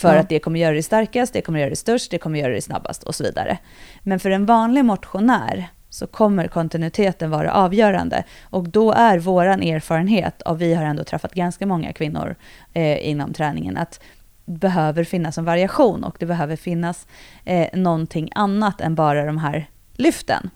För 0.00 0.14
ja. 0.14 0.20
att 0.20 0.28
det 0.28 0.38
kommer 0.38 0.60
göra 0.60 0.72
dig 0.72 0.82
starkast, 0.82 1.32
det 1.32 1.40
kommer 1.40 1.58
göra 1.58 1.70
dig 1.70 1.76
störst, 1.76 2.10
det 2.10 2.18
kommer 2.18 2.38
göra 2.38 2.52
dig 2.52 2.60
snabbast 2.60 3.02
och 3.02 3.14
så 3.14 3.24
vidare. 3.24 3.58
Men 4.02 4.20
för 4.20 4.30
en 4.30 4.46
vanlig 4.46 4.84
motionär 4.84 5.68
så 5.90 6.06
kommer 6.06 6.48
kontinuiteten 6.48 7.30
vara 7.30 7.52
avgörande. 7.52 8.24
Och 8.42 8.68
då 8.68 8.92
är 8.92 9.18
vår 9.18 9.44
erfarenhet, 9.44 10.42
och 10.42 10.60
vi 10.60 10.74
har 10.74 10.84
ändå 10.84 11.04
träffat 11.04 11.34
ganska 11.34 11.66
många 11.66 11.92
kvinnor 11.92 12.36
eh, 12.72 13.08
inom 13.08 13.32
träningen, 13.32 13.76
att 13.76 14.00
behöver 14.44 15.04
finnas 15.04 15.38
en 15.38 15.44
variation 15.44 16.04
och 16.04 16.16
det 16.18 16.26
behöver 16.26 16.56
finnas 16.56 17.06
eh, 17.44 17.66
någonting 17.72 18.30
annat 18.34 18.80
än 18.80 18.94
bara 18.94 19.24
de 19.24 19.38
här 19.38 19.70
lyften. 19.92 20.50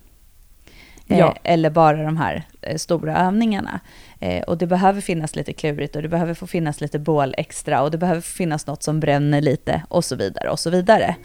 Eh, 1.08 1.18
ja. 1.18 1.36
Eller 1.42 1.70
bara 1.70 2.02
de 2.02 2.16
här 2.16 2.42
eh, 2.62 2.76
stora 2.76 3.16
övningarna. 3.16 3.80
Eh, 4.24 4.42
och 4.42 4.58
det 4.58 4.66
behöver 4.66 5.00
finnas 5.00 5.36
lite 5.36 5.52
klurigt 5.52 5.96
och 5.96 6.02
det 6.02 6.08
behöver 6.08 6.34
få 6.34 6.46
finnas 6.46 6.80
lite 6.80 6.98
bål 6.98 7.34
extra 7.38 7.82
och 7.82 7.90
det 7.90 7.98
behöver 7.98 8.20
finnas 8.20 8.66
något 8.66 8.82
som 8.82 9.00
bränner 9.00 9.40
lite 9.40 9.82
och 9.88 10.04
så 10.04 10.16
vidare 10.16 10.50
och 10.50 10.58
så 10.58 10.70
vidare. 10.70 11.16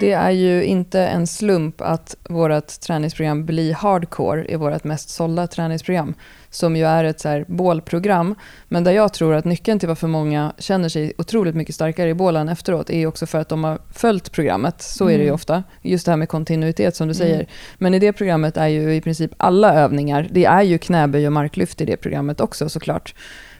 Det 0.00 0.12
är 0.12 0.30
ju 0.30 0.64
inte 0.64 1.00
en 1.00 1.26
slump 1.26 1.80
att 1.80 2.16
vårt 2.28 2.80
träningsprogram 2.80 3.46
Bli 3.46 3.72
Hardcore 3.72 4.44
är 4.48 4.56
vårt 4.56 4.84
mest 4.84 5.10
sålda 5.10 5.46
träningsprogram. 5.46 6.14
Som 6.52 6.76
ju 6.76 6.84
är 6.84 7.04
ett 7.04 7.20
så 7.20 7.28
här 7.28 7.44
bålprogram. 7.48 8.34
Men 8.68 8.84
där 8.84 8.92
jag 8.92 9.12
tror 9.12 9.34
att 9.34 9.44
nyckeln 9.44 9.78
till 9.78 9.88
varför 9.88 10.08
många 10.08 10.52
känner 10.58 10.88
sig 10.88 11.12
otroligt 11.18 11.54
mycket 11.54 11.74
starkare 11.74 12.10
i 12.10 12.14
bålen 12.14 12.48
efteråt 12.48 12.90
är 12.90 13.06
också 13.06 13.26
för 13.26 13.38
att 13.38 13.48
de 13.48 13.64
har 13.64 13.78
följt 13.92 14.32
programmet. 14.32 14.82
Så 14.82 15.04
är 15.04 15.12
det 15.12 15.22
ju 15.22 15.28
mm. 15.28 15.34
ofta. 15.34 15.62
Just 15.82 16.04
det 16.04 16.12
här 16.12 16.16
med 16.16 16.28
kontinuitet 16.28 16.96
som 16.96 17.08
du 17.08 17.14
säger. 17.14 17.34
Mm. 17.34 17.46
Men 17.78 17.94
i 17.94 17.98
det 17.98 18.12
programmet 18.12 18.56
är 18.56 18.66
ju 18.66 18.94
i 18.94 19.00
princip 19.00 19.30
alla 19.36 19.74
övningar, 19.74 20.28
det 20.30 20.44
är 20.44 20.62
ju 20.62 20.78
knäböj 20.78 21.26
och 21.26 21.32
marklyft 21.32 21.80
i 21.80 21.84
det 21.84 21.96
programmet 21.96 22.40
också 22.40 22.68
såklart. 22.68 23.14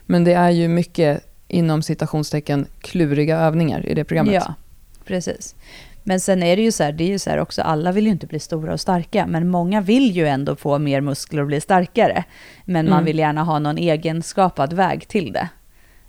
Men 0.05 0.23
det 0.23 0.33
är 0.33 0.49
ju 0.49 0.67
mycket 0.67 1.23
inom 1.47 1.81
citationstecken 1.81 2.67
kluriga 2.81 3.39
övningar 3.39 3.85
i 3.85 3.93
det 3.93 4.03
programmet. 4.03 4.33
Ja, 4.33 4.53
precis. 5.05 5.55
Men 6.03 6.19
sen 6.19 6.43
är 6.43 6.55
det 6.55 6.61
ju 6.61 6.71
så 6.71 6.83
här, 6.83 6.91
det 6.91 7.03
är 7.03 7.07
ju 7.07 7.19
så 7.19 7.29
här 7.29 7.37
också, 7.37 7.61
alla 7.61 7.91
vill 7.91 8.05
ju 8.05 8.11
inte 8.11 8.27
bli 8.27 8.39
stora 8.39 8.73
och 8.73 8.79
starka, 8.79 9.27
men 9.27 9.47
många 9.47 9.81
vill 9.81 10.11
ju 10.11 10.27
ändå 10.27 10.55
få 10.55 10.79
mer 10.79 11.01
muskler 11.01 11.41
och 11.41 11.47
bli 11.47 11.61
starkare. 11.61 12.23
Men 12.65 12.85
man 12.85 12.93
mm. 12.93 13.05
vill 13.05 13.19
gärna 13.19 13.43
ha 13.43 13.59
någon 13.59 13.77
egenskapad 13.77 14.73
väg 14.73 15.07
till 15.07 15.33
det. 15.33 15.49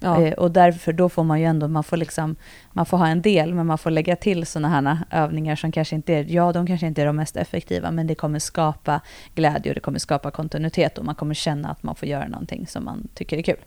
Ja. 0.05 0.22
Eh, 0.22 0.32
och 0.32 0.51
därför 0.51 0.92
då 0.92 1.09
får 1.09 1.24
man 1.24 1.40
ju 1.40 1.47
ändå, 1.47 1.68
man 1.68 1.84
får 1.84 1.97
liksom, 1.97 2.36
man 2.72 2.86
får 2.86 2.97
ha 2.97 3.09
en 3.09 3.22
del, 3.22 3.55
men 3.55 3.66
man 3.66 3.78
får 3.78 3.90
lägga 3.90 4.16
till 4.16 4.47
sådana 4.47 4.68
här 4.68 4.99
övningar 5.11 5.57
som 5.57 5.72
kanske 5.72 5.97
inte 5.97 6.14
är, 6.14 6.24
ja 6.28 6.53
de 6.53 6.66
kanske 6.66 6.86
inte 6.86 7.03
är 7.03 7.07
de 7.07 7.16
mest 7.16 7.36
effektiva, 7.36 7.90
men 7.90 8.07
det 8.07 8.14
kommer 8.14 8.38
skapa 8.38 9.01
glädje 9.34 9.70
och 9.70 9.74
det 9.74 9.80
kommer 9.80 9.99
skapa 9.99 10.30
kontinuitet 10.30 10.99
och 10.99 11.05
man 11.05 11.14
kommer 11.14 11.34
känna 11.34 11.70
att 11.70 11.82
man 11.82 11.95
får 11.95 12.09
göra 12.09 12.28
någonting 12.28 12.66
som 12.66 12.84
man 12.84 13.09
tycker 13.14 13.38
är 13.38 13.42
kul. 13.42 13.64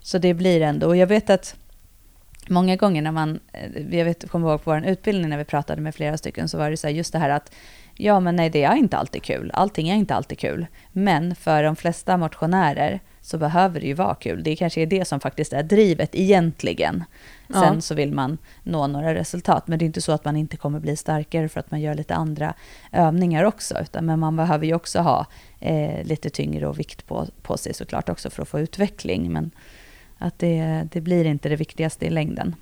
Så 0.00 0.18
det 0.18 0.34
blir 0.34 0.60
ändå, 0.60 0.86
och 0.86 0.96
jag 0.96 1.06
vet 1.06 1.30
att 1.30 1.56
många 2.50 2.76
gånger 2.76 3.02
när 3.02 3.12
man, 3.12 3.40
eh, 3.52 3.98
jag 3.98 4.04
vet, 4.04 4.30
kommer 4.30 4.48
ihåg 4.50 4.64
på 4.64 4.70
vår 4.70 4.86
utbildning 4.86 5.28
när 5.30 5.38
vi 5.38 5.44
pratade 5.44 5.82
med 5.82 5.94
flera 5.94 6.18
stycken, 6.18 6.48
så 6.48 6.58
var 6.58 6.70
det 6.70 6.76
så 6.76 6.86
här, 6.86 6.94
just 6.94 7.12
det 7.12 7.18
här 7.18 7.30
att 7.30 7.54
ja 7.94 8.20
men 8.20 8.36
nej 8.36 8.50
det 8.50 8.62
är 8.64 8.76
inte 8.76 8.96
alltid 8.96 9.22
kul, 9.22 9.50
allting 9.54 9.88
är 9.88 9.94
inte 9.94 10.14
alltid 10.14 10.38
kul. 10.38 10.66
Men 10.92 11.34
för 11.34 11.62
de 11.62 11.76
flesta 11.76 12.16
motionärer 12.16 13.00
så 13.20 13.38
behöver 13.38 13.80
det 13.80 13.86
ju 13.86 13.94
vara 13.94 14.14
kul. 14.14 14.42
Det 14.42 14.56
kanske 14.56 14.80
är 14.82 14.86
det 14.86 15.04
som 15.04 15.20
faktiskt 15.20 15.52
är 15.52 15.62
drivet 15.62 16.10
egentligen. 16.12 17.04
Sen 17.52 17.74
Ja. 17.74 17.80
så 17.80 17.94
vill 17.94 18.12
man 18.12 18.38
nå 18.62 18.86
några 18.86 19.14
resultat, 19.14 19.68
men 19.68 19.78
det 19.78 19.84
är 19.84 19.86
inte 19.86 20.00
så 20.00 20.12
att 20.12 20.24
man 20.24 20.36
inte 20.36 20.56
kommer 20.56 20.80
bli 20.80 20.96
starkare 20.96 21.48
för 21.48 21.60
att 21.60 21.70
man 21.70 21.80
gör 21.80 21.94
lite 21.94 22.14
andra 22.14 22.54
övningar 22.92 23.44
också, 23.44 23.80
utan 23.80 24.06
men 24.06 24.18
man 24.18 24.36
behöver 24.36 24.66
ju 24.66 24.74
också 24.74 24.98
ha 24.98 25.26
eh, 25.60 26.04
lite 26.04 26.30
tyngre 26.30 26.66
och 26.66 26.78
vikt 26.78 27.06
på, 27.06 27.26
på 27.42 27.56
sig 27.56 27.74
såklart 27.74 28.08
också 28.08 28.30
för 28.30 28.42
att 28.42 28.48
få 28.48 28.60
utveckling, 28.60 29.32
men 29.32 29.50
att 30.18 30.38
det, 30.38 30.88
det 30.92 31.00
blir 31.00 31.24
inte 31.24 31.48
det 31.48 31.56
viktigaste 31.56 32.06
i 32.06 32.10
längden. 32.10 32.54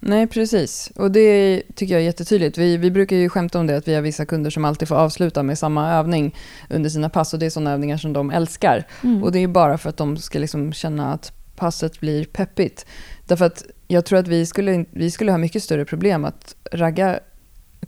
Nej, 0.00 0.26
precis. 0.26 0.92
Och 0.96 1.10
det 1.10 1.62
tycker 1.74 1.94
jag 1.94 2.00
är 2.00 2.06
jättetydligt. 2.06 2.58
Vi, 2.58 2.76
vi 2.76 2.90
brukar 2.90 3.16
ju 3.16 3.28
skämta 3.28 3.60
om 3.60 3.66
det 3.66 3.76
att 3.76 3.88
vi 3.88 3.94
har 3.94 4.02
vissa 4.02 4.26
kunder 4.26 4.50
som 4.50 4.64
alltid 4.64 4.88
får 4.88 4.96
avsluta 4.96 5.42
med 5.42 5.58
samma 5.58 5.92
övning 5.92 6.34
under 6.70 6.90
sina 6.90 7.08
pass 7.08 7.32
och 7.32 7.38
det 7.38 7.46
är 7.46 7.50
sådana 7.50 7.72
övningar 7.72 7.96
som 7.96 8.12
de 8.12 8.30
älskar. 8.30 8.84
Och 9.22 9.32
det 9.32 9.38
är 9.38 9.48
bara 9.48 9.78
för 9.78 9.88
att 9.88 9.96
de 9.96 10.16
ska 10.16 10.38
liksom 10.38 10.72
känna 10.72 11.12
att 11.12 11.32
passet 11.56 12.00
blir 12.00 12.24
peppigt. 12.24 12.86
Därför 13.26 13.44
att 13.44 13.64
jag 13.88 14.04
tror 14.04 14.18
att 14.18 14.28
vi 14.28 14.46
skulle, 14.46 14.84
vi 14.90 15.10
skulle 15.10 15.30
ha 15.30 15.38
mycket 15.38 15.62
större 15.62 15.84
problem 15.84 16.24
att 16.24 16.56
ragga 16.72 17.20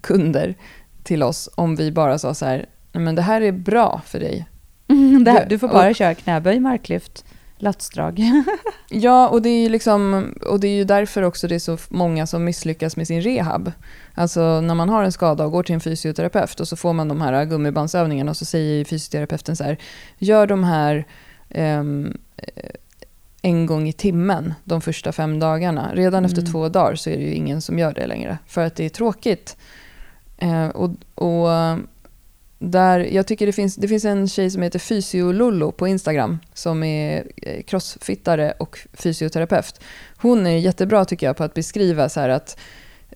kunder 0.01 0.55
till 1.03 1.22
oss 1.22 1.49
om 1.55 1.77
vi 1.77 1.93
bara 1.93 2.18
sa 2.18 2.35
så 2.35 2.47
här, 2.47 2.66
"Nej, 2.93 3.05
men 3.05 3.14
det 3.14 3.22
här 3.22 3.41
är 3.41 3.53
bra 3.53 4.03
för 4.07 4.20
dig. 4.20 4.47
Det 5.25 5.31
här, 5.31 5.47
du 5.49 5.59
får 5.59 5.68
bara 5.68 5.95
köra 5.95 6.14
knäböj, 6.14 6.61
marklyft, 6.61 7.25
latsdrag. 7.64 8.20
Ja, 8.88 9.28
och 9.28 9.42
det 9.42 9.48
är 9.48 9.62
ju 9.62 9.68
liksom, 9.68 10.34
och 10.46 10.60
det 10.60 10.68
är 10.68 10.76
ju 10.76 10.84
därför 10.84 11.22
också 11.22 11.48
det 11.48 11.54
är 11.54 11.58
så 11.58 11.78
många 11.88 12.26
som 12.26 12.44
misslyckas 12.44 12.96
med 12.96 13.06
sin 13.06 13.20
rehab. 13.22 13.72
Alltså 14.14 14.60
när 14.60 14.74
man 14.74 14.88
har 14.88 15.04
en 15.04 15.12
skada 15.12 15.44
och 15.44 15.52
går 15.52 15.62
till 15.62 15.74
en 15.74 15.80
fysioterapeut 15.80 16.60
och 16.60 16.68
så 16.68 16.76
får 16.76 16.92
man 16.92 17.08
de 17.08 17.20
här 17.20 17.44
gummibandsövningarna 17.44 18.30
och 18.30 18.36
så 18.36 18.44
säger 18.44 18.84
fysioterapeuten 18.84 19.56
så 19.56 19.64
här, 19.64 19.78
gör 20.18 20.46
de 20.46 20.64
här 20.64 21.04
ehm, 21.50 22.16
eh, 22.36 22.70
en 23.42 23.66
gång 23.66 23.88
i 23.88 23.92
timmen 23.92 24.54
de 24.64 24.80
första 24.80 25.12
fem 25.12 25.40
dagarna. 25.40 25.90
Redan 25.94 26.24
efter 26.24 26.40
Mm. 26.40 26.52
två 26.52 26.68
dagar 26.68 26.94
så 26.94 27.10
är 27.10 27.16
det 27.16 27.22
ju 27.22 27.34
ingen 27.34 27.60
som 27.60 27.78
gör 27.78 27.94
det 27.94 28.06
längre, 28.06 28.38
för 28.46 28.66
att 28.66 28.76
det 28.76 28.84
är 28.84 28.88
tråkigt. 28.88 29.56
Eh, 30.38 30.68
och, 30.68 30.90
och 31.14 31.48
där, 32.70 33.00
jag 33.00 33.26
tycker 33.26 33.46
det 33.46 33.52
finns, 33.52 33.76
det 33.76 33.88
finns 33.88 34.04
en 34.04 34.28
tjej 34.28 34.50
som 34.50 34.62
heter 34.62 34.78
Fysiolollo 34.78 35.72
på 35.72 35.88
Instagram 35.88 36.38
som 36.54 36.82
är 36.82 37.24
eh, 37.36 37.62
crossfittare 37.62 38.52
och 38.58 38.78
fysioterapeut. 38.92 39.80
Hon 40.16 40.46
är 40.46 40.58
jättebra 40.58 41.04
tycker 41.04 41.26
jag 41.26 41.36
på 41.36 41.44
att 41.44 41.54
beskriva 41.54 42.08
så 42.08 42.20
här 42.20 42.28
att 42.28 42.58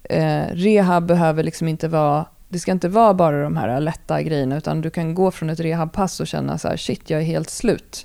eh, 0.05 0.43
rehab 0.53 1.07
behöver 1.07 1.43
liksom 1.43 1.69
inte 1.69 1.89
vara 1.89 2.27
det 2.49 2.59
ska 2.59 2.73
inte 2.73 2.89
vara 2.89 3.15
bara 3.15 3.43
de 3.43 3.57
här 3.57 3.81
lätta 3.81 4.23
grejerna 4.23 4.57
utan 4.57 4.81
du 4.81 4.91
kan 4.91 5.15
gå 5.15 5.31
från 5.31 5.51
ett 5.51 5.61
rehabpass 5.61 6.21
och 6.21 6.27
känna 6.27 6.59
så 6.59 6.69
här 6.69 6.77
shit 6.77 7.11
jag 7.11 7.21
är 7.21 7.25
helt 7.25 7.51
slut. 7.51 8.05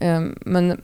Eh, 0.00 0.20
Men 0.40 0.80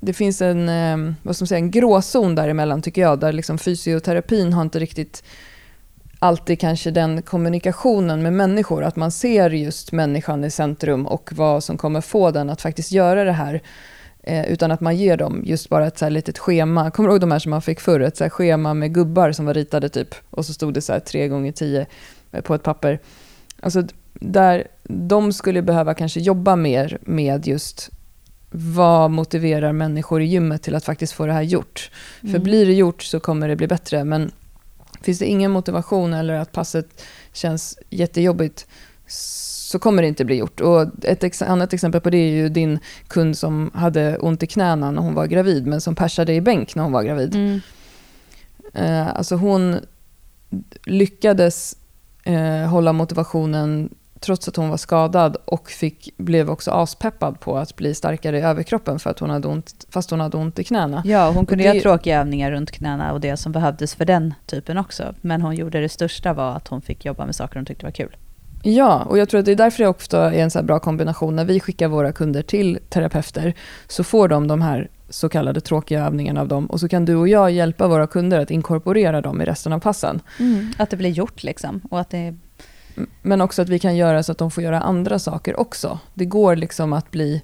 det 0.00 0.12
finns 0.12 0.42
en, 0.42 0.68
eh, 0.68 1.14
vad 1.22 1.36
ska 1.36 1.42
man 1.42 1.48
säga, 1.48 1.58
en 1.58 1.70
gråzon 1.70 2.34
däremellan 2.34 2.82
tycker 2.82 3.02
jag 3.02 3.20
där 3.20 3.32
liksom 3.32 3.58
fysioterapin 3.58 4.52
har 4.52 4.62
inte 4.62 4.78
riktigt 4.78 5.24
alltid 6.24 6.60
kanske 6.60 6.90
den 6.90 7.22
kommunikationen 7.22 8.22
med 8.22 8.32
människor, 8.32 8.84
att 8.84 8.96
man 8.96 9.10
ser 9.10 9.50
just 9.50 9.92
människan 9.92 10.44
i 10.44 10.50
centrum 10.50 11.06
och 11.06 11.30
vad 11.32 11.64
som 11.64 11.76
kommer 11.78 12.00
få 12.00 12.30
den 12.30 12.50
att 12.50 12.60
faktiskt 12.60 12.92
göra 12.92 13.24
det 13.24 13.32
här. 13.32 13.62
Eh, 14.22 14.44
utan 14.46 14.70
att 14.70 14.80
man 14.80 14.96
ger 14.96 15.16
dem 15.16 15.42
just 15.44 15.68
bara 15.68 15.86
ett 15.86 15.98
så 15.98 16.04
här 16.04 16.10
litet 16.10 16.38
schema. 16.38 16.90
Kommer 16.90 17.08
du 17.08 17.12
ihåg 17.14 17.20
de 17.20 17.32
här 17.32 17.38
som 17.38 17.50
man 17.50 17.62
fick 17.62 17.80
förr? 17.80 18.00
Ett 18.00 18.16
så 18.16 18.30
schema 18.30 18.74
med 18.74 18.94
gubbar 18.94 19.32
som 19.32 19.46
var 19.46 19.54
ritade 19.54 19.88
typ. 19.88 20.14
Och 20.30 20.46
så 20.46 20.52
stod 20.52 20.74
det 20.74 20.80
så 20.80 20.92
här 20.92 21.00
3 21.00 21.28
gånger 21.28 21.52
10 21.52 21.86
på 22.42 22.54
ett 22.54 22.62
papper. 22.62 22.98
Alltså 23.60 23.82
där, 24.12 24.66
de 24.82 25.32
skulle 25.32 25.62
behöva 25.62 25.94
kanske 25.94 26.20
jobba 26.20 26.56
mer 26.56 26.98
med 27.02 27.46
just 27.46 27.90
vad 28.50 29.10
motiverar 29.10 29.72
människor 29.72 30.22
i 30.22 30.24
gymmet 30.24 30.62
till 30.62 30.74
att 30.74 30.84
faktiskt 30.84 31.12
få 31.12 31.26
det 31.26 31.32
här 31.32 31.42
gjort. 31.42 31.90
För 32.20 32.28
Mm. 32.28 32.42
blir 32.42 32.66
det 32.66 32.72
gjort 32.72 33.02
så 33.02 33.20
kommer 33.20 33.48
det 33.48 33.56
bli 33.56 33.66
bättre. 33.66 34.04
Men 34.04 34.32
finns 35.02 35.18
det 35.18 35.26
ingen 35.26 35.50
motivation 35.50 36.12
eller 36.14 36.34
att 36.34 36.52
passet 36.52 37.02
känns 37.32 37.78
jättejobbigt 37.90 38.66
så 39.06 39.78
kommer 39.78 40.02
det 40.02 40.08
inte 40.08 40.24
bli 40.24 40.36
gjort. 40.36 40.60
Och 40.60 41.04
ett 41.04 41.24
ex- 41.24 41.42
annat 41.42 41.72
exempel 41.72 42.00
på 42.00 42.10
det 42.10 42.18
är 42.18 42.30
ju 42.30 42.48
din 42.48 42.78
kund 43.08 43.38
som 43.38 43.70
hade 43.74 44.18
ont 44.18 44.42
i 44.42 44.46
knäna 44.46 44.90
när 44.90 45.02
hon 45.02 45.14
var 45.14 45.26
gravid 45.26 45.66
men 45.66 45.80
som 45.80 45.94
persade 45.94 46.34
i 46.34 46.40
bänk 46.40 46.74
när 46.74 46.82
hon 46.82 46.92
var 46.92 47.02
gravid. 47.02 47.34
Mm. 47.34 47.60
Eh, 48.74 49.16
alltså 49.16 49.36
hon 49.36 49.76
lyckades 50.84 51.76
eh, 52.24 52.68
hålla 52.68 52.92
motivationen 52.92 53.94
trots 54.24 54.48
att 54.48 54.56
hon 54.56 54.68
var 54.70 54.76
skadad 54.76 55.36
och 55.44 55.70
fick, 55.70 56.14
blev 56.16 56.50
också 56.50 56.70
aspeppad 56.70 57.40
på 57.40 57.58
att 57.58 57.76
bli 57.76 57.94
starkare 57.94 58.38
i 58.38 58.40
överkroppen 58.42 58.98
för 58.98 59.10
att 59.10 59.18
hon 59.18 59.30
hade 59.30 59.48
ont, 59.48 59.86
fast 59.90 60.10
hon 60.10 60.20
hade 60.20 60.36
ont 60.36 60.58
i 60.58 60.64
knäna. 60.64 61.02
Ja, 61.04 61.30
hon 61.30 61.46
kunde 61.46 61.64
det- 61.64 61.68
göra 61.68 61.80
tråkiga 61.82 62.20
övningar 62.20 62.50
runt 62.50 62.70
knäna 62.70 63.12
och 63.12 63.20
det 63.20 63.36
som 63.36 63.52
behövdes 63.52 63.94
för 63.94 64.04
den 64.04 64.34
typen 64.46 64.78
också. 64.78 65.14
Men 65.20 65.42
hon 65.42 65.54
gjorde 65.54 65.80
det 65.80 65.88
största 65.88 66.32
var 66.32 66.52
att 66.56 66.68
hon 66.68 66.82
fick 66.82 67.04
jobba 67.04 67.26
med 67.26 67.34
saker 67.34 67.56
hon 67.56 67.66
tyckte 67.66 67.84
var 67.86 67.90
kul. 67.92 68.16
Ja, 68.66 69.02
och 69.08 69.18
jag 69.18 69.28
tror 69.28 69.38
att 69.40 69.46
det 69.46 69.52
är 69.52 69.56
därför 69.56 69.82
det 69.82 69.88
ofta 69.88 70.34
är 70.34 70.38
en 70.42 70.50
så 70.50 70.58
här 70.58 70.66
bra 70.66 70.78
kombination. 70.78 71.36
När 71.36 71.44
vi 71.44 71.60
skickar 71.60 71.88
våra 71.88 72.12
kunder 72.12 72.42
till 72.42 72.78
terapeuter 72.88 73.54
så 73.88 74.04
får 74.04 74.28
de 74.28 74.48
de 74.48 74.62
här 74.62 74.88
så 75.08 75.28
kallade 75.28 75.60
tråkiga 75.60 76.06
övningarna 76.06 76.40
av 76.40 76.48
dem 76.48 76.66
och 76.66 76.80
så 76.80 76.88
kan 76.88 77.04
du 77.04 77.14
och 77.16 77.28
jag 77.28 77.50
hjälpa 77.50 77.88
våra 77.88 78.06
kunder 78.06 78.40
att 78.40 78.50
inkorporera 78.50 79.20
dem 79.20 79.42
i 79.42 79.44
resten 79.44 79.72
av 79.72 79.78
passen. 79.80 80.20
Att 80.76 80.90
det 80.90 80.96
blir 80.96 81.10
gjort 81.10 81.42
liksom. 81.42 81.80
Och 81.90 82.00
att 82.00 82.10
det, 82.10 82.34
men 83.22 83.40
också 83.40 83.62
att 83.62 83.68
vi 83.68 83.78
kan 83.78 83.96
göra 83.96 84.22
så 84.22 84.32
att 84.32 84.38
de 84.38 84.50
får 84.50 84.62
göra 84.62 84.80
andra 84.80 85.18
saker 85.18 85.60
också. 85.60 85.98
Det 86.14 86.24
går 86.24 86.56
liksom 86.56 86.92
att 86.92 87.10
bli 87.10 87.42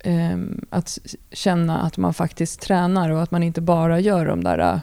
eh, 0.00 0.38
att 0.70 0.98
känna 1.32 1.82
att 1.82 1.96
man 1.96 2.14
faktiskt 2.14 2.60
tränar 2.60 3.10
och 3.10 3.22
att 3.22 3.30
man 3.30 3.42
inte 3.42 3.60
bara 3.60 4.00
gör 4.00 4.26
de 4.26 4.44
där 4.44 4.58
äh, 4.58 4.80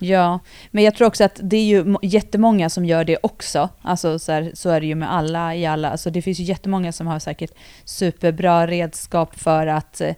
ja, 0.00 0.38
men 0.70 0.84
jag 0.84 0.94
tror 0.94 1.08
också 1.08 1.24
att 1.24 1.40
det 1.42 1.56
är 1.56 1.64
ju 1.64 1.96
jättemånga 2.02 2.70
som 2.70 2.84
gör 2.84 3.04
det 3.04 3.18
också. 3.22 3.68
Alltså 3.82 4.18
så, 4.18 4.32
här, 4.32 4.50
så 4.54 4.70
är 4.70 4.80
det 4.80 4.86
ju 4.86 4.94
med 4.94 5.12
alla 5.12 5.54
i 5.54 5.66
alla. 5.66 5.90
Alltså 5.90 6.10
det 6.10 6.22
finns 6.22 6.40
ju 6.40 6.44
jättemånga 6.44 6.92
som 6.92 7.06
har 7.06 7.18
säkert 7.18 7.50
superbra 7.84 8.66
redskap 8.66 9.38
för 9.38 9.66
att 9.66 10.00
eh, 10.00 10.14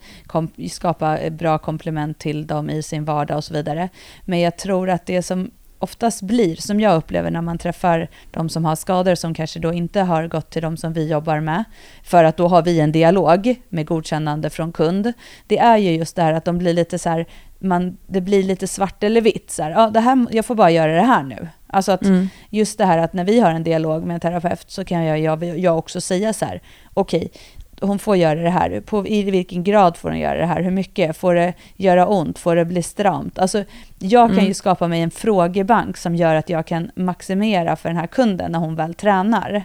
skapa 0.70 1.30
bra 1.30 1.58
komplement 1.58 2.18
till 2.18 2.46
dem 2.46 2.70
i 2.70 2.82
sin 2.82 3.04
vardag 3.04 3.36
och 3.36 3.44
så 3.44 3.54
vidare. 3.54 3.88
Men 4.24 4.40
jag 4.40 4.58
tror 4.58 4.90
att 4.90 5.06
det 5.06 5.22
som 5.22 5.50
oftast 5.82 6.22
blir, 6.22 6.56
som 6.56 6.80
jag 6.80 6.96
upplever 6.96 7.30
när 7.30 7.42
man 7.42 7.58
träffar 7.58 8.08
de 8.30 8.48
som 8.48 8.64
har 8.64 8.76
skador 8.76 9.14
som 9.14 9.34
kanske 9.34 9.58
då 9.60 9.72
inte 9.72 10.00
har 10.00 10.26
gått 10.26 10.50
till 10.50 10.62
de 10.62 10.76
som 10.76 10.92
vi 10.92 11.10
jobbar 11.10 11.40
med, 11.40 11.64
för 12.04 12.24
att 12.24 12.36
då 12.36 12.48
har 12.48 12.62
vi 12.62 12.80
en 12.80 12.92
dialog 12.92 13.60
med 13.68 13.86
godkännande 13.86 14.50
från 14.50 14.72
kund. 14.72 15.12
Det 15.46 15.58
är 15.58 15.76
ju 15.76 15.90
just 15.90 16.16
det 16.16 16.22
här 16.22 16.32
att 16.32 16.44
de 16.44 16.58
blir 16.58 16.74
lite 16.74 16.98
så 16.98 17.08
här, 17.08 17.26
man, 17.58 17.96
det 18.06 18.20
blir 18.20 18.42
lite 18.42 18.66
svart 18.66 19.02
eller 19.02 19.20
vitt. 19.20 19.50
Så 19.50 19.62
här, 19.62 19.70
ja, 19.70 19.90
det 19.90 20.00
här, 20.00 20.26
jag 20.30 20.44
får 20.44 20.54
bara 20.54 20.70
göra 20.70 20.92
det 20.92 21.06
här 21.06 21.22
nu. 21.22 21.48
Alltså 21.66 21.92
att 21.92 22.04
mm. 22.04 22.28
just 22.50 22.78
det 22.78 22.84
här 22.84 22.98
att 22.98 23.12
när 23.12 23.24
vi 23.24 23.40
har 23.40 23.50
en 23.50 23.64
dialog 23.64 24.04
med 24.04 24.14
en 24.14 24.20
terapeut 24.20 24.70
så 24.70 24.84
kan 24.84 25.04
jag, 25.04 25.20
jag, 25.20 25.58
jag 25.58 25.78
också 25.78 26.00
säga 26.00 26.32
så 26.32 26.44
här, 26.44 26.62
okej, 26.94 27.30
hon 27.82 27.98
får 27.98 28.16
göra 28.16 28.40
det 28.42 28.50
här. 28.50 28.80
På, 28.80 29.06
I 29.06 29.22
vilken 29.22 29.64
grad 29.64 29.96
får 29.96 30.08
hon 30.10 30.18
göra 30.18 30.38
det 30.38 30.46
här? 30.46 30.62
Hur 30.62 30.70
mycket? 30.70 31.16
Får 31.16 31.34
det 31.34 31.52
göra 31.76 32.06
ont? 32.06 32.38
Får 32.38 32.56
det 32.56 32.64
bli 32.64 32.82
stramt? 32.82 33.38
Alltså, 33.38 33.64
jag 33.98 34.28
kan 34.28 34.38
Mm. 34.38 34.46
ju 34.48 34.54
skapa 34.54 34.88
mig 34.88 35.00
en 35.00 35.10
frågebank 35.10 35.96
som 35.96 36.14
gör 36.16 36.34
att 36.34 36.48
jag 36.50 36.66
kan 36.66 36.90
maximera 36.96 37.76
för 37.76 37.88
den 37.88 37.98
här 37.98 38.06
kunden 38.06 38.52
när 38.52 38.58
hon 38.58 38.74
väl 38.74 38.94
tränar. 38.94 39.64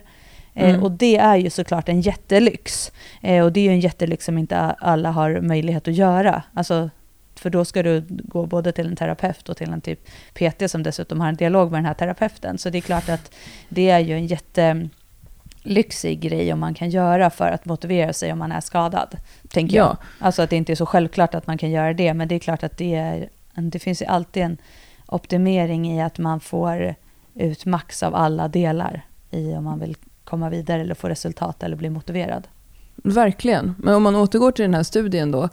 Eh, 0.54 0.70
Mm. 0.70 0.84
och 0.84 0.92
det 0.92 1.18
är 1.18 1.36
ju 1.36 1.50
såklart 1.50 1.90
en 1.90 2.02
jättelyx. 2.02 2.92
Eh, 3.22 3.44
och 3.44 3.52
det 3.52 3.60
är 3.60 3.64
ju 3.64 3.70
en 3.72 3.80
jättelyx 3.80 4.26
som 4.26 4.38
inte 4.38 4.58
alla 4.58 5.12
har 5.12 5.42
möjlighet 5.42 5.88
att 5.88 5.94
göra. 5.94 6.44
Alltså, 6.54 6.90
för 7.36 7.50
då 7.50 7.66
ska 7.66 7.84
du 7.84 8.04
gå 8.10 8.46
både 8.46 8.72
till 8.72 8.88
en 8.88 8.96
terapeut 8.96 9.50
och 9.50 9.58
till 9.58 9.70
en 9.72 9.82
typ 9.82 10.00
PT 10.34 10.68
som 10.72 10.84
dessutom 10.84 11.22
har 11.22 11.28
en 11.30 11.36
dialog 11.36 11.72
med 11.72 11.78
den 11.78 11.86
här 11.86 11.94
terapeuten. 11.94 12.58
Så 12.58 12.70
det 12.70 12.78
är 12.78 12.82
klart 12.82 13.10
att 13.10 13.32
det 13.70 13.90
är 13.90 14.00
ju 14.00 14.14
en 14.16 14.28
jättelyxig 15.68 16.20
grej 16.20 16.54
om 16.54 16.60
man 16.60 16.74
kan 16.74 16.90
göra 16.90 17.30
för 17.30 17.52
att 17.52 17.66
motivera 17.66 18.14
sig 18.14 18.32
om 18.32 18.40
man 18.40 18.52
är 18.52 18.62
skadad. 18.62 19.18
Tänker 19.50 19.78
jag. 19.78 19.86
Ja, 19.86 19.98
Alltså 20.20 20.42
att 20.42 20.50
det 20.50 20.56
inte 20.56 20.74
är 20.74 20.76
så 20.76 20.86
självklart 20.86 21.36
att 21.36 21.48
man 21.48 21.58
kan 21.58 21.72
göra 21.72 21.94
det, 21.94 22.14
men 22.14 22.28
det 22.28 22.36
är 22.36 22.40
klart 22.40 22.64
att 22.64 22.78
det, 22.78 22.96
är, 22.96 23.30
det 23.54 23.80
finns 23.80 24.02
ju 24.02 24.06
alltid 24.06 24.44
en 24.44 24.58
optimering 25.08 25.92
i 25.92 26.02
att 26.02 26.18
man 26.18 26.40
får 26.40 26.96
ut 27.36 27.66
max 27.66 28.04
av 28.04 28.16
alla 28.16 28.48
delar 28.48 29.02
i 29.32 29.54
om 29.54 29.64
man 29.64 29.80
vill 29.80 29.96
komma 30.24 30.50
vidare 30.50 30.82
eller 30.82 30.96
få 30.96 31.10
resultat 31.10 31.64
eller 31.64 31.76
bli 31.76 31.90
motiverad. 31.90 32.48
verkligen. 33.04 33.76
Men 33.78 33.96
om 33.96 34.04
man 34.04 34.16
återgår 34.16 34.52
till 34.52 34.64
den 34.64 34.74
här 34.74 34.84
studien 34.84 35.32
då 35.32 35.50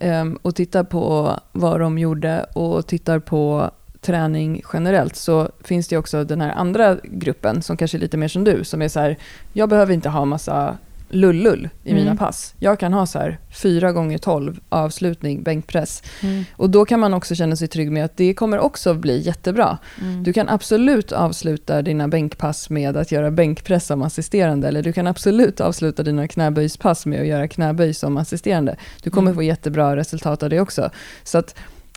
ehm, 0.00 0.38
och 0.42 0.54
tittar 0.54 0.84
på 0.84 1.32
vad 1.52 1.80
de 1.80 1.98
gjorde 1.98 2.46
och 2.54 2.86
tittar 2.86 3.18
på 3.18 3.70
träning 4.00 4.62
generellt 4.72 5.16
så 5.16 5.50
finns 5.64 5.88
det 5.88 5.96
också 5.96 6.24
den 6.24 6.40
här 6.40 6.50
andra 6.50 6.96
gruppen 7.04 7.62
som 7.62 7.76
kanske 7.76 7.96
är 7.96 8.00
lite 8.00 8.16
mer 8.16 8.28
som 8.28 8.44
du 8.44 8.64
som 8.64 8.82
är 8.82 8.88
så 8.88 9.00
här, 9.00 9.16
jag 9.52 9.68
behöver 9.68 9.94
inte 9.94 10.08
ha 10.08 10.24
massa 10.24 10.78
lullull 11.10 11.68
i 11.84 11.92
mina 11.94 12.06
Mm. 12.06 12.16
pass. 12.16 12.54
Jag 12.58 12.78
kan 12.80 12.92
ha 12.92 13.06
så 13.06 13.18
här 13.18 13.38
4 13.62 13.92
gånger 13.92 14.18
12 14.18 14.60
avslutning 14.68 15.42
bänkpress. 15.42 16.02
Mm. 16.22 16.44
Och 16.56 16.70
då 16.70 16.84
kan 16.84 17.00
man 17.00 17.14
också 17.14 17.34
känna 17.34 17.56
sig 17.56 17.68
trygg 17.68 17.92
med 17.92 18.04
att 18.04 18.16
det 18.16 18.34
kommer 18.34 18.58
också 18.58 18.94
bli 18.94 19.20
jättebra. 19.20 19.78
Mm. 20.00 20.22
Du 20.22 20.32
kan 20.32 20.48
absolut 20.48 21.12
avsluta 21.12 21.82
dina 21.82 22.08
bänkpass 22.08 22.70
med 22.70 22.96
att 22.96 23.12
göra 23.12 23.30
bänkpress 23.30 23.86
som 23.86 24.02
assisterande. 24.02 24.68
Eller 24.68 24.82
du 24.82 24.92
kan 24.92 25.06
absolut 25.06 25.60
avsluta 25.60 26.02
dina 26.02 26.28
knäböjspass 26.28 27.06
med 27.06 27.20
att 27.20 27.26
göra 27.26 27.48
knäböj 27.48 27.94
som 27.94 28.16
assisterande. 28.16 28.76
Du 29.02 29.10
kommer 29.10 29.30
Mm. 29.30 29.34
få 29.36 29.42
jättebra 29.42 29.96
resultat 29.96 30.42
av 30.42 30.50
det 30.50 30.60
också. 30.60 30.90
Så 31.22 31.38
att 31.38 31.54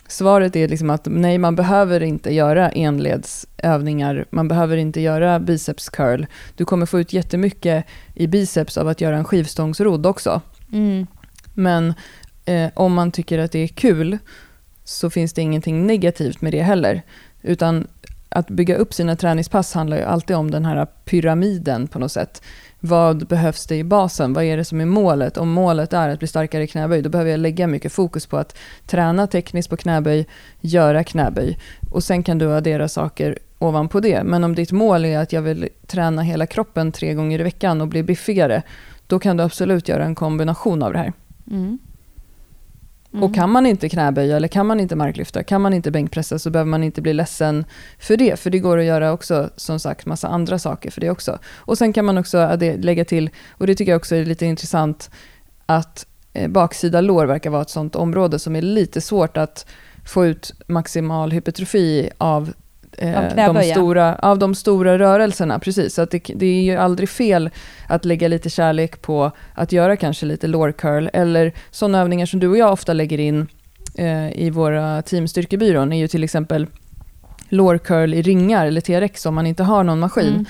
svaret 0.08 0.56
är 0.56 0.68
liksom 0.68 0.90
att 0.90 1.06
nej, 1.06 1.38
man 1.38 1.56
behöver 1.56 2.02
inte 2.02 2.34
göra 2.34 2.70
enledsövningar. 2.70 4.24
Man 4.30 4.48
behöver 4.48 4.76
inte 4.76 5.00
göra 5.00 5.40
biceps 5.40 5.88
curl. 5.88 6.26
Du 6.56 6.64
kommer 6.64 6.86
få 6.86 7.00
ut 7.00 7.12
jättemycket 7.12 7.84
i 8.14 8.26
biceps 8.26 8.78
av 8.78 8.88
att 8.88 9.00
göra 9.00 9.16
en 9.16 9.24
skivstångsrodd 9.24 10.06
också. 10.06 10.40
Mm. 10.72 11.06
Men 11.54 11.94
eh, 12.44 12.70
om 12.74 12.94
man 12.94 13.10
tycker 13.10 13.38
att 13.38 13.52
det 13.52 13.58
är 13.58 13.68
kul 13.68 14.18
så 14.84 15.10
finns 15.10 15.32
det 15.32 15.42
ingenting 15.42 15.86
negativt 15.86 16.40
med 16.40 16.52
det 16.52 16.62
heller. 16.62 17.02
Utan 17.42 17.86
att 18.28 18.50
bygga 18.50 18.76
upp 18.76 18.94
sina 18.94 19.16
träningspass 19.16 19.74
handlar 19.74 19.96
ju 19.96 20.02
alltid 20.02 20.36
om 20.36 20.50
den 20.50 20.64
här 20.64 20.86
pyramiden 21.04 21.88
på 21.88 21.98
något 21.98 22.12
sätt. 22.12 22.42
Vad 22.84 23.26
behövs 23.26 23.66
det 23.66 23.76
i 23.76 23.84
basen? 23.84 24.32
Vad 24.32 24.44
är 24.44 24.56
det 24.56 24.64
som 24.64 24.80
är 24.80 24.84
målet? 24.84 25.36
Om 25.36 25.50
målet 25.50 25.92
är 25.92 26.08
att 26.08 26.18
bli 26.18 26.28
starkare 26.28 26.62
i 26.62 26.66
knäböj, 26.66 27.02
då 27.02 27.10
behöver 27.10 27.30
jag 27.30 27.40
lägga 27.40 27.66
mycket 27.66 27.92
fokus 27.92 28.26
på 28.26 28.36
att 28.36 28.58
träna 28.86 29.26
tekniskt 29.26 29.70
på 29.70 29.76
knäböj, 29.76 30.26
göra 30.60 31.04
knäböj. 31.04 31.58
Och 31.90 32.04
sen 32.04 32.22
kan 32.22 32.38
du 32.38 32.54
addera 32.54 32.88
saker 32.88 33.38
ovanpå 33.58 34.00
det. 34.00 34.24
Men 34.24 34.44
om 34.44 34.54
ditt 34.54 34.72
mål 34.72 35.04
är 35.04 35.18
att 35.18 35.32
jag 35.32 35.42
vill 35.42 35.68
träna 35.86 36.22
hela 36.22 36.46
kroppen 36.46 36.92
tre 36.92 37.14
gånger 37.14 37.40
i 37.40 37.42
veckan 37.42 37.80
och 37.80 37.88
bli 37.88 38.02
biffigare, 38.02 38.62
då 39.06 39.18
kan 39.18 39.36
du 39.36 39.42
absolut 39.42 39.88
göra 39.88 40.04
en 40.04 40.14
kombination 40.14 40.82
av 40.82 40.92
det 40.92 40.98
här. 40.98 41.12
Mm. 41.50 41.78
Och 43.20 43.34
kan 43.34 43.50
man 43.50 43.66
inte 43.66 43.88
knäböja 43.88 44.36
eller 44.36 44.48
kan 44.48 44.66
man 44.66 44.80
inte 44.80 44.96
marklyfta, 44.96 45.42
kan 45.42 45.60
man 45.60 45.74
inte 45.74 45.90
bänkpressa 45.90 46.38
så 46.38 46.50
behöver 46.50 46.70
man 46.70 46.84
inte 46.84 47.02
bli 47.02 47.12
ledsen 47.12 47.64
för 47.98 48.16
det. 48.16 48.40
För 48.40 48.50
det 48.50 48.58
går 48.58 48.78
att 48.78 48.84
göra 48.84 49.12
också, 49.12 49.50
som 49.56 49.78
sagt, 49.78 50.06
massa 50.06 50.28
andra 50.28 50.58
saker 50.58 50.90
för 50.90 51.00
det 51.00 51.10
också. 51.10 51.38
Och 51.54 51.78
sen 51.78 51.92
kan 51.92 52.04
man 52.04 52.18
också 52.18 52.56
lägga 52.78 53.04
till, 53.04 53.30
och 53.50 53.66
det 53.66 53.74
tycker 53.74 53.92
jag 53.92 53.98
också 53.98 54.16
är 54.16 54.24
lite 54.24 54.46
intressant, 54.46 55.10
att 55.66 56.06
eh, 56.32 56.50
baksida 56.50 57.00
lår 57.00 57.26
verkar 57.26 57.50
vara 57.50 57.62
ett 57.62 57.70
sånt 57.70 57.96
område 57.96 58.38
som 58.38 58.56
är 58.56 58.62
lite 58.62 59.00
svårt 59.00 59.36
att 59.36 59.66
få 60.04 60.26
ut 60.26 60.54
maximal 60.66 61.32
hypertrofi 61.32 62.10
av 62.18 62.52
eh, 62.98 63.48
Av 63.48 63.54
de, 63.54 63.62
stora, 63.62 64.14
av 64.14 64.38
de 64.38 64.54
stora 64.54 64.98
rörelserna. 64.98 65.58
Precis, 65.58 65.94
så 65.94 66.02
att 66.02 66.10
det, 66.10 66.30
det 66.34 66.46
är 66.46 66.62
ju 66.62 66.76
aldrig 66.76 67.08
fel 67.08 67.50
att 67.88 68.04
lägga 68.04 68.28
lite 68.28 68.50
kärlek 68.50 69.02
på 69.02 69.30
att 69.54 69.72
göra 69.72 69.96
kanske 69.96 70.26
lite 70.26 70.46
lår 70.46 70.72
curl 70.72 71.08
eller 71.12 71.52
sådana 71.70 72.00
övningar 72.00 72.26
som 72.26 72.40
du 72.40 72.48
och 72.48 72.56
jag 72.56 72.72
ofta 72.72 72.92
lägger 72.92 73.20
in 73.20 73.46
eh, 73.94 74.42
i 74.42 74.50
våra 74.50 75.02
teamstyrkebyrån 75.02 75.92
är 75.92 75.98
ju 75.98 76.08
till 76.08 76.24
exempel 76.24 76.66
lår 77.48 77.78
curl 77.78 78.14
i 78.14 78.22
ringar 78.22 78.66
eller 78.66 78.80
TRX 78.80 79.26
om 79.26 79.34
man 79.34 79.46
inte 79.46 79.62
har 79.62 79.84
någon 79.84 79.98
maskin. 79.98 80.26
Mm. 80.26 80.44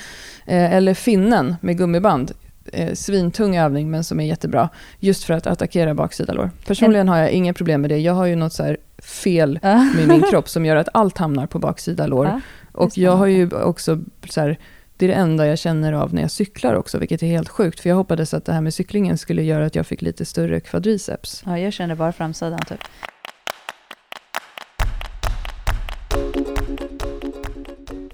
Eh, 0.46 0.76
eller 0.76 0.94
finnen 0.94 1.56
med 1.60 1.78
gummiband. 1.78 2.32
Eh, 2.72 2.94
svintung 2.94 3.56
övning 3.56 3.90
men 3.90 4.04
som 4.04 4.20
är 4.20 4.24
jättebra 4.24 4.68
just 4.98 5.24
för 5.24 5.34
att 5.34 5.46
attackera 5.46 5.94
baksida 5.94 6.32
lår. 6.32 6.50
Personligen 6.66 7.08
har 7.08 7.18
jag 7.18 7.30
inga 7.30 7.54
problem 7.54 7.80
med 7.80 7.90
det. 7.90 7.98
Jag 7.98 8.12
har 8.12 8.26
ju 8.26 8.36
något 8.36 8.52
så 8.52 8.62
här 8.62 8.76
fel 9.02 9.58
med 9.96 10.08
min 10.08 10.22
kropp 10.22 10.48
som 10.48 10.66
gör 10.66 10.76
att 10.76 10.88
allt 10.94 11.18
hamnar 11.18 11.46
på 11.46 11.58
baksida 11.58 12.06
lår. 12.06 12.40
Och 12.72 12.98
jag 12.98 13.16
har 13.16 13.26
ju 13.26 13.50
också 13.50 13.98
så 14.28 14.40
här, 14.40 14.58
det 14.96 15.06
är 15.06 15.08
det 15.08 15.14
enda 15.14 15.46
jag 15.46 15.58
känner 15.58 15.92
av 15.92 16.14
när 16.14 16.22
jag 16.22 16.30
cyklar 16.30 16.74
också, 16.74 16.98
vilket 16.98 17.22
är 17.22 17.26
helt 17.26 17.48
sjukt. 17.48 17.80
För 17.80 17.88
jag 17.88 17.96
hoppades 17.96 18.34
att 18.34 18.44
det 18.44 18.52
här 18.52 18.60
med 18.60 18.74
cyklingen 18.74 19.18
skulle 19.18 19.42
göra 19.42 19.66
att 19.66 19.74
jag 19.74 19.86
fick 19.86 20.02
lite 20.02 20.24
större 20.24 20.60
kvadriceps. 20.60 21.42
ja, 21.46 21.58
jag 21.58 21.72
känner 21.72 21.94
bara 21.94 22.12
framsidan 22.12 22.60
typ. 22.68 22.80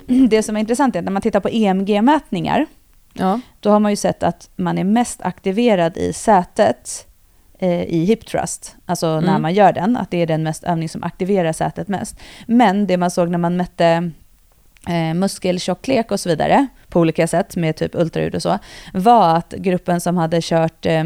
Det 0.31 0.43
som 0.43 0.57
är 0.57 0.61
intressant 0.61 0.95
är 0.95 0.99
att 0.99 1.05
när 1.05 1.13
man 1.13 1.23
tittar 1.23 1.41
på 1.41 1.49
EMG-mätningar, 1.49 2.67
Ja, 3.19 3.41
då 3.61 3.71
har 3.71 3.81
man 3.81 3.93
ju 3.93 3.97
sett 3.97 4.23
att 4.23 4.51
man 4.57 4.79
är 4.79 4.85
mest 4.85 5.23
aktiverad 5.23 5.97
i 5.97 6.13
sätet 6.13 7.08
i 7.67 8.05
hip 8.05 8.27
thrust, 8.27 8.77
alltså 8.87 9.21
när 9.21 9.29
Mm. 9.29 9.43
man 9.43 9.55
gör 9.55 9.73
den, 9.73 9.97
att 9.97 10.11
det 10.11 10.23
är 10.23 10.27
den 10.27 10.43
mest 10.43 10.65
övning 10.65 10.89
som 10.89 11.03
aktiverar 11.03 11.53
sätet 11.53 11.89
mest. 11.89 12.17
Men 12.47 12.87
det 12.87 12.97
man 12.97 13.11
såg 13.11 13.29
när 13.31 13.39
man 13.39 13.57
mätte 13.57 14.11
eh, 14.89 15.15
muskeltjocklek 15.15 16.11
och 16.11 16.21
så 16.21 16.29
vidare 16.29 16.67
på 16.89 17.01
olika 17.01 17.27
sätt 17.27 17.57
med 17.57 17.77
typ 17.77 17.95
ultraljud 17.95 18.35
och 18.35 18.43
så, 18.43 18.59
var 18.93 19.37
att 19.37 19.53
gruppen 19.53 20.01
som 20.01 20.17
hade 20.17 20.39
kört 20.43 20.87
eh, 20.87 21.05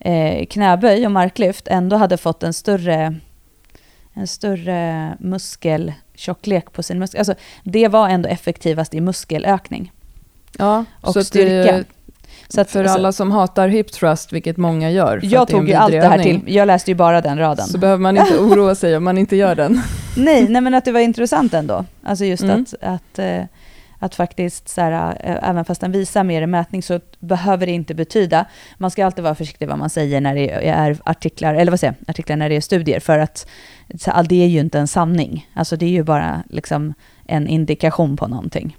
eh, 0.00 0.46
knäböj 0.46 1.06
och 1.06 1.12
marklyft 1.12 1.68
ändå 1.68 1.96
hade 1.96 2.16
fått 2.16 2.42
en 2.42 2.52
större, 2.52 3.14
en 4.14 4.26
större 4.26 5.16
muskeltjocklek 5.20 6.72
på 6.72 6.82
sin 6.82 6.98
muskel. 6.98 7.18
Alltså, 7.18 7.34
det 7.64 7.88
var 7.88 8.08
ändå 8.08 8.28
effektivast 8.28 8.94
i 8.94 9.00
muskelökning 9.00 9.92
ja 10.58 10.84
och 11.00 11.12
så 11.12 11.24
styrka. 11.24 11.72
Det, 11.76 11.84
Så 12.48 12.60
att, 12.60 12.70
för 12.70 12.80
alltså, 12.80 12.94
alla 12.98 13.12
som 13.12 13.30
hatar 13.32 13.68
hip 13.68 13.92
thrust, 13.92 14.32
vilket 14.32 14.56
många 14.56 14.90
gör, 14.90 15.20
jag 15.22 15.48
tog 15.48 15.68
ju 15.68 15.74
allt 15.74 15.92
det 15.92 16.00
här 16.08 16.18
till, 16.18 16.40
jag 16.46 16.66
läste 16.66 16.90
ju 16.90 16.94
bara 16.94 17.20
den 17.20 17.38
raden. 17.38 17.66
Så 17.66 17.78
behöver 17.78 18.00
man 18.02 18.16
inte 18.16 18.38
oroa 18.38 18.74
sig 18.74 18.96
om 18.96 19.04
man 19.04 19.18
inte 19.18 19.36
gör 19.36 19.54
den. 19.54 19.80
Nej, 20.16 20.48
nej, 20.48 20.62
men 20.62 20.74
att 20.74 20.84
det 20.84 20.92
var 20.92 21.00
intressant 21.00 21.54
ändå. 21.54 21.84
Alltså 22.02 22.24
just 22.24 22.42
Mm. 22.42 22.60
att, 22.62 22.74
att, 22.82 23.18
eh, 23.18 23.42
att 23.98 24.14
faktiskt, 24.14 24.68
så 24.68 24.80
här, 24.80 25.16
eh, 25.24 25.48
även 25.50 25.64
fast 25.64 25.80
den 25.80 25.92
visar 25.92 26.24
mer 26.24 26.42
i 26.42 26.46
mätning 26.46 26.82
så 26.82 27.00
behöver 27.18 27.66
det 27.66 27.72
inte 27.72 27.94
betyda, 27.94 28.44
man 28.78 28.90
ska 28.90 29.06
alltid 29.06 29.24
vara 29.24 29.34
försiktig 29.34 29.68
vad 29.68 29.78
man 29.78 29.90
säger 29.90 30.20
när 30.20 30.34
det 30.34 30.68
är 30.68 30.98
artiklar, 31.04 31.54
eller 31.54 31.72
vad 31.72 31.80
säger 31.80 31.94
artiklar 32.08 32.36
när 32.36 32.48
det 32.48 32.56
är 32.56 32.60
studier, 32.60 33.00
för 33.00 33.18
att 33.18 33.46
så, 34.00 34.10
all- 34.10 34.28
det 34.28 34.42
är 34.42 34.48
ju 34.48 34.60
inte 34.60 34.78
en 34.78 34.88
sanning. 34.88 35.48
Alltså 35.54 35.76
det 35.76 35.86
är 35.86 35.90
ju 35.90 36.02
bara 36.02 36.42
liksom 36.50 36.94
en 37.26 37.48
indikation 37.48 38.16
på 38.16 38.26
någonting. 38.28 38.76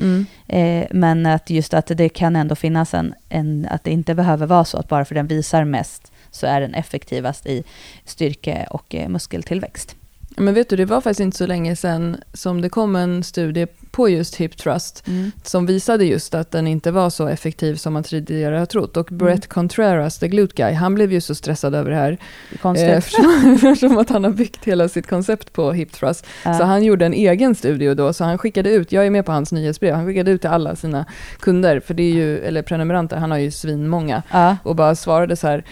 Mm. 0.00 0.26
Eh, 0.48 0.86
men 0.90 1.26
att 1.26 1.50
just 1.50 1.74
att 1.74 1.86
det 1.86 2.08
kan 2.08 2.36
ändå 2.36 2.54
finnas 2.54 2.94
en, 2.94 3.14
en, 3.28 3.66
att 3.70 3.84
det 3.84 3.90
inte 3.90 4.14
behöver 4.14 4.46
vara 4.46 4.64
så 4.64 4.78
att 4.78 4.88
bara 4.88 5.04
för 5.04 5.14
den 5.14 5.26
visar 5.26 5.64
mest 5.64 6.12
så 6.30 6.46
är 6.46 6.60
den 6.60 6.74
effektivast 6.74 7.46
i 7.46 7.64
styrke 8.04 8.66
och 8.70 8.94
eh, 8.94 9.08
muskeltillväxt. 9.08 9.96
Men 10.36 10.54
vet 10.54 10.68
du, 10.68 10.76
det 10.76 10.84
var 10.84 11.00
faktiskt 11.00 11.20
inte 11.20 11.36
så 11.36 11.46
länge 11.46 11.76
sedan 11.76 12.16
som 12.32 12.60
det 12.60 12.68
kom 12.68 12.96
en 12.96 13.22
studie 13.22 13.66
på 13.90 14.08
just 14.08 14.36
hip 14.36 14.56
thrust 14.56 15.04
som 15.42 15.66
visade 15.66 16.04
just 16.04 16.34
att 16.34 16.50
den 16.50 16.66
inte 16.66 16.90
var 16.90 17.10
så 17.10 17.28
effektiv 17.28 17.74
som 17.74 17.92
man 17.92 18.02
tidigare 18.02 18.56
har 18.56 18.66
trott. 18.66 18.96
Och 18.96 19.06
Brett 19.06 19.46
Contreras, 19.48 20.18
the 20.18 20.28
glute 20.28 20.54
guy, 20.56 20.72
han 20.72 20.94
blev 20.94 21.12
ju 21.12 21.20
så 21.20 21.34
stressad 21.34 21.74
över 21.74 21.90
det 21.90 21.96
här. 21.96 22.18
Konstigt. 22.62 22.88
Eh, 22.88 22.96
eftersom, 22.96 23.52
eftersom 23.54 23.98
att 23.98 24.10
han 24.10 24.24
har 24.24 24.30
byggt 24.30 24.64
hela 24.64 24.88
sitt 24.88 25.06
koncept 25.06 25.52
på 25.52 25.72
hip 25.72 25.92
thrust. 25.92 26.26
Ja. 26.44 26.54
Så 26.54 26.64
han 26.64 26.84
gjorde 26.84 27.06
en 27.06 27.14
egen 27.14 27.54
studie 27.54 27.94
då, 27.94 28.12
så 28.12 28.24
han 28.24 28.38
skickade 28.38 28.70
ut, 28.70 28.92
jag 28.92 29.06
är 29.06 29.10
med 29.10 29.26
på 29.26 29.32
hans 29.32 29.52
nyhetsbrev, 29.52 29.94
han 29.94 30.06
skickade 30.06 30.30
ut 30.30 30.40
till 30.40 30.50
alla 30.50 30.76
sina 30.76 31.04
kunder, 31.40 31.80
för 31.80 31.94
det 31.94 32.02
är 32.02 32.12
ju, 32.12 32.38
eller 32.38 32.62
prenumeranter, 32.62 33.16
han 33.16 33.30
har 33.30 33.38
ju 33.38 33.50
svinmånga, 33.50 34.22
ja. 34.30 34.56
och 34.62 34.76
bara 34.76 34.94
svarade 34.94 35.36
så 35.36 35.46
här, 35.46 35.64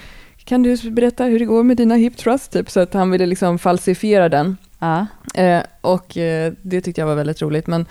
kan 0.48 0.62
du 0.62 0.90
berätta 0.90 1.24
hur 1.24 1.38
det 1.38 1.44
går 1.44 1.62
med 1.62 1.76
dina 1.76 1.94
hip 1.94 2.16
thrust? 2.16 2.52
Typ, 2.52 2.70
så 2.70 2.80
att 2.80 2.94
han 2.94 3.10
ville 3.10 3.26
liksom 3.26 3.58
falsifiera 3.58 4.28
den. 4.28 4.56
Ja. 4.78 5.06
Eh, 5.34 5.62
och 5.80 6.16
eh, 6.16 6.52
det 6.62 6.80
tyckte 6.80 7.00
jag 7.00 7.06
var 7.06 7.14
väldigt 7.14 7.42
roligt. 7.42 7.66
Men, 7.66 7.86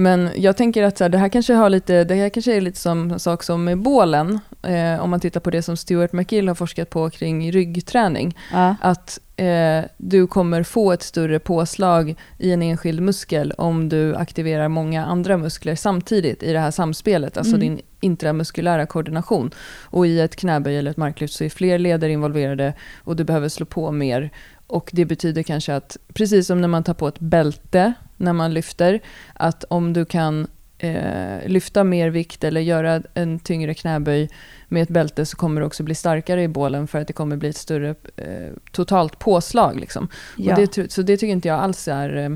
men 0.00 0.30
jag 0.36 0.56
tänker 0.56 0.82
att 0.82 0.98
så 0.98 1.04
här, 1.04 1.08
det 1.08 1.18
här 1.18 1.28
kanske 1.28 1.54
har 1.54 1.70
lite, 1.70 2.04
det 2.04 2.14
här 2.14 2.28
kanske 2.28 2.56
är 2.56 2.60
lite 2.60 2.80
som 2.80 3.18
sak 3.18 3.42
som 3.42 3.64
med 3.64 3.78
bålen. 3.78 4.40
Eh, 4.62 5.00
om 5.00 5.10
man 5.10 5.20
tittar 5.20 5.40
på 5.40 5.50
det 5.50 5.62
som 5.62 5.76
Stuart 5.76 6.12
McGill 6.12 6.48
har 6.48 6.54
forskat 6.54 6.90
på 6.90 7.10
kring 7.10 7.52
ryggträning. 7.52 8.38
Ja. 8.52 8.76
Att 8.80 9.20
eh, 9.36 9.80
du 9.96 10.26
kommer 10.26 10.62
få 10.62 10.92
ett 10.92 11.02
större 11.02 11.38
påslag 11.38 12.14
i 12.38 12.52
en 12.52 12.62
enskild 12.62 13.02
muskel 13.02 13.52
om 13.58 13.88
du 13.88 14.16
aktiverar 14.16 14.68
många 14.68 15.06
andra 15.06 15.36
muskler 15.36 15.74
samtidigt 15.74 16.42
i 16.42 16.52
det 16.52 16.60
här 16.60 16.70
samspelet. 16.70 17.36
Alltså 17.36 17.54
Mm. 17.54 17.60
din 17.60 17.80
intramuskulära 18.00 18.86
koordination. 18.86 19.50
Och 19.82 20.06
i 20.06 20.20
ett 20.20 20.36
knäböj 20.36 20.78
eller 20.78 20.90
ett 20.90 20.96
marklyft 20.96 21.34
så 21.34 21.44
är 21.44 21.48
fler 21.48 21.78
leder 21.78 22.08
involverade 22.08 22.74
och 23.04 23.16
du 23.16 23.24
behöver 23.24 23.48
slå 23.48 23.66
på 23.66 23.92
mer. 23.92 24.30
Och 24.66 24.90
det 24.92 25.04
betyder 25.04 25.42
kanske 25.42 25.74
att, 25.74 25.96
precis 26.14 26.46
som 26.46 26.60
när 26.60 26.68
man 26.68 26.84
tar 26.84 26.94
på 26.94 27.08
ett 27.08 27.18
bälte 27.20 27.94
när 28.20 28.32
man 28.32 28.54
lyfter, 28.54 29.00
att 29.34 29.64
om 29.64 29.92
du 29.92 30.04
kan 30.04 30.46
eh, 30.78 31.46
lyfta 31.46 31.84
mer 31.84 32.10
vikt 32.10 32.44
eller 32.44 32.60
göra 32.60 33.02
en 33.14 33.38
tyngre 33.38 33.74
knäböj 33.74 34.28
med 34.68 34.82
ett 34.82 34.88
bälte 34.88 35.26
så 35.26 35.36
kommer 35.36 35.60
du 35.60 35.66
också 35.66 35.82
bli 35.82 35.94
starkare 35.94 36.42
i 36.42 36.48
bålen 36.48 36.86
för 36.86 36.98
att 36.98 37.06
det 37.06 37.12
kommer 37.12 37.36
bli 37.36 37.48
ett 37.48 37.56
större 37.56 37.94
eh, 38.16 38.52
totalt 38.72 39.18
påslag. 39.18 39.80
Liksom. 39.80 40.08
Ja. 40.36 40.56
Det, 40.56 40.92
så 40.92 41.02
det 41.02 41.16
tycker 41.16 41.32
inte 41.32 41.48
jag 41.48 41.60
alls 41.60 41.88
är 41.88 42.16
eh, 42.16 42.30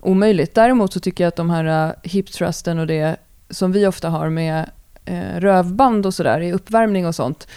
omöjligt. 0.00 0.54
Däremot 0.54 0.92
så 0.92 1.00
tycker 1.00 1.24
jag 1.24 1.28
att 1.28 1.36
de 1.36 1.50
här 1.50 1.88
eh, 1.88 1.94
hip 2.02 2.32
thrusten 2.32 2.78
och 2.78 2.86
det 2.86 3.16
som 3.50 3.72
vi 3.72 3.86
ofta 3.86 4.08
har 4.08 4.28
med 4.28 4.70
eh, 5.04 5.40
rövband 5.40 6.06
och 6.06 6.14
sådär 6.14 6.40
i 6.40 6.52
uppvärmning 6.52 7.06
och 7.06 7.14
sånt 7.14 7.48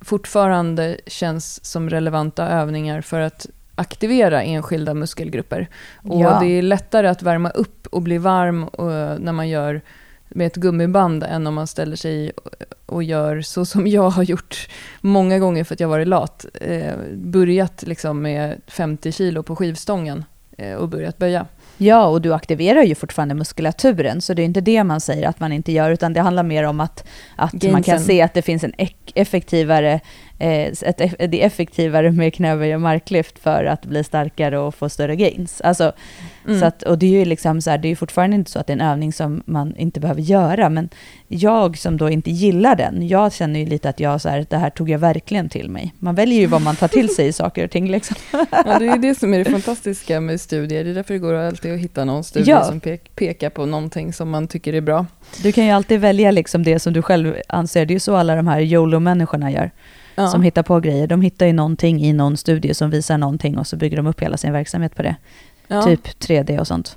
fortfarande 0.00 0.96
känns 1.06 1.64
som 1.64 1.90
relevanta 1.90 2.48
övningar 2.48 3.00
för 3.00 3.20
att 3.20 3.46
aktivera 3.80 4.42
enskilda 4.42 4.94
muskelgrupper. 4.94 5.68
Och 6.02 6.20
Ja. 6.20 6.40
det 6.40 6.46
är 6.58 6.62
lättare 6.62 7.08
att 7.08 7.22
värma 7.22 7.50
upp 7.50 7.86
och 7.86 8.02
bli 8.02 8.18
varm 8.18 8.62
eh, 8.62 9.18
när 9.18 9.32
man 9.32 9.48
gör 9.48 9.80
med 10.28 10.46
ett 10.46 10.56
gummiband 10.56 11.22
än 11.24 11.46
om 11.46 11.54
man 11.54 11.66
ställer 11.66 11.96
sig 11.96 12.32
och 12.86 13.02
gör 13.02 13.40
så 13.40 13.64
som 13.64 13.86
jag 13.86 14.10
har 14.10 14.22
gjort 14.22 14.68
många 15.00 15.38
gånger 15.38 15.64
för 15.64 15.74
att 15.74 15.80
jag 15.80 15.88
varit 15.88 16.08
lat. 16.08 16.46
Eh, 16.60 16.94
börjat 17.14 17.82
liksom 17.86 18.22
med 18.22 18.60
50 18.66 19.12
kilo 19.12 19.42
på 19.42 19.56
skivstången 19.56 20.24
eh, 20.58 20.74
och 20.74 20.88
börjat 20.88 21.18
böja. 21.18 21.46
Ja, 21.82 22.06
och 22.06 22.22
du 22.22 22.34
aktiverar 22.34 22.82
ju 22.82 22.94
fortfarande 22.94 23.34
muskulaturen, 23.34 24.20
så 24.20 24.34
det 24.34 24.42
är 24.42 24.44
inte 24.44 24.60
det 24.60 24.84
man 24.84 25.00
säger 25.00 25.28
att 25.28 25.40
man 25.40 25.52
inte 25.52 25.72
gör, 25.72 25.90
utan 25.90 26.12
det 26.12 26.20
handlar 26.20 26.42
mer 26.42 26.64
om 26.64 26.80
att, 26.80 27.04
att 27.36 27.62
man 27.62 27.82
kan 27.82 28.00
se 28.00 28.22
att 28.22 28.34
det 28.34 28.42
finns 28.42 28.64
en 28.64 28.72
effektivare 29.14 30.00
Eh, 30.40 30.72
ett, 30.82 30.98
det 31.18 31.42
är 31.42 31.46
effektivare 31.46 32.12
med 32.12 32.34
knäböj 32.34 32.74
och 32.74 32.80
marklyft 32.80 33.38
för 33.38 33.64
att 33.64 33.86
bli 33.86 34.04
starkare 34.04 34.58
och 34.58 34.74
få 34.74 34.88
större 34.88 35.16
gains. 35.16 35.60
Alltså, 35.60 35.92
mm. 36.46 36.60
så 36.60 36.66
att, 36.66 36.82
och 36.82 36.98
det 36.98 37.06
är 37.06 37.18
ju 37.18 37.24
liksom 37.24 37.60
så 37.60 37.70
här, 37.70 37.78
det 37.78 37.88
är 37.88 37.96
fortfarande 37.96 38.36
inte 38.36 38.50
så 38.50 38.58
att 38.58 38.66
det 38.66 38.72
är 38.72 38.74
en 38.74 38.80
övning 38.80 39.12
som 39.12 39.42
man 39.46 39.76
inte 39.76 40.00
behöver 40.00 40.20
göra, 40.20 40.68
men 40.68 40.88
jag 41.28 41.78
som 41.78 41.96
då 41.96 42.10
inte 42.10 42.30
gillar 42.30 42.76
den, 42.76 43.08
jag 43.08 43.32
känner 43.32 43.60
ju 43.60 43.66
lite 43.66 43.88
att 43.88 44.00
jag 44.00 44.20
så 44.20 44.28
här, 44.28 44.46
det 44.50 44.56
här 44.56 44.70
tog 44.70 44.90
jag 44.90 44.98
verkligen 44.98 45.48
till 45.48 45.70
mig. 45.70 45.94
Man 45.98 46.14
väljer 46.14 46.40
ju 46.40 46.46
vad 46.46 46.62
man 46.62 46.76
tar 46.76 46.88
till 46.88 47.14
sig 47.14 47.26
i 47.26 47.32
saker 47.32 47.64
och 47.64 47.70
ting. 47.70 47.90
Liksom. 47.90 48.16
Ja, 48.50 48.78
det 48.78 48.86
är 48.86 48.98
det 48.98 49.14
som 49.14 49.34
är 49.34 49.38
det 49.38 49.50
fantastiska 49.50 50.20
med 50.20 50.40
studier. 50.40 50.84
Det 50.84 50.90
är 50.90 50.94
därför 50.94 51.14
det 51.14 51.20
går 51.20 51.34
alltid 51.34 51.74
att 51.74 51.80
hitta 51.80 52.04
någon 52.04 52.24
studie 52.24 52.50
ja. 52.50 52.64
som 52.64 52.80
pekar 53.14 53.50
på 53.50 53.66
någonting 53.66 54.12
som 54.12 54.30
man 54.30 54.48
tycker 54.48 54.72
är 54.72 54.80
bra. 54.80 55.06
Du 55.42 55.52
kan 55.52 55.64
ju 55.64 55.70
alltid 55.70 56.00
välja 56.00 56.30
liksom 56.30 56.62
det 56.62 56.78
som 56.78 56.92
du 56.92 57.02
själv 57.02 57.34
anser. 57.48 57.86
Det 57.86 57.92
är 57.92 57.96
ju 57.96 58.00
så 58.00 58.16
alla 58.16 58.34
de 58.36 58.46
här 58.46 58.60
YOLO-människorna 58.60 59.50
gör 59.50 59.70
ja. 60.14 60.28
som 60.28 60.42
hittar 60.42 60.62
på 60.62 60.80
grejer. 60.80 61.06
De 61.06 61.22
hittar 61.22 61.46
ju 61.46 61.52
någonting 61.52 62.04
i 62.04 62.12
någon 62.12 62.36
studie 62.36 62.74
som 62.74 62.90
visar 62.90 63.18
någonting 63.18 63.58
och 63.58 63.66
så 63.66 63.76
bygger 63.76 63.96
de 63.96 64.06
upp 64.06 64.20
hela 64.20 64.36
sin 64.36 64.52
verksamhet 64.52 64.94
på 64.94 65.02
det. 65.02 65.16
Ja. 65.70 65.82
Typ 65.82 66.06
3D 66.06 66.60
och 66.60 66.66
sånt. 66.66 66.96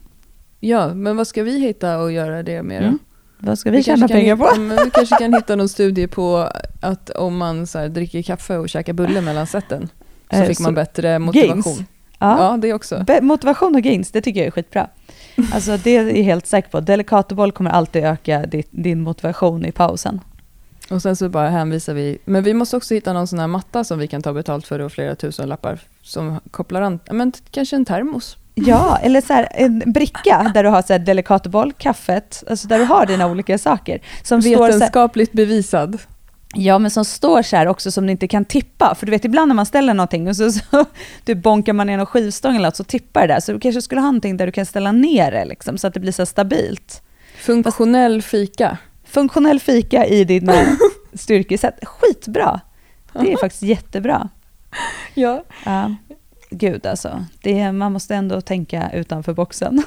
Ja, 0.60 0.94
men 0.94 1.18
vad 1.18 1.28
ska 1.28 1.44
vi 1.44 1.60
hitta 1.60 2.00
och 2.00 2.12
göra 2.12 2.44
det 2.44 2.64
med 2.64 2.84
mm. 2.84 3.00
Vad 3.38 3.60
ska 3.60 3.72
vi, 3.72 3.78
vi 3.78 3.84
tjäna 3.84 4.08
pengar 4.08 4.36
på? 4.36 4.44
Hitta, 4.44 4.84
vi 4.84 4.92
kanske 4.92 5.16
kan 5.16 5.34
hitta 5.34 5.56
någon 5.56 5.70
studie 5.70 6.08
på 6.08 6.50
att 6.82 7.10
om 7.10 7.38
man 7.38 7.68
så 7.68 7.80
här, 7.80 7.90
dricker 7.90 8.22
kaffe 8.22 8.58
och 8.58 8.70
käkar 8.70 8.94
bulle 8.94 9.22
mellan 9.22 9.48
sätten 9.48 9.90
så 10.30 10.36
eh, 10.36 10.46
fick 10.46 10.60
man 10.60 10.74
bättre 10.74 11.20
motivation. 11.20 11.62
Gains. 11.64 11.84
Ja, 12.20 12.52
ja, 12.52 12.58
det 12.58 12.74
också. 12.74 13.04
Be 13.08 13.22
motivation 13.22 13.76
och 13.76 13.82
gains, 13.82 14.12
det 14.12 14.22
tycker 14.22 14.40
jag 14.40 14.48
är 14.48 14.52
skitbra. 14.52 14.88
Alltså 15.54 15.78
det 15.78 15.98
är 15.98 16.04
jag 16.04 16.24
helt 16.24 16.48
säker 16.48 16.70
på. 16.70 16.80
Delicatoboll 16.80 17.52
kommer 17.52 17.72
alltid 17.72 18.04
öka 18.04 18.46
din 18.72 19.02
motivation 19.02 19.66
i 19.66 19.72
pausen. 19.72 20.20
Och 20.90 21.02
sen 21.02 21.16
så 21.16 21.30
bara 21.30 21.50
hänvisar 21.50 21.94
vi, 21.94 22.18
men 22.26 22.44
vi 22.44 22.54
måste 22.54 22.78
också 22.78 22.94
hitta 22.94 23.14
någon 23.14 23.28
sån 23.28 23.40
här 23.40 23.48
matta 23.48 23.84
som 23.84 24.00
vi 24.00 24.08
kan 24.08 24.22
ta 24.22 24.34
betalt 24.34 24.68
för 24.68 24.80
och 24.80 24.92
flera 24.92 25.16
tusen 25.16 25.50
lappar 25.50 25.80
som 26.02 26.40
kopplar 26.52 26.82
an, 26.82 27.00
men 27.12 27.32
kanske 27.52 27.76
en 27.76 27.86
termos. 27.86 28.38
Ja, 28.56 28.98
eller 28.98 29.22
så 29.22 29.34
här, 29.34 29.48
en 29.52 29.84
bricka 29.86 30.52
där 30.54 30.64
du 30.64 30.70
har 30.70 30.82
så 30.82 30.94
här 30.94 31.00
delikatboll, 31.00 31.74
kaffet, 31.74 32.44
alltså 32.50 32.68
där 32.68 32.80
du 32.80 32.86
har 32.86 33.06
dina 33.06 33.28
olika 33.28 33.58
saker. 33.58 34.02
Som 34.24 34.40
Vetenskapligt 34.40 35.30
står 35.30 35.40
här, 35.40 35.46
bevisad. 35.48 35.98
Ja, 36.56 36.80
men 36.80 36.92
som 36.92 37.06
står 37.06 37.42
så 37.42 37.56
här 37.56 37.68
också 37.68 37.92
som 37.92 38.06
du 38.06 38.12
inte 38.12 38.28
kan 38.28 38.46
tippa. 38.46 38.96
För 38.96 39.06
du 39.06 39.12
vet, 39.12 39.26
ibland 39.26 39.48
när 39.48 39.56
man 39.56 39.66
ställer 39.66 39.94
någonting 39.94 40.28
och 40.28 40.36
så, 40.36 40.52
så 40.52 40.86
du 41.24 41.36
bonkar 41.36 41.74
man 41.74 41.88
ner 41.88 41.98
någon 41.98 42.06
skivstång 42.06 42.56
eller 42.56 42.68
något 42.68 42.76
så 42.76 42.84
tippar 42.84 43.22
det 43.22 43.34
där. 43.34 43.40
Så 43.40 43.54
du 43.54 43.60
kanske 43.60 43.82
skulle 43.82 44.02
ha 44.02 44.08
någonting 44.08 44.38
där 44.38 44.46
du 44.46 44.52
kan 44.52 44.66
ställa 44.66 44.92
ner 44.92 45.32
det 45.32 45.46
liksom, 45.46 45.78
så 45.78 45.88
att 45.88 45.94
det 45.94 46.00
blir 46.00 46.12
så 46.12 46.26
stabilt. 46.26 47.02
Funktionell 47.38 48.22
fika 48.22 48.78
funktionell 49.14 49.60
fika 49.60 50.06
i 50.06 50.24
din 50.24 50.52
styrkesätt. 51.14 51.86
Skitbra! 51.86 52.60
Det 53.14 53.34
är 53.34 53.38
faktiskt 53.42 53.64
jättebra. 53.64 54.30
Ja. 55.14 55.44
ja. 55.66 55.96
Gud 56.54 56.86
alltså, 56.86 57.26
det, 57.42 57.72
man 57.72 57.92
måste 57.92 58.16
ändå 58.16 58.42
tänka 58.42 58.92
utanför 58.94 59.34
boxen. 59.34 59.84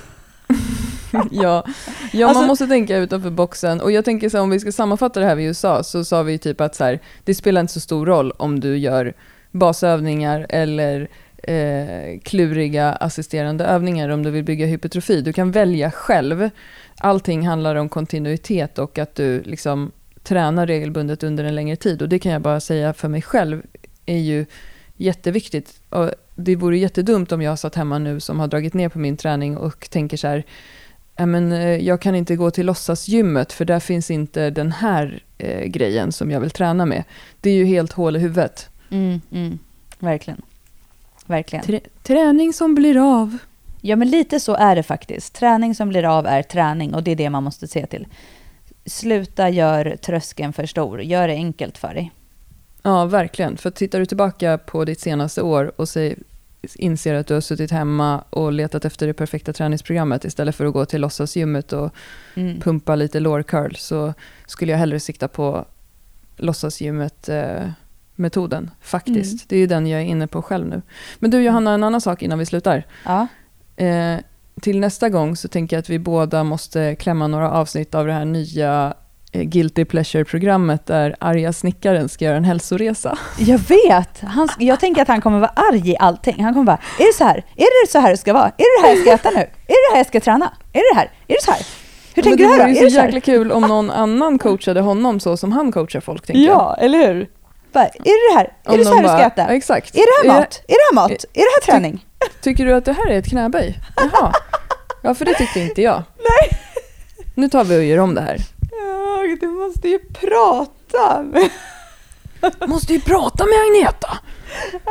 ja, 1.30 1.64
ja 2.12 2.26
alltså, 2.26 2.40
man 2.40 2.48
måste 2.48 2.66
tänka 2.66 2.96
utanför 2.96 3.30
boxen. 3.30 3.80
Och 3.80 3.92
jag 3.92 4.04
tänker 4.04 4.28
så 4.28 4.36
här, 4.36 4.44
om 4.44 4.50
vi 4.50 4.60
ska 4.60 4.72
sammanfatta 4.72 5.20
det 5.20 5.26
här 5.26 5.34
vi 5.34 5.54
sa, 5.54 5.82
så 5.82 6.04
sa 6.04 6.22
vi 6.22 6.38
typ 6.38 6.60
att 6.60 6.74
så 6.74 6.84
här, 6.84 7.00
det 7.24 7.34
spelar 7.34 7.60
inte 7.60 7.72
så 7.72 7.80
stor 7.80 8.06
roll 8.06 8.30
om 8.30 8.60
du 8.60 8.78
gör 8.78 9.14
basövningar 9.50 10.46
eller 10.48 11.08
eh, 11.42 12.20
kluriga 12.22 12.92
assisterande 12.92 13.64
övningar 13.64 14.08
om 14.08 14.22
du 14.22 14.30
vill 14.30 14.44
bygga 14.44 14.66
hypertrofi. 14.66 15.20
Du 15.20 15.32
kan 15.32 15.50
välja 15.50 15.90
själv 15.90 16.50
allting 16.98 17.46
handlar 17.46 17.76
om 17.76 17.88
kontinuitet 17.88 18.78
och 18.78 18.98
att 18.98 19.14
du 19.14 19.42
liksom 19.42 19.92
tränar 20.22 20.66
regelbundet 20.66 21.22
under 21.22 21.44
en 21.44 21.54
längre 21.54 21.76
tid. 21.76 22.02
Och 22.02 22.08
det 22.08 22.18
kan 22.18 22.32
jag 22.32 22.42
bara 22.42 22.60
säga 22.60 22.92
för 22.92 23.08
mig 23.08 23.22
själv 23.22 23.62
är 24.06 24.18
ju 24.18 24.46
jätteviktigt. 24.96 25.80
Och 25.88 26.10
det 26.36 26.56
vore 26.56 26.78
jättedumt 26.78 27.32
om 27.32 27.42
jag 27.42 27.58
satt 27.58 27.74
hemma 27.74 27.98
nu 27.98 28.20
som 28.20 28.40
har 28.40 28.46
dragit 28.46 28.74
ner 28.74 28.88
på 28.88 28.98
min 28.98 29.16
träning 29.16 29.56
och 29.56 29.90
tänker 29.90 30.16
så 30.16 30.26
här, 30.26 30.44
men, 31.26 31.52
eh, 31.52 31.76
jag 31.76 32.00
kan 32.00 32.14
inte 32.14 32.36
gå 32.36 32.50
till 32.50 32.66
låtsasgymmet 32.66 33.52
för 33.52 33.64
där 33.64 33.80
finns 33.80 34.10
inte 34.10 34.50
den 34.50 34.72
här 34.72 35.22
eh, 35.38 35.64
grejen 35.64 36.12
som 36.12 36.30
jag 36.30 36.40
vill 36.40 36.50
träna 36.50 36.86
med. 36.86 37.04
Det 37.40 37.50
är 37.50 37.54
ju 37.54 37.64
helt 37.64 37.92
hål 37.92 38.16
i 38.16 38.18
huvudet. 38.18 38.68
Mm, 38.90 39.20
mm. 39.30 39.58
Verkligen. 39.98 40.42
Verkligen. 41.26 41.64
Trä 41.64 41.80
träning 42.02 42.52
som 42.52 42.74
blir 42.74 43.20
av. 43.20 43.38
Ja, 43.80 43.96
men 43.96 44.10
lite 44.10 44.40
så 44.40 44.54
är 44.54 44.76
det 44.76 44.82
faktiskt. 44.82 45.34
Träning 45.34 45.74
som 45.74 45.88
blir 45.88 46.04
av 46.18 46.26
är 46.26 46.42
träning 46.42 46.94
och 46.94 47.02
det 47.02 47.10
är 47.10 47.16
det 47.16 47.30
man 47.30 47.44
måste 47.44 47.68
se 47.68 47.86
till. 47.86 48.06
Sluta 48.86 49.48
gör 49.48 49.96
tröskeln 49.96 50.52
för 50.52 50.66
stor. 50.66 51.02
Gör 51.02 51.28
det 51.28 51.34
enkelt 51.34 51.78
för 51.78 51.94
dig. 51.94 52.12
Ja, 52.86 53.04
verkligen. 53.04 53.56
För 53.56 53.70
tittar 53.70 53.98
du 53.98 54.06
tillbaka 54.06 54.58
på 54.58 54.84
ditt 54.84 55.00
senaste 55.00 55.42
år 55.42 55.72
och 55.76 55.88
säger, 55.88 56.18
inser 56.74 57.14
att 57.14 57.26
du 57.26 57.34
har 57.34 57.40
suttit 57.40 57.70
hemma 57.70 58.24
och 58.30 58.52
letat 58.52 58.84
efter 58.84 59.06
det 59.06 59.12
perfekta 59.12 59.52
träningsprogrammet 59.52 60.24
istället 60.24 60.56
för 60.56 60.64
att 60.64 60.72
gå 60.72 60.84
till 60.84 61.00
låtsasgymmet 61.00 61.72
och 61.72 61.90
mm. 62.34 62.60
pumpa 62.60 62.94
lite 62.94 63.20
lår 63.20 63.42
curl 63.42 63.74
så 63.74 64.14
skulle 64.46 64.72
jag 64.72 64.78
hellre 64.78 65.00
sikta 65.00 65.28
på 65.28 65.64
låtsasgymmet 66.36 67.28
eh, 67.28 67.68
metoden 68.14 68.70
faktiskt. 68.80 69.32
Mm. 69.32 69.46
Det 69.48 69.56
är 69.56 69.60
ju 69.60 69.66
den 69.66 69.86
jag 69.86 70.00
är 70.00 70.04
inne 70.04 70.26
på 70.26 70.42
själv 70.42 70.68
nu. 70.68 70.82
Men 71.18 71.30
du 71.30 71.42
Johanna, 71.42 71.74
en 71.74 71.84
annan 71.84 72.00
sak 72.00 72.22
innan 72.22 72.38
vi 72.38 72.46
slutar. 72.46 72.86
Ja. 73.04 73.26
Eh, 73.84 74.20
till 74.60 74.80
nästa 74.80 75.08
gång 75.08 75.36
så 75.36 75.48
tänker 75.48 75.76
jag 75.76 75.80
att 75.80 75.90
vi 75.90 75.98
båda 75.98 76.44
måste 76.44 76.94
klämma 76.94 77.26
några 77.26 77.50
avsnitt 77.50 77.94
av 77.94 78.06
det 78.06 78.12
här 78.12 78.24
nya 78.24 78.94
Guilty 79.44 79.84
Pleasure-programmet 79.84 80.86
där 80.86 81.16
arga 81.18 81.52
snickaren 81.52 82.08
ska 82.08 82.24
göra 82.24 82.36
en 82.36 82.44
hälsoresa. 82.44 83.18
Jag 83.38 83.58
vet! 83.58 84.20
Han, 84.20 84.48
jag 84.58 84.80
tänker 84.80 85.02
att 85.02 85.08
han 85.08 85.20
kommer 85.20 85.38
vara 85.38 85.52
arg 85.54 85.90
i 85.90 85.96
allting. 85.98 86.44
Han 86.44 86.52
kommer 86.52 86.66
bara, 86.66 86.78
är 86.98 87.06
det 87.06 87.12
så 87.16 87.24
här? 87.24 87.36
Är 87.56 87.84
det 87.86 87.90
så 87.90 87.98
här 87.98 88.10
det 88.10 88.16
ska 88.16 88.32
vara? 88.32 88.44
Är 88.44 88.50
det 88.58 88.82
det 88.82 88.86
här 88.88 88.94
jag 88.94 89.02
ska 89.02 89.12
äta 89.12 89.30
nu? 89.30 89.40
Är 89.66 89.90
det 89.90 89.92
här 89.92 89.96
jag 89.98 90.06
ska 90.06 90.20
träna? 90.20 90.44
Är 90.72 90.78
det 90.78 90.94
det 90.94 90.96
här? 90.98 91.10
Är 91.28 91.34
det 91.34 91.42
så 91.42 91.50
här? 91.50 91.60
Hur 92.14 92.22
tänker 92.22 92.38
du 92.44 92.50
här? 92.50 92.58
Det 92.68 92.80
vore 92.80 92.90
så 92.90 92.96
jäkla 92.96 93.20
kul 93.20 93.52
om 93.52 93.62
någon 93.62 93.90
annan 93.90 94.38
coachade 94.38 94.80
honom 94.80 95.20
så 95.20 95.36
som 95.36 95.52
han 95.52 95.72
coachar 95.72 96.00
folk. 96.00 96.26
Tänker 96.26 96.42
ja, 96.42 96.76
eller 96.80 96.98
hur? 96.98 97.28
Bara, 97.72 97.84
är 97.84 97.90
det 97.94 98.32
det 98.32 98.38
här? 98.38 98.74
Är 98.74 98.78
det 98.78 98.84
så 98.84 98.94
här 98.94 99.02
bara, 99.02 99.12
du 99.12 99.18
ska 99.18 99.42
äta? 99.42 99.54
Exakt. 99.54 99.94
Är 99.96 99.98
det 100.24 100.28
här 100.28 100.38
mat? 100.38 100.62
Är 100.68 100.72
det 100.72 100.78
här 100.90 100.94
mat? 100.94 101.10
Är 101.10 101.16
det 101.32 101.66
här 101.66 101.72
träning? 101.72 102.04
Tycker 102.42 102.66
du 102.66 102.74
att 102.74 102.84
det 102.84 102.92
här 102.92 103.10
är 103.10 103.18
ett 103.18 103.28
knäböj? 103.28 103.78
Jaha. 103.96 104.32
Ja, 105.02 105.14
för 105.14 105.24
det 105.24 105.34
tyckte 105.34 105.60
inte 105.60 105.82
jag. 105.82 106.02
Nej. 106.18 106.58
Nu 107.34 107.48
tar 107.48 107.64
vi 107.64 107.78
och 107.78 107.84
gör 107.84 107.98
om 107.98 108.14
det 108.14 108.20
här. 108.20 108.36
Ja, 108.82 109.36
du 109.40 109.46
måste 109.46 109.88
ju 109.88 109.98
prata 109.98 111.22
med... 111.22 111.50
Måste 112.66 112.92
ju 112.92 113.00
prata 113.00 113.44
med 113.44 113.54
Agneta. 113.66 114.18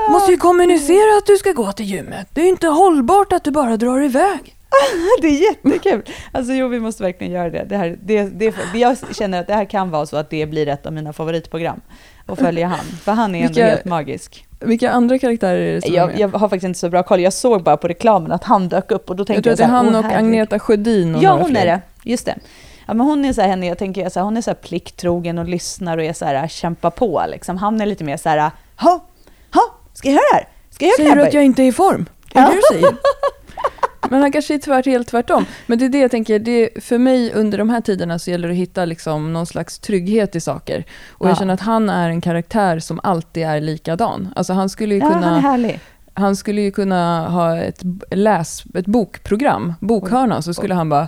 Måste 0.10 0.32
ju 0.32 0.38
kommunicera 0.38 1.18
att 1.18 1.26
du 1.26 1.38
ska 1.38 1.52
gå 1.52 1.72
till 1.72 1.86
gymmet. 1.86 2.28
Det 2.34 2.42
är 2.42 2.46
inte 2.46 2.68
hållbart 2.68 3.34
att 3.34 3.44
du 3.44 3.52
bara 3.52 3.78
drar 3.78 4.04
iväg. 4.04 4.56
Det 5.22 5.28
är 5.28 5.44
jättekul. 5.44 6.02
Alltså 6.32 6.54
jo, 6.54 6.68
vi 6.68 6.80
måste 6.80 7.04
verkligen 7.04 7.34
göra 7.34 7.50
det. 7.50 7.66
det, 7.70 7.78
här, 7.78 7.98
det, 8.02 8.24
det 8.24 8.54
jag 8.74 8.98
känner 9.16 9.40
att 9.40 9.48
det 9.48 9.54
här 9.54 9.66
kan 9.66 9.90
vara 9.90 10.06
så 10.06 10.18
att 10.18 10.30
det 10.30 10.46
blir 10.46 10.68
ett 10.68 10.86
av 10.86 10.94
mina 10.94 11.14
favoritprogram. 11.14 11.82
Att 12.26 12.40
följa 12.40 12.68
han. 12.68 12.86
För 12.86 13.12
han 13.12 13.36
är 13.36 13.40
ändå 13.40 13.48
Vilka... 13.48 13.66
helt 13.66 13.86
magisk. 13.86 14.48
Vilka 14.60 14.92
andra 14.92 15.20
karaktärer 15.20 15.60
är 15.60 15.76
det 15.76 15.82
som 15.82 15.94
jag, 15.94 16.14
är 16.14 16.20
jag 16.20 16.30
har 16.30 16.50
faktiskt 16.50 16.64
inte 16.64 16.80
så 16.80 16.90
bra 16.90 17.04
koll. 17.04 17.22
Jag 17.22 17.34
såg 17.34 17.64
bara 17.64 17.78
på 17.78 17.88
reklamen 17.88 18.32
att 18.32 18.44
han 18.44 18.70
dök 18.70 18.92
upp 18.92 19.10
och 19.10 19.16
då 19.16 19.26
tänkte 19.26 19.50
jag, 19.50 19.52
jag 19.60 19.66
att 19.66 19.70
det 19.70 19.76
är 19.76 19.92
han 19.92 19.96
och 19.96 20.18
Agneta 20.18 20.60
Sjödin 20.60 21.16
och 21.16 21.24
Ja, 21.24 21.32
hon 21.32 21.50
fler. 21.50 21.62
är 21.62 21.66
det. 21.66 21.82
Just 22.04 22.26
det. 22.26 22.36
Ja, 22.86 22.94
men 22.94 23.08
hon 23.08 23.26
är 23.26 23.34
så 23.34 23.42
här, 23.42 23.48
henne, 23.48 23.68
jag 23.68 23.78
tänker 23.78 24.10
så 24.10 24.20
här, 24.20 24.26
hon 24.26 24.38
är 24.38 24.42
så 24.42 24.50
här 24.50 24.56
plikttrogen 24.56 25.38
och 25.38 25.48
lyssnar 25.48 25.98
och 25.98 26.04
är 26.04 26.14
så 26.14 26.26
här, 26.26 26.48
kämpar 26.48 26.90
på 26.90 27.26
liksom. 27.28 27.58
Han 27.58 27.82
är 27.82 27.86
lite 27.86 28.04
mer 28.04 28.18
så 28.18 28.30
här, 28.30 28.52
ha, 28.76 29.06
ha, 29.54 29.76
ska 29.94 30.08
jag 30.08 30.14
göra 30.14 30.24
det 30.32 30.36
här? 30.36 30.48
Ska 30.70 30.86
jag 30.86 30.96
säger 30.96 31.16
du 31.16 31.22
att 31.22 31.34
jag 31.34 31.44
inte 31.44 31.64
är 31.64 31.68
i 31.68 31.72
form? 31.72 32.06
Är 32.34 32.42
ja. 32.42 32.50
det 32.50 32.56
du 32.56 32.62
säger? 32.76 32.96
Men 34.10 34.22
han 34.22 34.32
kanske 34.32 34.54
är 34.54 34.58
tvärt, 34.58 34.86
helt 34.86 35.08
tvärtom. 35.08 35.46
Men 35.66 35.80
det 35.80 35.86
är 35.86 35.90
det 35.90 36.00
jag 36.00 36.12
tänker, 36.12 36.40
det, 36.40 36.84
för 36.84 36.98
mig 36.98 37.34
under 37.34 37.58
de 37.58 37.70
här 37.70 37.82
tiderna 37.82 38.20
så 38.20 38.32
gäller 38.32 38.48
det 38.48 38.54
att 38.54 38.58
hitta 38.58 38.86
liksom 38.86 39.34
någon 39.34 39.46
slags 39.46 39.80
trygghet 39.80 40.36
i 40.36 40.42
saker. 40.42 40.86
Och 41.10 41.26
ja. 41.26 41.30
jag 41.30 41.38
känner 41.38 41.54
att 41.54 41.62
han 41.62 41.90
är 41.90 42.10
en 42.10 42.22
karaktär 42.22 42.80
som 42.80 43.00
alltid 43.04 43.44
är 43.44 43.62
likadan. 43.62 44.34
Alltså 44.36 44.54
han 44.54 44.70
skulle 44.70 44.96
ju 44.96 45.02
kunna... 45.02 45.14
Ja, 45.14 45.28
han 45.28 45.38
är 45.38 45.42
härlig. 45.42 45.80
Han 46.14 46.36
skulle 46.36 46.62
ju 46.62 46.72
kunna 46.72 47.30
ha 47.30 47.58
ett, 47.58 47.82
läs, 48.12 48.64
ett 48.76 48.86
bokprogram, 48.86 49.74
bokhörna, 49.80 50.42
så 50.42 50.54
skulle 50.54 50.74
han 50.74 50.90
bara 50.90 51.08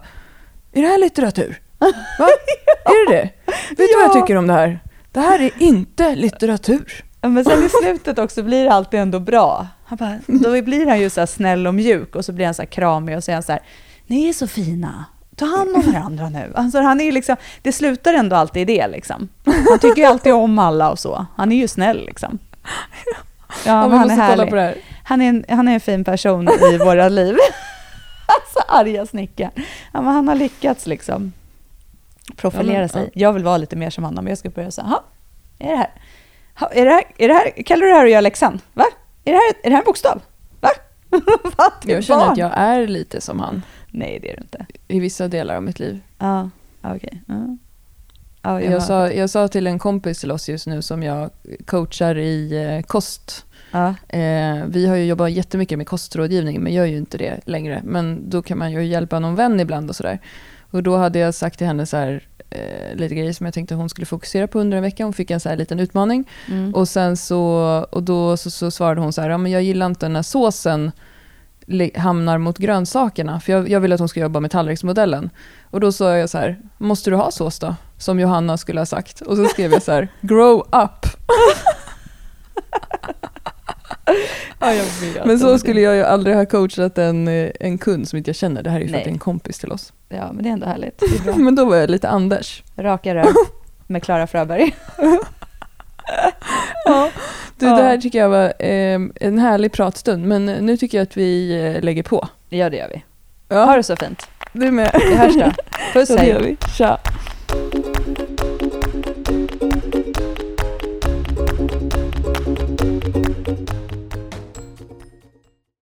Är 0.73 0.81
det 0.81 0.87
här 0.87 0.99
litteratur? 0.99 1.61
Va? 1.79 1.87
är 2.85 3.09
det 3.09 3.15
det? 3.15 3.29
Vet 3.69 3.77
du 3.77 3.83
ja. 3.83 3.97
vad 3.97 4.05
jag 4.05 4.13
tycker 4.13 4.35
om 4.35 4.47
det 4.47 4.53
här? 4.53 4.79
Det 5.11 5.19
här 5.19 5.39
är 5.39 5.51
inte 5.57 6.15
litteratur. 6.15 7.03
Men 7.21 7.45
sen 7.45 7.65
i 7.65 7.69
slutet 7.69 8.19
också 8.19 8.43
blir 8.43 8.63
det 8.63 8.71
alltid 8.71 8.99
ändå 8.99 9.19
bra. 9.19 9.67
Han 9.85 9.97
bara, 9.97 10.19
då 10.27 10.61
blir 10.61 10.87
han 10.87 10.99
ju 10.99 11.09
så 11.09 11.27
snäll 11.27 11.67
och 11.67 11.75
mjuk 11.75 12.15
och 12.15 12.25
så 12.25 12.31
blir 12.31 12.45
han 12.45 12.53
så 12.53 12.61
här 12.61 12.69
kramig 12.69 13.17
och 13.17 13.23
så 13.23 13.31
är 13.31 13.35
han 13.35 13.43
så 13.43 13.51
här, 13.51 13.61
ni 14.07 14.29
är 14.29 14.33
så 14.33 14.47
fina. 14.47 15.05
ta 15.35 15.45
hand 15.45 15.75
om 15.75 15.81
varandra 15.81 16.29
nu. 16.29 16.53
Alltså 16.55 16.81
han 16.81 17.01
är 17.01 17.11
liksom, 17.11 17.35
det 17.61 17.71
slutar 17.71 18.13
ändå 18.13 18.35
alltid 18.35 18.69
i 18.69 18.77
det 18.77 18.87
liksom. 18.87 19.29
Han 19.69 19.79
tycker 19.79 20.01
ju 20.01 20.07
alltid 20.07 20.33
om 20.33 20.59
alla 20.59 20.91
och 20.91 20.99
så. 20.99 21.25
Han 21.35 21.51
är 21.51 21.55
ju 21.55 21.67
snäll 21.67 22.05
liksom. 22.05 22.39
Ja, 23.65 23.73
han 23.73 24.11
är 24.11 24.15
härlig. 24.15 24.49
på 24.49 24.55
det 24.55 24.61
här. 24.61 24.77
Han 25.03 25.21
är, 25.21 25.29
en, 25.29 25.45
han 25.49 25.67
är 25.67 25.73
en 25.73 25.79
fin 25.79 26.03
person 26.03 26.49
i 26.73 26.77
våra 26.77 27.09
liv. 27.09 27.35
alltså 28.27 28.59
arga 28.67 29.05
snickaren. 29.05 29.51
Han 29.91 30.27
har 30.27 30.35
lyckats 30.35 30.87
liksom 30.87 31.33
profilera 32.35 32.73
Ja, 32.73 32.79
men, 32.79 32.89
sig. 32.89 33.03
ja. 33.03 33.09
Jag 33.13 33.33
vill 33.33 33.43
vara 33.43 33.57
lite 33.57 33.75
mer 33.75 33.89
som 33.89 34.03
honom. 34.03 34.27
Jag 34.27 34.37
ska 34.37 34.49
börja 34.49 34.71
säga, 34.71 34.87
"Ha, 34.87 35.03
är 35.59 35.69
det 35.71 35.77
här? 35.77 35.89
Ha, 36.59 36.67
är 36.67 36.85
det 36.85 36.91
här, 36.91 37.03
är 37.17 37.27
det 37.27 37.33
här? 37.33 37.63
Kallar 37.63 37.81
du 37.85 37.87
det 37.91 37.95
här 37.97 38.05
att 38.05 38.11
göra 38.11 38.21
läxan? 38.21 38.59
Va? 38.73 38.85
Är 39.25 39.31
det 39.31 39.37
här, 39.37 39.53
är 39.63 39.69
det 39.69 39.75
här 39.75 39.81
en 39.81 39.85
bokstav? 39.85 40.21
Va? 40.61 40.69
Va? 41.57 41.73
Det 41.83 41.91
är 41.91 41.95
Jag 41.95 42.03
känner 42.03 42.19
barn. 42.23 42.31
att 42.31 42.37
jag 42.37 42.51
är 42.57 42.87
lite 42.87 43.21
som 43.21 43.39
han 43.39 43.61
Nej, 43.91 44.19
det 44.21 44.31
är 44.31 44.35
du 44.37 44.41
inte. 44.41 44.65
i 44.87 44.99
vissa 44.99 45.27
delar 45.27 45.55
av 45.55 45.63
mitt 45.63 45.79
liv. 45.79 45.99
Ja, 46.19 46.49
okej. 46.81 47.21
Ja. 47.27 47.57
Ja, 48.41 48.61
Jag, 48.61 48.71
har- 48.71 48.79
sa, 48.79 49.11
jag 49.11 49.29
sa 49.29 49.47
till 49.47 49.67
en 49.67 49.79
kompis 49.79 50.19
till 50.19 50.31
oss 50.31 50.49
just 50.49 50.67
nu 50.67 50.81
som 50.81 51.03
jag 51.03 51.29
coachar 51.65 52.17
i 52.17 52.63
eh, 52.77 52.81
kost. 52.85 53.45
Eh, 54.09 54.65
vi 54.67 54.87
har 54.87 54.95
ju 54.95 55.05
jobbat 55.05 55.31
jättemycket 55.31 55.77
med 55.77 55.87
kostrådgivning, 55.87 56.61
men 56.61 56.73
gör 56.73 56.85
ju 56.85 56.97
inte 56.97 57.17
det 57.17 57.39
längre. 57.45 57.81
Men 57.83 58.29
då 58.29 58.41
kan 58.41 58.57
man 58.57 58.71
ju 58.71 58.85
hjälpa 58.85 59.19
någon 59.19 59.35
vän 59.35 59.59
ibland 59.59 59.89
och 59.89 59.95
sådär. 59.95 60.19
Och 60.71 60.83
då 60.83 60.97
hade 60.97 61.19
jag 61.19 61.33
sagt 61.33 61.57
till 61.57 61.67
henne 61.67 61.85
så 61.85 61.97
här, 61.97 62.23
eh, 62.49 62.95
lite 62.95 63.15
grejer 63.15 63.33
som 63.33 63.45
jag 63.45 63.53
tänkte 63.53 63.75
hon 63.75 63.89
skulle 63.89 64.05
fokusera 64.05 64.47
på 64.47 64.59
under 64.59 64.77
en 64.77 64.83
vecka. 64.83 65.03
Hon 65.03 65.13
fick 65.13 65.31
en 65.31 65.39
så 65.39 65.49
här 65.49 65.57
liten 65.57 65.79
utmaning. 65.79 66.29
Mm. 66.47 66.75
Och 66.75 66.89
sen 66.89 67.17
så, 67.17 67.41
och 67.91 68.03
då 68.03 68.37
så, 68.37 68.51
så 68.51 68.71
svarade 68.71 69.01
hon 69.01 69.13
så 69.13 69.21
här, 69.21 69.29
ja 69.29 69.37
men 69.37 69.51
jag 69.51 69.63
gillar 69.63 69.85
inte 69.85 70.09
när 70.09 70.21
såsen 70.21 70.91
hamnar 71.95 72.37
mot 72.37 72.57
grönsakerna. 72.57 73.39
För 73.39 73.53
jag, 73.53 73.69
jag 73.69 73.79
vill 73.79 73.93
att 73.93 73.99
hon 73.99 74.09
ska 74.09 74.19
jobba 74.19 74.39
med 74.39 74.51
tallriksmodellen. 74.51 75.29
Och 75.63 75.79
då 75.79 75.91
sa 75.91 76.17
jag 76.17 76.29
så 76.29 76.37
här, 76.37 76.59
måste 76.77 77.09
du 77.09 77.15
ha 77.15 77.31
sås 77.31 77.59
då? 77.59 77.75
Som 77.97 78.19
Johanna 78.19 78.57
skulle 78.57 78.81
ha 78.81 78.85
sagt. 78.85 79.21
Och 79.21 79.37
så 79.37 79.45
skrev 79.45 79.71
jag 79.71 79.83
så 79.83 79.91
här, 79.91 80.07
grow 80.21 80.59
up. 80.59 81.05
ja, 84.59 84.73
jag 84.73 84.83
vet. 84.83 85.25
Men 85.25 85.39
så 85.39 85.59
skulle 85.59 85.81
jag 85.81 85.95
ju 85.95 86.03
aldrig 86.03 86.35
ha 86.35 86.45
coachat 86.45 86.97
en, 86.97 87.27
eh, 87.27 87.51
en 87.59 87.77
kund 87.77 88.07
som 88.07 88.17
inte 88.17 88.29
jag 88.29 88.35
känner. 88.35 88.63
Det 88.63 88.69
här 88.69 88.77
är 88.77 88.81
ju 88.81 88.87
för 88.87 88.91
Nej. 88.91 89.01
att 89.01 89.05
det 89.05 89.09
är 89.09 89.13
en 89.13 89.19
kompis 89.19 89.59
till 89.59 89.71
oss. 89.71 89.93
Ja, 90.09 90.31
men 90.33 90.43
det 90.43 90.49
är 90.49 90.53
ändå 90.53 90.65
härligt. 90.67 91.01
Är. 91.01 91.33
Men 91.39 91.55
då 91.55 91.65
var 91.65 91.75
jag 91.75 91.89
lite 91.89 92.09
Anders. 92.09 92.63
Raka 92.77 93.15
rör 93.15 93.27
med 93.87 94.03
Klara 94.03 94.27
Fröberg. 94.27 94.75
Ja. 96.85 97.09
Du, 97.59 97.65
det 97.65 97.83
här 97.83 97.97
tycker 97.97 98.19
jag 98.19 98.29
var 98.29 98.53
eh, 98.59 98.99
en 99.15 99.39
härlig 99.39 99.71
pratstund. 99.71 100.25
Men 100.25 100.45
nu 100.45 100.77
tycker 100.77 100.97
jag 100.97 101.03
att 101.03 101.17
vi 101.17 101.61
eh, 101.75 101.83
lägger 101.83 102.03
på. 102.03 102.27
Ja, 102.49 102.69
det 102.69 102.77
gör 102.77 102.89
vi. 102.89 103.03
Ja, 103.49 103.65
Ha 103.65 103.75
det 103.75 103.83
så 103.83 103.95
fint. 103.95 104.27
du 104.51 104.71
med. 104.71 104.91
Vi 105.09 105.15
hörs 105.15 105.35
då. 105.35 105.51
Puss, 105.93 106.09
hej. 106.17 106.57
Tja. 106.77 106.99